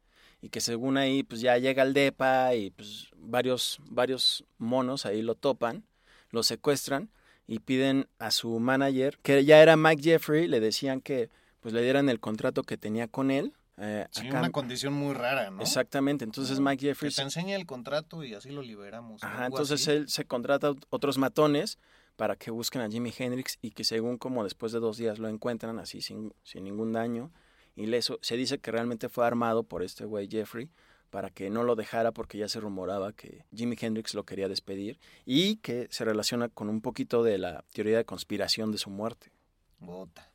y 0.47 0.49
que 0.49 0.61
según 0.61 0.95
ahí 0.95 1.23
pues 1.23 1.41
ya 1.41 1.57
llega 1.57 1.83
al 1.83 1.93
depa 1.93 2.55
y 2.55 2.71
pues 2.71 3.09
varios 3.17 3.79
varios 3.83 4.45
monos 4.57 5.05
ahí 5.05 5.21
lo 5.21 5.35
topan, 5.35 5.83
lo 6.31 6.41
secuestran 6.41 7.09
y 7.47 7.59
piden 7.59 8.07
a 8.17 8.31
su 8.31 8.57
manager, 8.57 9.19
que 9.21 9.43
ya 9.43 9.61
era 9.61 9.75
Mike 9.75 10.01
Jeffrey, 10.01 10.47
le 10.47 10.61
decían 10.61 11.01
que 11.01 11.29
pues 11.59 11.73
le 11.73 11.81
dieran 11.81 12.07
el 12.07 12.21
contrato 12.21 12.63
que 12.63 12.77
tenía 12.77 13.09
con 13.09 13.29
él. 13.29 13.53
eh, 13.77 14.07
Sí, 14.11 14.29
una 14.29 14.49
condición 14.49 14.93
muy 14.93 15.13
rara, 15.13 15.51
¿no? 15.51 15.61
Exactamente, 15.61 16.23
entonces 16.23 16.61
Mike 16.61 16.77
Que 16.79 16.87
Jeffrey 16.87 17.11
te 17.11 17.21
enseña 17.23 17.57
el 17.57 17.65
contrato 17.65 18.23
y 18.23 18.33
así 18.33 18.49
lo 18.49 18.61
liberamos. 18.61 19.21
Ajá, 19.25 19.47
entonces 19.47 19.81
así. 19.81 19.91
él 19.91 20.07
se 20.07 20.23
contrata 20.23 20.69
a 20.69 20.75
otros 20.89 21.17
matones 21.17 21.77
para 22.15 22.37
que 22.37 22.51
busquen 22.51 22.81
a 22.83 22.89
Jimi 22.89 23.13
Hendrix 23.17 23.57
y 23.61 23.71
que 23.71 23.83
según 23.83 24.17
como 24.17 24.45
después 24.45 24.71
de 24.71 24.79
dos 24.79 24.95
días 24.95 25.19
lo 25.19 25.27
encuentran 25.27 25.77
así 25.77 26.01
sin, 26.01 26.33
sin 26.43 26.63
ningún 26.63 26.93
daño 26.93 27.31
ileso. 27.77 28.19
Se 28.21 28.35
dice 28.35 28.59
que 28.59 28.71
realmente 28.71 29.09
fue 29.09 29.25
armado 29.25 29.63
por 29.63 29.83
este 29.83 30.05
güey 30.05 30.27
Jeffrey 30.29 30.69
para 31.09 31.29
que 31.29 31.49
no 31.49 31.63
lo 31.63 31.75
dejara 31.75 32.11
porque 32.11 32.37
ya 32.37 32.49
se 32.49 32.59
rumoraba 32.59 33.13
que 33.13 33.45
Jimi 33.55 33.77
Hendrix 33.79 34.13
lo 34.13 34.25
quería 34.25 34.49
despedir 34.49 34.99
y 35.25 35.57
que 35.57 35.87
se 35.89 36.03
relaciona 36.03 36.49
con 36.49 36.69
un 36.69 36.81
poquito 36.81 37.23
de 37.23 37.37
la 37.37 37.63
teoría 37.73 37.97
de 37.97 38.05
conspiración 38.05 38.71
de 38.71 38.77
su 38.77 38.89
muerte. 38.89 39.31
Bota. 39.79 40.31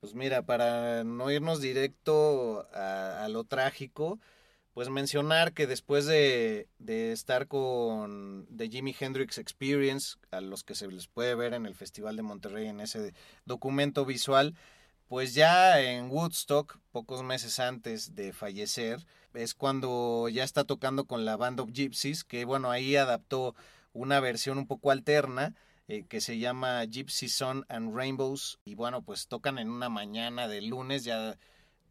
Pues 0.00 0.14
mira, 0.14 0.42
para 0.42 1.02
no 1.04 1.30
irnos 1.30 1.60
directo 1.60 2.66
a, 2.72 3.26
lo 3.28 3.44
trágico, 3.44 4.20
pues 4.72 4.88
mencionar 4.90 5.52
que 5.52 5.66
después 5.66 6.06
de, 6.06 6.68
de 6.78 7.10
estar 7.10 7.48
con 7.48 8.46
The 8.56 8.68
Jimi 8.68 8.94
Hendrix 8.98 9.38
Experience, 9.38 10.16
a 10.30 10.40
los 10.40 10.62
que 10.62 10.76
se 10.76 10.86
les 10.86 11.08
puede 11.08 11.34
ver 11.34 11.52
en 11.52 11.66
el 11.66 11.74
Festival 11.74 12.14
de 12.14 12.22
Monterrey 12.22 12.68
en 12.68 12.80
ese 12.80 13.12
documento 13.44 14.04
visual, 14.04 14.54
pues 15.08 15.34
ya 15.34 15.80
en 15.80 16.10
Woodstock, 16.10 16.78
pocos 16.92 17.22
meses 17.22 17.58
antes 17.58 18.14
de 18.14 18.32
fallecer, 18.32 19.04
es 19.34 19.54
cuando 19.54 20.28
ya 20.28 20.44
está 20.44 20.64
tocando 20.64 21.04
con 21.04 21.24
la 21.24 21.36
Band 21.36 21.60
of 21.60 21.72
Gypsies, 21.72 22.24
que 22.24 22.44
bueno, 22.44 22.70
ahí 22.70 22.96
adaptó 22.96 23.54
una 23.92 24.20
versión 24.20 24.58
un 24.58 24.66
poco 24.66 24.90
alterna 24.90 25.54
eh, 25.88 26.04
que 26.06 26.20
se 26.20 26.38
llama 26.38 26.84
Gypsy 26.84 27.28
Sun 27.30 27.64
and 27.68 27.96
Rainbows. 27.96 28.58
Y 28.64 28.74
bueno, 28.74 29.02
pues 29.02 29.26
tocan 29.26 29.58
en 29.58 29.70
una 29.70 29.88
mañana 29.88 30.46
de 30.46 30.60
lunes 30.60 31.04
ya 31.04 31.38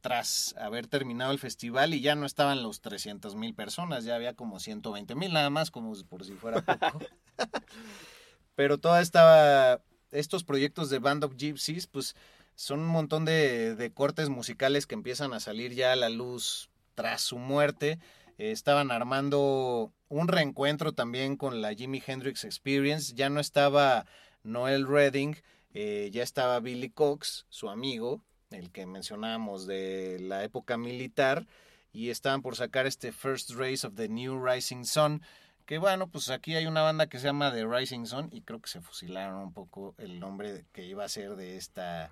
tras 0.01 0.55
haber 0.59 0.87
terminado 0.87 1.31
el 1.31 1.39
festival 1.39 1.95
y 1.95 2.01
ya 2.01 2.15
no 2.15 2.27
estaban 2.27 2.61
los 2.61 2.81
300 2.81 3.35
mil 3.35 3.55
personas, 3.55 4.05
ya 4.05 4.15
había 4.15 4.35
como 4.35 4.59
120 4.59 5.15
mil 5.15 5.33
nada 5.33 5.49
más, 5.49 5.71
como 5.71 5.93
por 6.03 6.23
si 6.23 6.33
fuera 6.33 6.61
poco. 6.61 6.99
Pero 8.55 8.77
toda 8.77 9.01
esta, 9.01 9.81
estos 10.11 10.43
proyectos 10.43 10.91
de 10.91 10.99
Band 10.99 11.23
of 11.23 11.35
Gypsies, 11.35 11.87
pues 11.87 12.15
son 12.57 12.79
un 12.79 12.87
montón 12.87 13.23
de, 13.23 13.91
cortes 13.93 14.29
musicales 14.29 14.87
que 14.87 14.95
empiezan 14.95 15.31
a 15.31 15.39
salir 15.39 15.75
ya 15.75 15.93
a 15.93 15.95
la 15.95 16.09
luz 16.09 16.71
tras 16.95 17.21
su 17.21 17.37
muerte. 17.37 17.99
Eh, 18.39 18.49
estaban 18.51 18.89
armando 18.89 19.93
un 20.09 20.27
reencuentro 20.27 20.91
también 20.91 21.37
con 21.37 21.61
la 21.61 21.75
Jimi 21.75 22.01
Hendrix 22.05 22.43
Experience. 22.43 23.13
Ya 23.15 23.29
no 23.29 23.39
estaba 23.39 24.07
Noel 24.41 24.87
Redding, 24.87 25.35
eh, 25.75 26.09
ya 26.11 26.23
estaba 26.23 26.59
Billy 26.59 26.89
Cox, 26.89 27.45
su 27.49 27.69
amigo, 27.69 28.23
el 28.49 28.71
que 28.71 28.87
mencionábamos 28.87 29.67
de 29.67 30.17
la 30.19 30.43
época 30.43 30.77
militar, 30.77 31.45
y 31.93 32.09
estaban 32.09 32.41
por 32.41 32.55
sacar 32.55 32.87
este 32.87 33.11
First 33.11 33.51
Race 33.51 33.85
of 33.85 33.93
the 33.93 34.09
New 34.09 34.43
Rising 34.43 34.83
Sun. 34.83 35.21
Que 35.67 35.77
bueno, 35.77 36.07
pues 36.07 36.31
aquí 36.31 36.55
hay 36.55 36.65
una 36.65 36.81
banda 36.81 37.05
que 37.05 37.19
se 37.19 37.27
llama 37.27 37.53
The 37.53 37.67
Rising 37.67 38.07
Sun 38.07 38.29
y 38.31 38.41
creo 38.41 38.59
que 38.59 38.69
se 38.69 38.81
fusilaron 38.81 39.43
un 39.43 39.53
poco 39.53 39.93
el 39.99 40.19
nombre 40.19 40.65
que 40.71 40.87
iba 40.87 41.05
a 41.05 41.09
ser 41.09 41.35
de 41.35 41.57
esta 41.57 42.11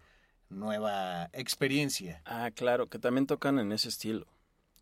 nueva 0.50 1.30
experiencia. 1.34 2.22
Ah, 2.26 2.52
claro, 2.54 2.88
que 2.88 3.00
también 3.00 3.28
tocan 3.28 3.60
en 3.60 3.72
ese 3.72 3.90
estilo, 3.90 4.26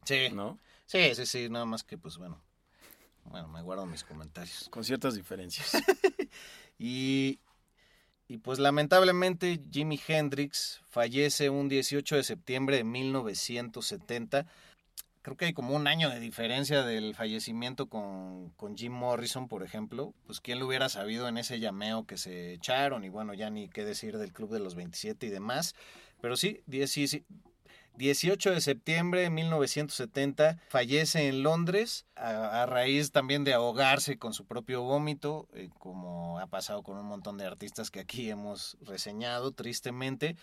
Sí, 0.06 0.30
¿no? 0.32 0.60
sí, 0.86 1.16
sí, 1.16 1.26
sí, 1.26 1.50
nada 1.50 1.66
más 1.66 1.84
que 1.84 1.98
pues 1.98 2.18
bueno, 2.18 2.42
bueno, 3.26 3.48
me 3.48 3.62
guardo 3.62 3.86
mis 3.86 4.04
comentarios. 4.04 4.68
Con 4.70 4.84
ciertas 4.84 5.16
diferencias. 5.16 5.72
Y, 6.80 7.40
y 8.28 8.40
pues 8.40 8.58
lamentablemente 8.60 9.62
Jimi 9.72 10.00
Hendrix 10.08 10.82
fallece 10.90 11.50
un 11.50 11.70
18 11.70 12.16
de 12.16 12.24
septiembre 12.24 12.78
de 12.78 12.84
1970. 12.84 14.48
Creo 15.24 15.38
que 15.38 15.46
hay 15.46 15.54
como 15.54 15.74
un 15.74 15.88
año 15.88 16.10
de 16.10 16.20
diferencia 16.20 16.84
del 16.84 17.16
fallecimiento 17.16 17.88
con, 17.88 18.50
con 18.58 18.76
Jim 18.76 18.92
Morrison, 18.92 19.48
por 19.48 19.64
ejemplo. 19.64 20.14
Pues 20.26 20.42
quién 20.42 20.60
lo 20.60 20.68
hubiera 20.68 20.90
sabido 20.90 21.30
en 21.30 21.38
ese 21.38 21.62
llameo 21.62 22.06
que 22.06 22.18
se 22.18 22.54
echaron 22.54 23.06
y 23.06 23.10
bueno, 23.10 23.34
ya 23.34 23.50
ni 23.50 23.70
qué 23.70 23.86
decir 23.86 24.18
del 24.18 24.34
Club 24.34 24.52
de 24.52 24.60
los 24.60 24.76
27 24.76 25.26
y 25.26 25.30
demás. 25.30 25.76
Pero 26.20 26.36
sí, 26.36 26.62
10 26.68 27.24
18 27.96 28.52
de 28.52 28.60
septiembre 28.60 29.22
de 29.22 29.30
1970 29.30 30.58
fallece 30.68 31.28
en 31.28 31.44
Londres 31.44 32.06
a, 32.16 32.64
a 32.64 32.66
raíz 32.66 33.12
también 33.12 33.44
de 33.44 33.54
ahogarse 33.54 34.18
con 34.18 34.34
su 34.34 34.46
propio 34.46 34.82
vómito, 34.82 35.48
eh, 35.54 35.70
como 35.80 36.40
ha 36.40 36.48
pasado 36.48 36.82
con 36.84 36.98
un 36.98 37.06
montón 37.06 37.38
de 37.38 37.46
artistas 37.46 37.92
que 37.92 38.00
aquí 38.00 38.30
hemos 38.30 38.78
reseñado 38.82 39.52
tristemente. 39.52 40.36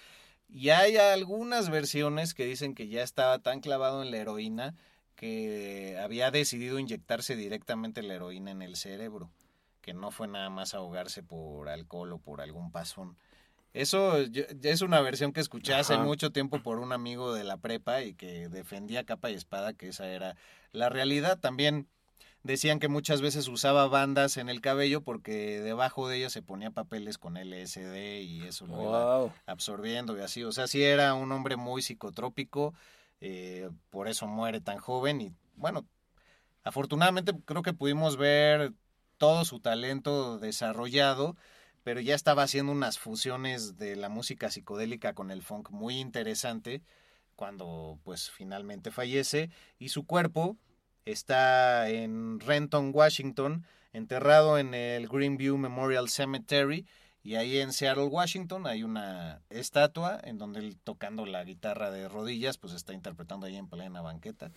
Y 0.52 0.70
hay 0.70 0.96
algunas 0.96 1.70
versiones 1.70 2.34
que 2.34 2.44
dicen 2.44 2.74
que 2.74 2.88
ya 2.88 3.02
estaba 3.02 3.38
tan 3.38 3.60
clavado 3.60 4.02
en 4.02 4.10
la 4.10 4.16
heroína 4.18 4.74
que 5.14 5.98
había 6.02 6.30
decidido 6.30 6.78
inyectarse 6.78 7.36
directamente 7.36 8.02
la 8.02 8.14
heroína 8.14 8.50
en 8.50 8.62
el 8.62 8.76
cerebro, 8.76 9.30
que 9.80 9.92
no 9.94 10.10
fue 10.10 10.28
nada 10.28 10.50
más 10.50 10.74
ahogarse 10.74 11.22
por 11.22 11.68
alcohol 11.68 12.12
o 12.14 12.18
por 12.18 12.40
algún 12.40 12.72
pasón. 12.72 13.16
Eso 13.72 14.22
yo- 14.22 14.44
es 14.62 14.80
una 14.82 15.00
versión 15.00 15.32
que 15.32 15.40
escuché 15.40 15.74
hace 15.74 15.96
mucho 15.98 16.30
tiempo 16.32 16.60
por 16.62 16.80
un 16.80 16.92
amigo 16.92 17.32
de 17.32 17.44
la 17.44 17.56
prepa 17.58 18.02
y 18.02 18.14
que 18.14 18.48
defendía 18.48 19.04
capa 19.04 19.30
y 19.30 19.34
espada 19.34 19.74
que 19.74 19.88
esa 19.88 20.08
era 20.08 20.36
la 20.72 20.88
realidad. 20.88 21.38
También 21.38 21.86
decían 22.42 22.78
que 22.78 22.88
muchas 22.88 23.20
veces 23.20 23.48
usaba 23.48 23.86
bandas 23.88 24.36
en 24.36 24.48
el 24.48 24.60
cabello 24.60 25.02
porque 25.02 25.60
debajo 25.60 26.08
de 26.08 26.18
ellas 26.18 26.32
se 26.32 26.42
ponía 26.42 26.70
papeles 26.70 27.18
con 27.18 27.36
LSD 27.36 28.22
y 28.22 28.42
eso 28.46 28.66
lo 28.66 28.82
iba 28.82 29.34
absorbiendo 29.46 30.16
y 30.16 30.20
así. 30.20 30.44
O 30.44 30.52
sea, 30.52 30.66
sí 30.66 30.82
era 30.82 31.14
un 31.14 31.30
hombre 31.32 31.56
muy 31.56 31.82
psicotrópico, 31.82 32.74
eh, 33.20 33.68
por 33.90 34.08
eso 34.08 34.26
muere 34.26 34.60
tan 34.60 34.78
joven 34.78 35.20
y 35.20 35.32
bueno, 35.56 35.86
afortunadamente 36.64 37.32
creo 37.44 37.62
que 37.62 37.74
pudimos 37.74 38.16
ver 38.16 38.72
todo 39.18 39.44
su 39.44 39.60
talento 39.60 40.38
desarrollado, 40.38 41.36
pero 41.84 42.00
ya 42.00 42.14
estaba 42.14 42.42
haciendo 42.42 42.72
unas 42.72 42.98
fusiones 42.98 43.76
de 43.76 43.96
la 43.96 44.08
música 44.08 44.50
psicodélica 44.50 45.14
con 45.14 45.30
el 45.30 45.42
funk 45.42 45.70
muy 45.70 45.98
interesante 45.98 46.82
cuando 47.36 47.98
pues 48.02 48.30
finalmente 48.30 48.90
fallece 48.90 49.50
y 49.78 49.90
su 49.90 50.04
cuerpo 50.04 50.56
está 51.04 51.88
en 51.88 52.40
Renton, 52.40 52.90
Washington, 52.94 53.64
enterrado 53.92 54.58
en 54.58 54.74
el 54.74 55.08
Greenview 55.08 55.56
Memorial 55.56 56.08
Cemetery 56.08 56.86
y 57.22 57.34
ahí 57.34 57.58
en 57.58 57.72
Seattle, 57.72 58.04
Washington, 58.04 58.66
hay 58.66 58.82
una 58.82 59.42
estatua 59.50 60.18
en 60.24 60.38
donde 60.38 60.60
él 60.60 60.78
tocando 60.82 61.26
la 61.26 61.44
guitarra 61.44 61.90
de 61.90 62.08
rodillas, 62.08 62.56
pues 62.56 62.72
está 62.72 62.94
interpretando 62.94 63.46
ahí 63.46 63.56
en 63.56 63.68
plena 63.68 64.00
banqueta, 64.00 64.52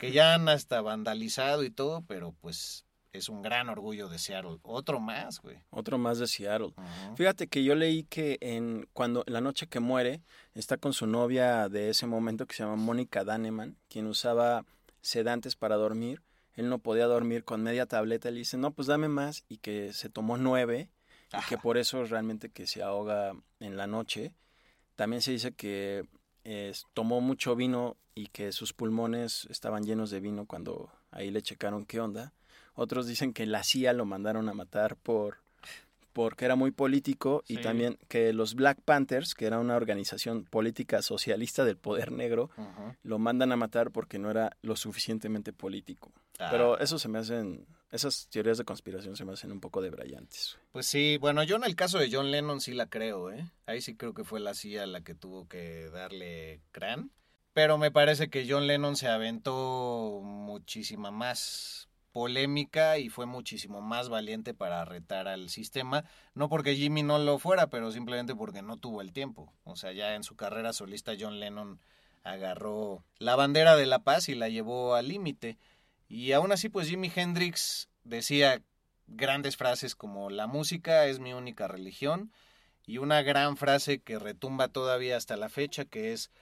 que 0.00 0.10
ya 0.10 0.34
han 0.34 0.48
hasta 0.48 0.80
vandalizado 0.80 1.62
y 1.62 1.70
todo, 1.70 2.02
pero 2.08 2.34
pues 2.40 2.86
es 3.12 3.28
un 3.28 3.40
gran 3.40 3.68
orgullo 3.68 4.08
de 4.08 4.18
Seattle. 4.18 4.58
Otro 4.62 4.98
más, 4.98 5.40
güey. 5.40 5.58
Otro 5.70 5.96
más 5.96 6.18
de 6.18 6.26
Seattle. 6.26 6.74
Fíjate 7.14 7.46
que 7.46 7.62
yo 7.62 7.76
leí 7.76 8.02
que 8.02 8.38
en 8.40 8.88
cuando 8.92 9.22
la 9.28 9.40
noche 9.40 9.68
que 9.68 9.80
muere 9.80 10.20
está 10.54 10.76
con 10.76 10.92
su 10.92 11.06
novia 11.06 11.68
de 11.68 11.90
ese 11.90 12.06
momento 12.06 12.46
que 12.46 12.56
se 12.56 12.64
llama 12.64 12.76
Mónica 12.76 13.22
Daneman, 13.22 13.76
quien 13.88 14.06
usaba 14.06 14.64
sedantes 15.00 15.56
para 15.56 15.76
dormir. 15.76 16.22
Él 16.54 16.68
no 16.68 16.78
podía 16.78 17.06
dormir 17.06 17.44
con 17.44 17.62
media 17.62 17.86
tableta. 17.86 18.30
Le 18.30 18.38
dice, 18.38 18.56
no, 18.56 18.72
pues 18.72 18.88
dame 18.88 19.08
más. 19.08 19.44
Y 19.48 19.58
que 19.58 19.92
se 19.92 20.08
tomó 20.08 20.36
nueve. 20.36 20.90
Y 21.32 21.46
que 21.48 21.58
por 21.58 21.78
eso 21.78 22.04
realmente 22.04 22.50
que 22.50 22.66
se 22.66 22.82
ahoga 22.82 23.32
en 23.60 23.76
la 23.76 23.86
noche. 23.86 24.34
También 24.96 25.22
se 25.22 25.30
dice 25.30 25.52
que 25.52 26.08
eh, 26.44 26.72
tomó 26.94 27.20
mucho 27.20 27.54
vino 27.54 27.96
y 28.14 28.26
que 28.28 28.50
sus 28.52 28.72
pulmones 28.72 29.46
estaban 29.50 29.84
llenos 29.84 30.10
de 30.10 30.18
vino 30.18 30.46
cuando 30.46 30.90
ahí 31.10 31.30
le 31.30 31.42
checaron 31.42 31.86
qué 31.86 32.00
onda. 32.00 32.32
Otros 32.74 33.06
dicen 33.06 33.32
que 33.32 33.46
la 33.46 33.62
CIA 33.62 33.92
lo 33.92 34.06
mandaron 34.06 34.48
a 34.48 34.54
matar 34.54 34.96
por 34.96 35.38
porque 36.18 36.46
era 36.46 36.56
muy 36.56 36.72
político 36.72 37.44
y 37.46 37.58
también 37.58 37.96
que 38.08 38.32
los 38.32 38.56
Black 38.56 38.80
Panthers, 38.84 39.36
que 39.36 39.46
era 39.46 39.60
una 39.60 39.76
organización 39.76 40.42
política 40.42 41.00
socialista 41.00 41.64
del 41.64 41.76
poder 41.76 42.10
negro, 42.10 42.50
lo 43.04 43.20
mandan 43.20 43.52
a 43.52 43.56
matar 43.56 43.92
porque 43.92 44.18
no 44.18 44.28
era 44.28 44.50
lo 44.62 44.74
suficientemente 44.74 45.52
político. 45.52 46.12
Ah. 46.40 46.48
Pero 46.50 46.76
eso 46.80 46.98
se 46.98 47.06
me 47.06 47.20
hacen, 47.20 47.68
esas 47.92 48.26
teorías 48.30 48.58
de 48.58 48.64
conspiración 48.64 49.14
se 49.14 49.24
me 49.24 49.32
hacen 49.32 49.52
un 49.52 49.60
poco 49.60 49.80
de 49.80 49.90
brillantes. 49.90 50.58
Pues 50.72 50.86
sí, 50.86 51.18
bueno, 51.18 51.44
yo 51.44 51.54
en 51.54 51.62
el 51.62 51.76
caso 51.76 51.98
de 51.98 52.10
John 52.10 52.32
Lennon 52.32 52.60
sí 52.60 52.72
la 52.74 52.86
creo, 52.86 53.30
¿eh? 53.30 53.48
Ahí 53.66 53.80
sí 53.80 53.94
creo 53.94 54.12
que 54.12 54.24
fue 54.24 54.40
la 54.40 54.54
CIA 54.54 54.88
la 54.88 55.02
que 55.02 55.14
tuvo 55.14 55.46
que 55.46 55.88
darle 55.90 56.62
crán. 56.72 57.12
Pero 57.52 57.78
me 57.78 57.92
parece 57.92 58.28
que 58.28 58.44
John 58.50 58.66
Lennon 58.66 58.96
se 58.96 59.06
aventó 59.06 60.20
muchísima 60.24 61.12
más 61.12 61.87
polémica 62.18 62.98
y 62.98 63.10
fue 63.10 63.26
muchísimo 63.26 63.80
más 63.80 64.08
valiente 64.08 64.52
para 64.52 64.84
retar 64.84 65.28
al 65.28 65.50
sistema. 65.50 66.04
No 66.34 66.48
porque 66.48 66.74
Jimmy 66.74 67.04
no 67.04 67.20
lo 67.20 67.38
fuera, 67.38 67.68
pero 67.68 67.92
simplemente 67.92 68.34
porque 68.34 68.60
no 68.60 68.76
tuvo 68.76 69.02
el 69.02 69.12
tiempo. 69.12 69.52
O 69.62 69.76
sea, 69.76 69.92
ya 69.92 70.16
en 70.16 70.24
su 70.24 70.34
carrera 70.34 70.72
solista 70.72 71.12
John 71.16 71.38
Lennon 71.38 71.78
agarró 72.24 73.04
la 73.18 73.36
bandera 73.36 73.76
de 73.76 73.86
la 73.86 74.00
paz 74.00 74.28
y 74.28 74.34
la 74.34 74.48
llevó 74.48 74.96
al 74.96 75.06
límite. 75.06 75.58
Y 76.08 76.32
aún 76.32 76.50
así, 76.50 76.68
pues 76.68 76.88
Jimi 76.88 77.08
Hendrix 77.14 77.88
decía 78.02 78.62
grandes 79.06 79.56
frases 79.56 79.94
como 79.94 80.28
la 80.28 80.48
música 80.48 81.06
es 81.06 81.20
mi 81.20 81.34
única 81.34 81.68
religión 81.68 82.32
y 82.84 82.98
una 82.98 83.22
gran 83.22 83.56
frase 83.56 84.00
que 84.00 84.18
retumba 84.18 84.66
todavía 84.66 85.16
hasta 85.16 85.36
la 85.36 85.50
fecha 85.50 85.84
que 85.84 86.12
es 86.12 86.32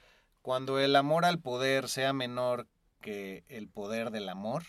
cuando 0.41 0.79
el 0.79 0.95
amor 0.95 1.23
al 1.23 1.37
poder 1.37 1.87
sea 1.87 2.13
menor 2.13 2.67
que 2.99 3.43
el 3.47 3.67
poder 3.67 4.09
del 4.09 4.27
amor, 4.27 4.63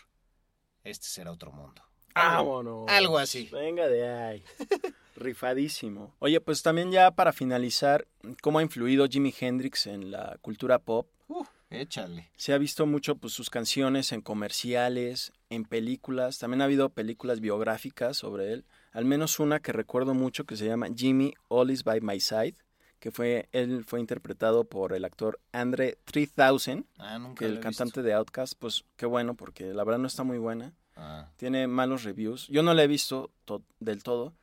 este 0.89 1.07
será 1.07 1.31
otro 1.31 1.51
mundo. 1.51 1.81
¡Vámonos! 2.15 2.85
algo 2.89 3.17
así. 3.17 3.49
Venga 3.51 3.87
de 3.87 4.07
ahí. 4.07 4.43
Rifadísimo. 5.15 6.15
Oye, 6.19 6.39
pues 6.39 6.63
también 6.63 6.91
ya 6.91 7.11
para 7.11 7.33
finalizar, 7.33 8.07
¿cómo 8.41 8.59
ha 8.59 8.63
influido 8.63 9.07
Jimi 9.07 9.33
Hendrix 9.37 9.87
en 9.87 10.11
la 10.11 10.37
cultura 10.41 10.79
pop? 10.79 11.07
Uh, 11.27 11.43
échale. 11.69 12.31
Se 12.37 12.53
ha 12.53 12.57
visto 12.57 12.85
mucho 12.85 13.15
pues, 13.15 13.33
sus 13.33 13.49
canciones 13.49 14.11
en 14.11 14.21
comerciales, 14.21 15.33
en 15.49 15.65
películas. 15.65 16.39
También 16.39 16.61
ha 16.61 16.65
habido 16.65 16.89
películas 16.89 17.41
biográficas 17.41 18.17
sobre 18.17 18.53
él. 18.53 18.65
Al 18.91 19.05
menos 19.05 19.39
una 19.39 19.59
que 19.59 19.71
recuerdo 19.73 20.13
mucho 20.13 20.45
que 20.45 20.55
se 20.55 20.65
llama 20.65 20.87
Jimmy 20.95 21.33
All 21.49 21.69
Is 21.69 21.83
By 21.83 22.01
My 22.01 22.19
Side, 22.19 22.55
que 22.99 23.11
fue 23.11 23.49
él 23.51 23.83
fue 23.85 23.99
interpretado 23.99 24.63
por 24.63 24.93
el 24.93 25.05
actor 25.05 25.39
Andre 25.51 25.97
3000, 26.05 26.85
Ah, 26.97 27.19
nunca 27.19 27.39
que 27.39 27.45
el 27.45 27.59
cantante 27.59 28.01
de 28.01 28.13
Outkast, 28.13 28.53
pues 28.57 28.85
qué 28.95 29.05
bueno 29.05 29.35
porque 29.35 29.73
la 29.73 29.83
verdad 29.83 29.99
no 29.99 30.07
está 30.07 30.23
muy 30.23 30.37
buena. 30.37 30.73
Ah, 31.01 31.29
Tiene 31.37 31.67
malos 31.67 32.03
reviews. 32.03 32.47
Yo 32.47 32.61
no 32.63 32.73
la 32.73 32.83
he 32.83 32.87
visto 32.87 33.31
to- 33.45 33.63
del 33.79 34.03
todo, 34.03 34.33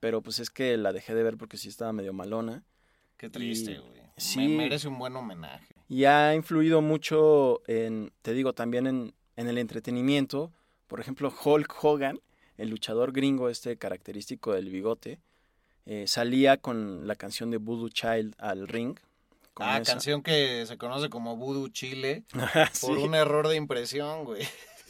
pero 0.00 0.22
pues 0.22 0.38
es 0.38 0.50
que 0.50 0.76
la 0.76 0.92
dejé 0.92 1.14
de 1.14 1.22
ver 1.22 1.36
porque 1.36 1.56
sí 1.56 1.68
estaba 1.68 1.92
medio 1.92 2.12
malona. 2.12 2.62
qué 3.16 3.28
triste, 3.28 3.78
güey. 3.78 4.00
sí. 4.16 4.38
Me 4.48 4.56
merece 4.56 4.88
un 4.88 4.98
buen 4.98 5.16
homenaje. 5.16 5.74
Y 5.88 6.04
ha 6.04 6.34
influido 6.34 6.80
mucho 6.80 7.62
en, 7.68 8.12
te 8.22 8.32
digo, 8.34 8.52
también 8.52 8.86
en, 8.86 9.14
en 9.36 9.48
el 9.48 9.58
entretenimiento. 9.58 10.52
Por 10.86 11.00
ejemplo, 11.00 11.32
Hulk 11.44 11.74
Hogan, 11.84 12.20
el 12.56 12.68
luchador 12.70 13.12
gringo 13.12 13.48
este 13.50 13.76
característico 13.76 14.52
del 14.52 14.68
bigote, 14.70 15.18
eh, 15.86 16.06
salía 16.06 16.56
con 16.56 17.06
la 17.06 17.14
canción 17.16 17.50
de 17.50 17.56
Voodoo 17.58 17.88
Child 17.88 18.34
al 18.38 18.68
ring. 18.68 18.98
Ah, 19.58 19.78
esa. 19.80 19.92
canción 19.94 20.22
que 20.22 20.66
se 20.66 20.76
conoce 20.76 21.08
como 21.08 21.36
Voodoo 21.36 21.68
Chile 21.68 22.24
sí. 22.72 22.86
por 22.86 22.98
un 22.98 23.14
error 23.14 23.48
de 23.48 23.56
impresión, 23.56 24.24
güey, 24.24 24.42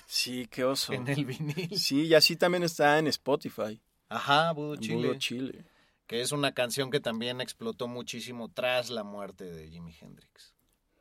Sí, 0.06 0.46
qué 0.50 0.64
oso. 0.64 0.92
en 0.92 1.08
el 1.08 1.24
vinil. 1.24 1.78
Sí, 1.78 2.04
y 2.06 2.14
así 2.14 2.36
también 2.36 2.62
está 2.62 2.98
en 2.98 3.08
Spotify. 3.08 3.80
Ajá, 4.08 4.50
en 4.50 4.78
Chile. 4.78 4.94
Voodoo 4.96 5.18
Chile. 5.18 5.64
que 6.06 6.20
es 6.20 6.32
una 6.32 6.52
canción 6.52 6.90
que 6.90 7.00
también 7.00 7.40
explotó 7.40 7.88
muchísimo 7.88 8.48
tras 8.48 8.90
la 8.90 9.02
muerte 9.02 9.44
de 9.44 9.68
Jimi 9.68 9.94
Hendrix. 10.00 10.54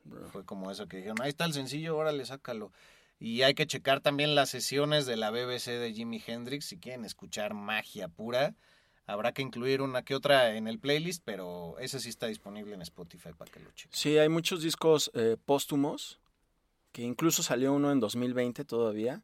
Bro. 0.04 0.28
Fue 0.30 0.46
como 0.46 0.72
eso 0.72 0.88
que 0.88 0.98
dijeron, 0.98 1.18
ahí 1.22 1.30
está 1.30 1.46
el 1.46 1.54
sencillo, 1.54 1.96
órale, 1.96 2.26
sácalo. 2.26 2.72
Y 3.20 3.44
hay 3.44 3.54
que 3.54 3.66
checar 3.66 4.02
también 4.02 4.36
las 4.36 4.50
sesiones 4.50 5.06
de 5.06 5.16
la 5.18 5.32
BBC 5.32 5.72
de 5.80 5.94
Jimi 5.94 6.22
Hendrix. 6.26 6.66
Si 6.66 6.78
quieren 6.78 7.06
escuchar 7.06 7.54
magia 7.54 8.08
pura, 8.08 8.56
habrá 9.08 9.32
que 9.34 9.42
incluir 9.42 9.82
una 9.82 10.04
que 10.04 10.16
otra 10.16 10.56
en 10.56 10.68
el 10.68 10.80
playlist, 10.80 11.24
pero 11.24 11.78
ese 11.80 12.00
sí 12.00 12.10
está 12.10 12.28
disponible 12.28 12.76
en 12.76 12.82
Spotify 12.82 13.30
para 13.38 13.52
que 13.52 13.60
lo 13.60 13.72
chequen. 13.72 13.98
Sí, 13.98 14.18
hay 14.18 14.30
muchos 14.30 14.62
discos 14.62 15.12
eh, 15.14 15.38
póstumos, 15.46 16.20
que 16.96 17.02
incluso 17.02 17.44
salió 17.44 17.74
uno 17.74 17.92
en 17.92 18.00
2020 18.00 18.64
todavía, 18.64 19.22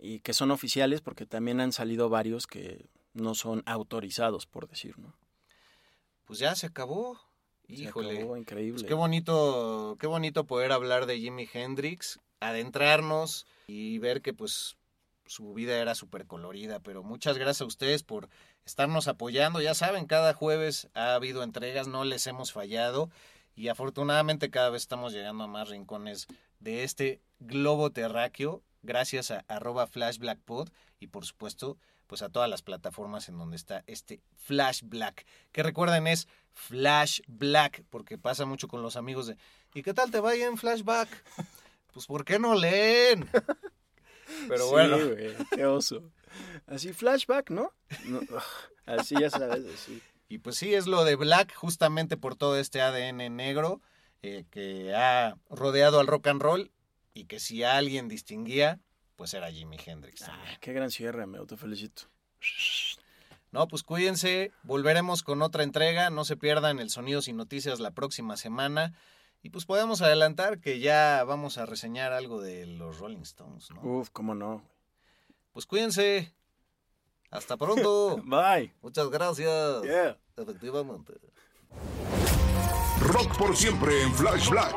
y 0.00 0.18
que 0.18 0.32
son 0.32 0.50
oficiales 0.50 1.00
porque 1.00 1.26
también 1.26 1.60
han 1.60 1.70
salido 1.70 2.08
varios 2.08 2.48
que 2.48 2.86
no 3.12 3.36
son 3.36 3.62
autorizados, 3.66 4.46
por 4.46 4.68
decir, 4.68 4.98
¿no? 4.98 5.14
Pues 6.24 6.40
ya 6.40 6.56
se 6.56 6.66
acabó. 6.66 7.20
Se 7.68 7.74
Híjole. 7.74 8.18
acabó, 8.18 8.36
increíble. 8.36 8.80
Pues 8.80 8.82
qué 8.82 8.94
bonito, 8.94 9.96
qué 10.00 10.08
bonito 10.08 10.42
poder 10.44 10.72
hablar 10.72 11.06
de 11.06 11.20
Jimi 11.20 11.48
Hendrix, 11.52 12.18
adentrarnos 12.40 13.46
y 13.68 13.98
ver 13.98 14.20
que 14.20 14.34
pues 14.34 14.76
su 15.24 15.54
vida 15.54 15.78
era 15.78 15.94
súper 15.94 16.26
colorida, 16.26 16.80
pero 16.80 17.04
muchas 17.04 17.38
gracias 17.38 17.60
a 17.60 17.66
ustedes 17.66 18.02
por 18.02 18.28
estarnos 18.66 19.06
apoyando. 19.06 19.60
Ya 19.60 19.74
saben, 19.74 20.06
cada 20.06 20.34
jueves 20.34 20.88
ha 20.94 21.14
habido 21.14 21.44
entregas, 21.44 21.86
no 21.86 22.02
les 22.02 22.26
hemos 22.26 22.50
fallado 22.50 23.08
y 23.58 23.68
afortunadamente 23.68 24.50
cada 24.50 24.70
vez 24.70 24.82
estamos 24.82 25.12
llegando 25.12 25.42
a 25.42 25.48
más 25.48 25.68
rincones 25.68 26.28
de 26.60 26.84
este 26.84 27.20
globo 27.40 27.90
terráqueo 27.90 28.62
gracias 28.82 29.32
a 29.32 29.44
arroba 29.48 29.88
flashblackpod 29.88 30.68
y 31.00 31.08
por 31.08 31.26
supuesto 31.26 31.76
pues 32.06 32.22
a 32.22 32.28
todas 32.28 32.48
las 32.48 32.62
plataformas 32.62 33.28
en 33.28 33.36
donde 33.36 33.56
está 33.56 33.82
este 33.86 34.22
Flash 34.36 34.82
Black, 34.84 35.26
que 35.52 35.62
recuerden 35.62 36.06
es 36.06 36.26
Flash 36.54 37.20
Black, 37.26 37.82
porque 37.90 38.16
pasa 38.16 38.46
mucho 38.46 38.68
con 38.68 38.80
los 38.80 38.96
amigos 38.96 39.26
de 39.26 39.36
¿y 39.74 39.82
qué 39.82 39.92
tal 39.92 40.10
te 40.10 40.20
va 40.20 40.34
en 40.34 40.56
Flashback? 40.56 41.08
Pues 41.92 42.06
¿por 42.06 42.24
qué 42.24 42.38
no 42.38 42.54
leen? 42.54 43.28
Pero 44.46 44.66
Sí, 44.66 44.70
bueno, 44.70 44.98
qué 45.50 45.66
oso. 45.66 46.12
Así 46.66 46.92
flashback, 46.92 47.50
¿no? 47.50 47.72
No, 48.04 48.20
así 48.86 49.16
ya 49.18 49.30
sabes, 49.30 49.64
así. 49.74 50.00
Y 50.28 50.38
pues 50.38 50.56
sí, 50.56 50.74
es 50.74 50.86
lo 50.86 51.04
de 51.04 51.16
Black 51.16 51.54
justamente 51.54 52.16
por 52.16 52.36
todo 52.36 52.58
este 52.58 52.80
ADN 52.80 53.34
negro 53.34 53.80
eh, 54.22 54.44
que 54.50 54.94
ha 54.94 55.36
rodeado 55.48 56.00
al 56.00 56.06
rock 56.06 56.26
and 56.28 56.42
roll 56.42 56.70
y 57.14 57.24
que 57.24 57.40
si 57.40 57.62
alguien 57.62 58.08
distinguía, 58.08 58.78
pues 59.16 59.34
era 59.34 59.50
Jimi 59.50 59.78
Hendrix. 59.84 60.28
Ay, 60.28 60.56
qué 60.60 60.72
gran 60.72 60.90
cierre, 60.90 61.26
me 61.26 61.38
te 61.46 61.56
felicito. 61.56 62.02
No, 63.50 63.66
pues 63.66 63.82
cuídense, 63.82 64.52
volveremos 64.62 65.22
con 65.22 65.40
otra 65.40 65.62
entrega, 65.62 66.10
no 66.10 66.24
se 66.24 66.36
pierdan 66.36 66.78
el 66.78 66.90
Sonidos 66.90 67.28
y 67.28 67.32
Noticias 67.32 67.80
la 67.80 67.92
próxima 67.92 68.36
semana. 68.36 68.92
Y 69.42 69.50
pues 69.50 69.64
podemos 69.64 70.02
adelantar 70.02 70.58
que 70.58 70.80
ya 70.80 71.24
vamos 71.24 71.58
a 71.58 71.66
reseñar 71.66 72.12
algo 72.12 72.40
de 72.40 72.66
los 72.66 72.98
Rolling 72.98 73.22
Stones, 73.22 73.70
¿no? 73.70 73.80
Uf, 73.82 74.10
cómo 74.10 74.34
no. 74.34 74.62
Pues 75.52 75.64
cuídense. 75.64 76.32
Hasta 77.30 77.56
pronto. 77.56 78.20
Bye. 78.24 78.72
Muchas 78.82 79.08
gracias. 79.10 79.82
Yeah. 79.82 80.16
Efectivamente. 80.36 81.14
Rock 83.00 83.38
por 83.38 83.56
siempre 83.56 84.02
en 84.02 84.12
Flash 84.14 84.48
Black. 84.50 84.74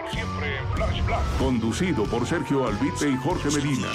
Conducido 1.39 2.03
por 2.05 2.25
Sergio 2.25 2.67
Albite 2.67 3.09
y 3.09 3.17
Jorge 3.17 3.49
Medina. 3.49 3.87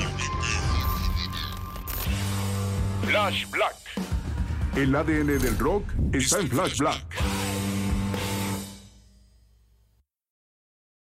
Flash 3.05 3.49
Black. 3.51 3.77
El 4.75 4.95
ADN 4.95 5.39
del 5.39 5.59
rock 5.59 5.85
está 6.13 6.41
en 6.41 6.49
Flash 6.49 6.79
Black. 6.79 7.46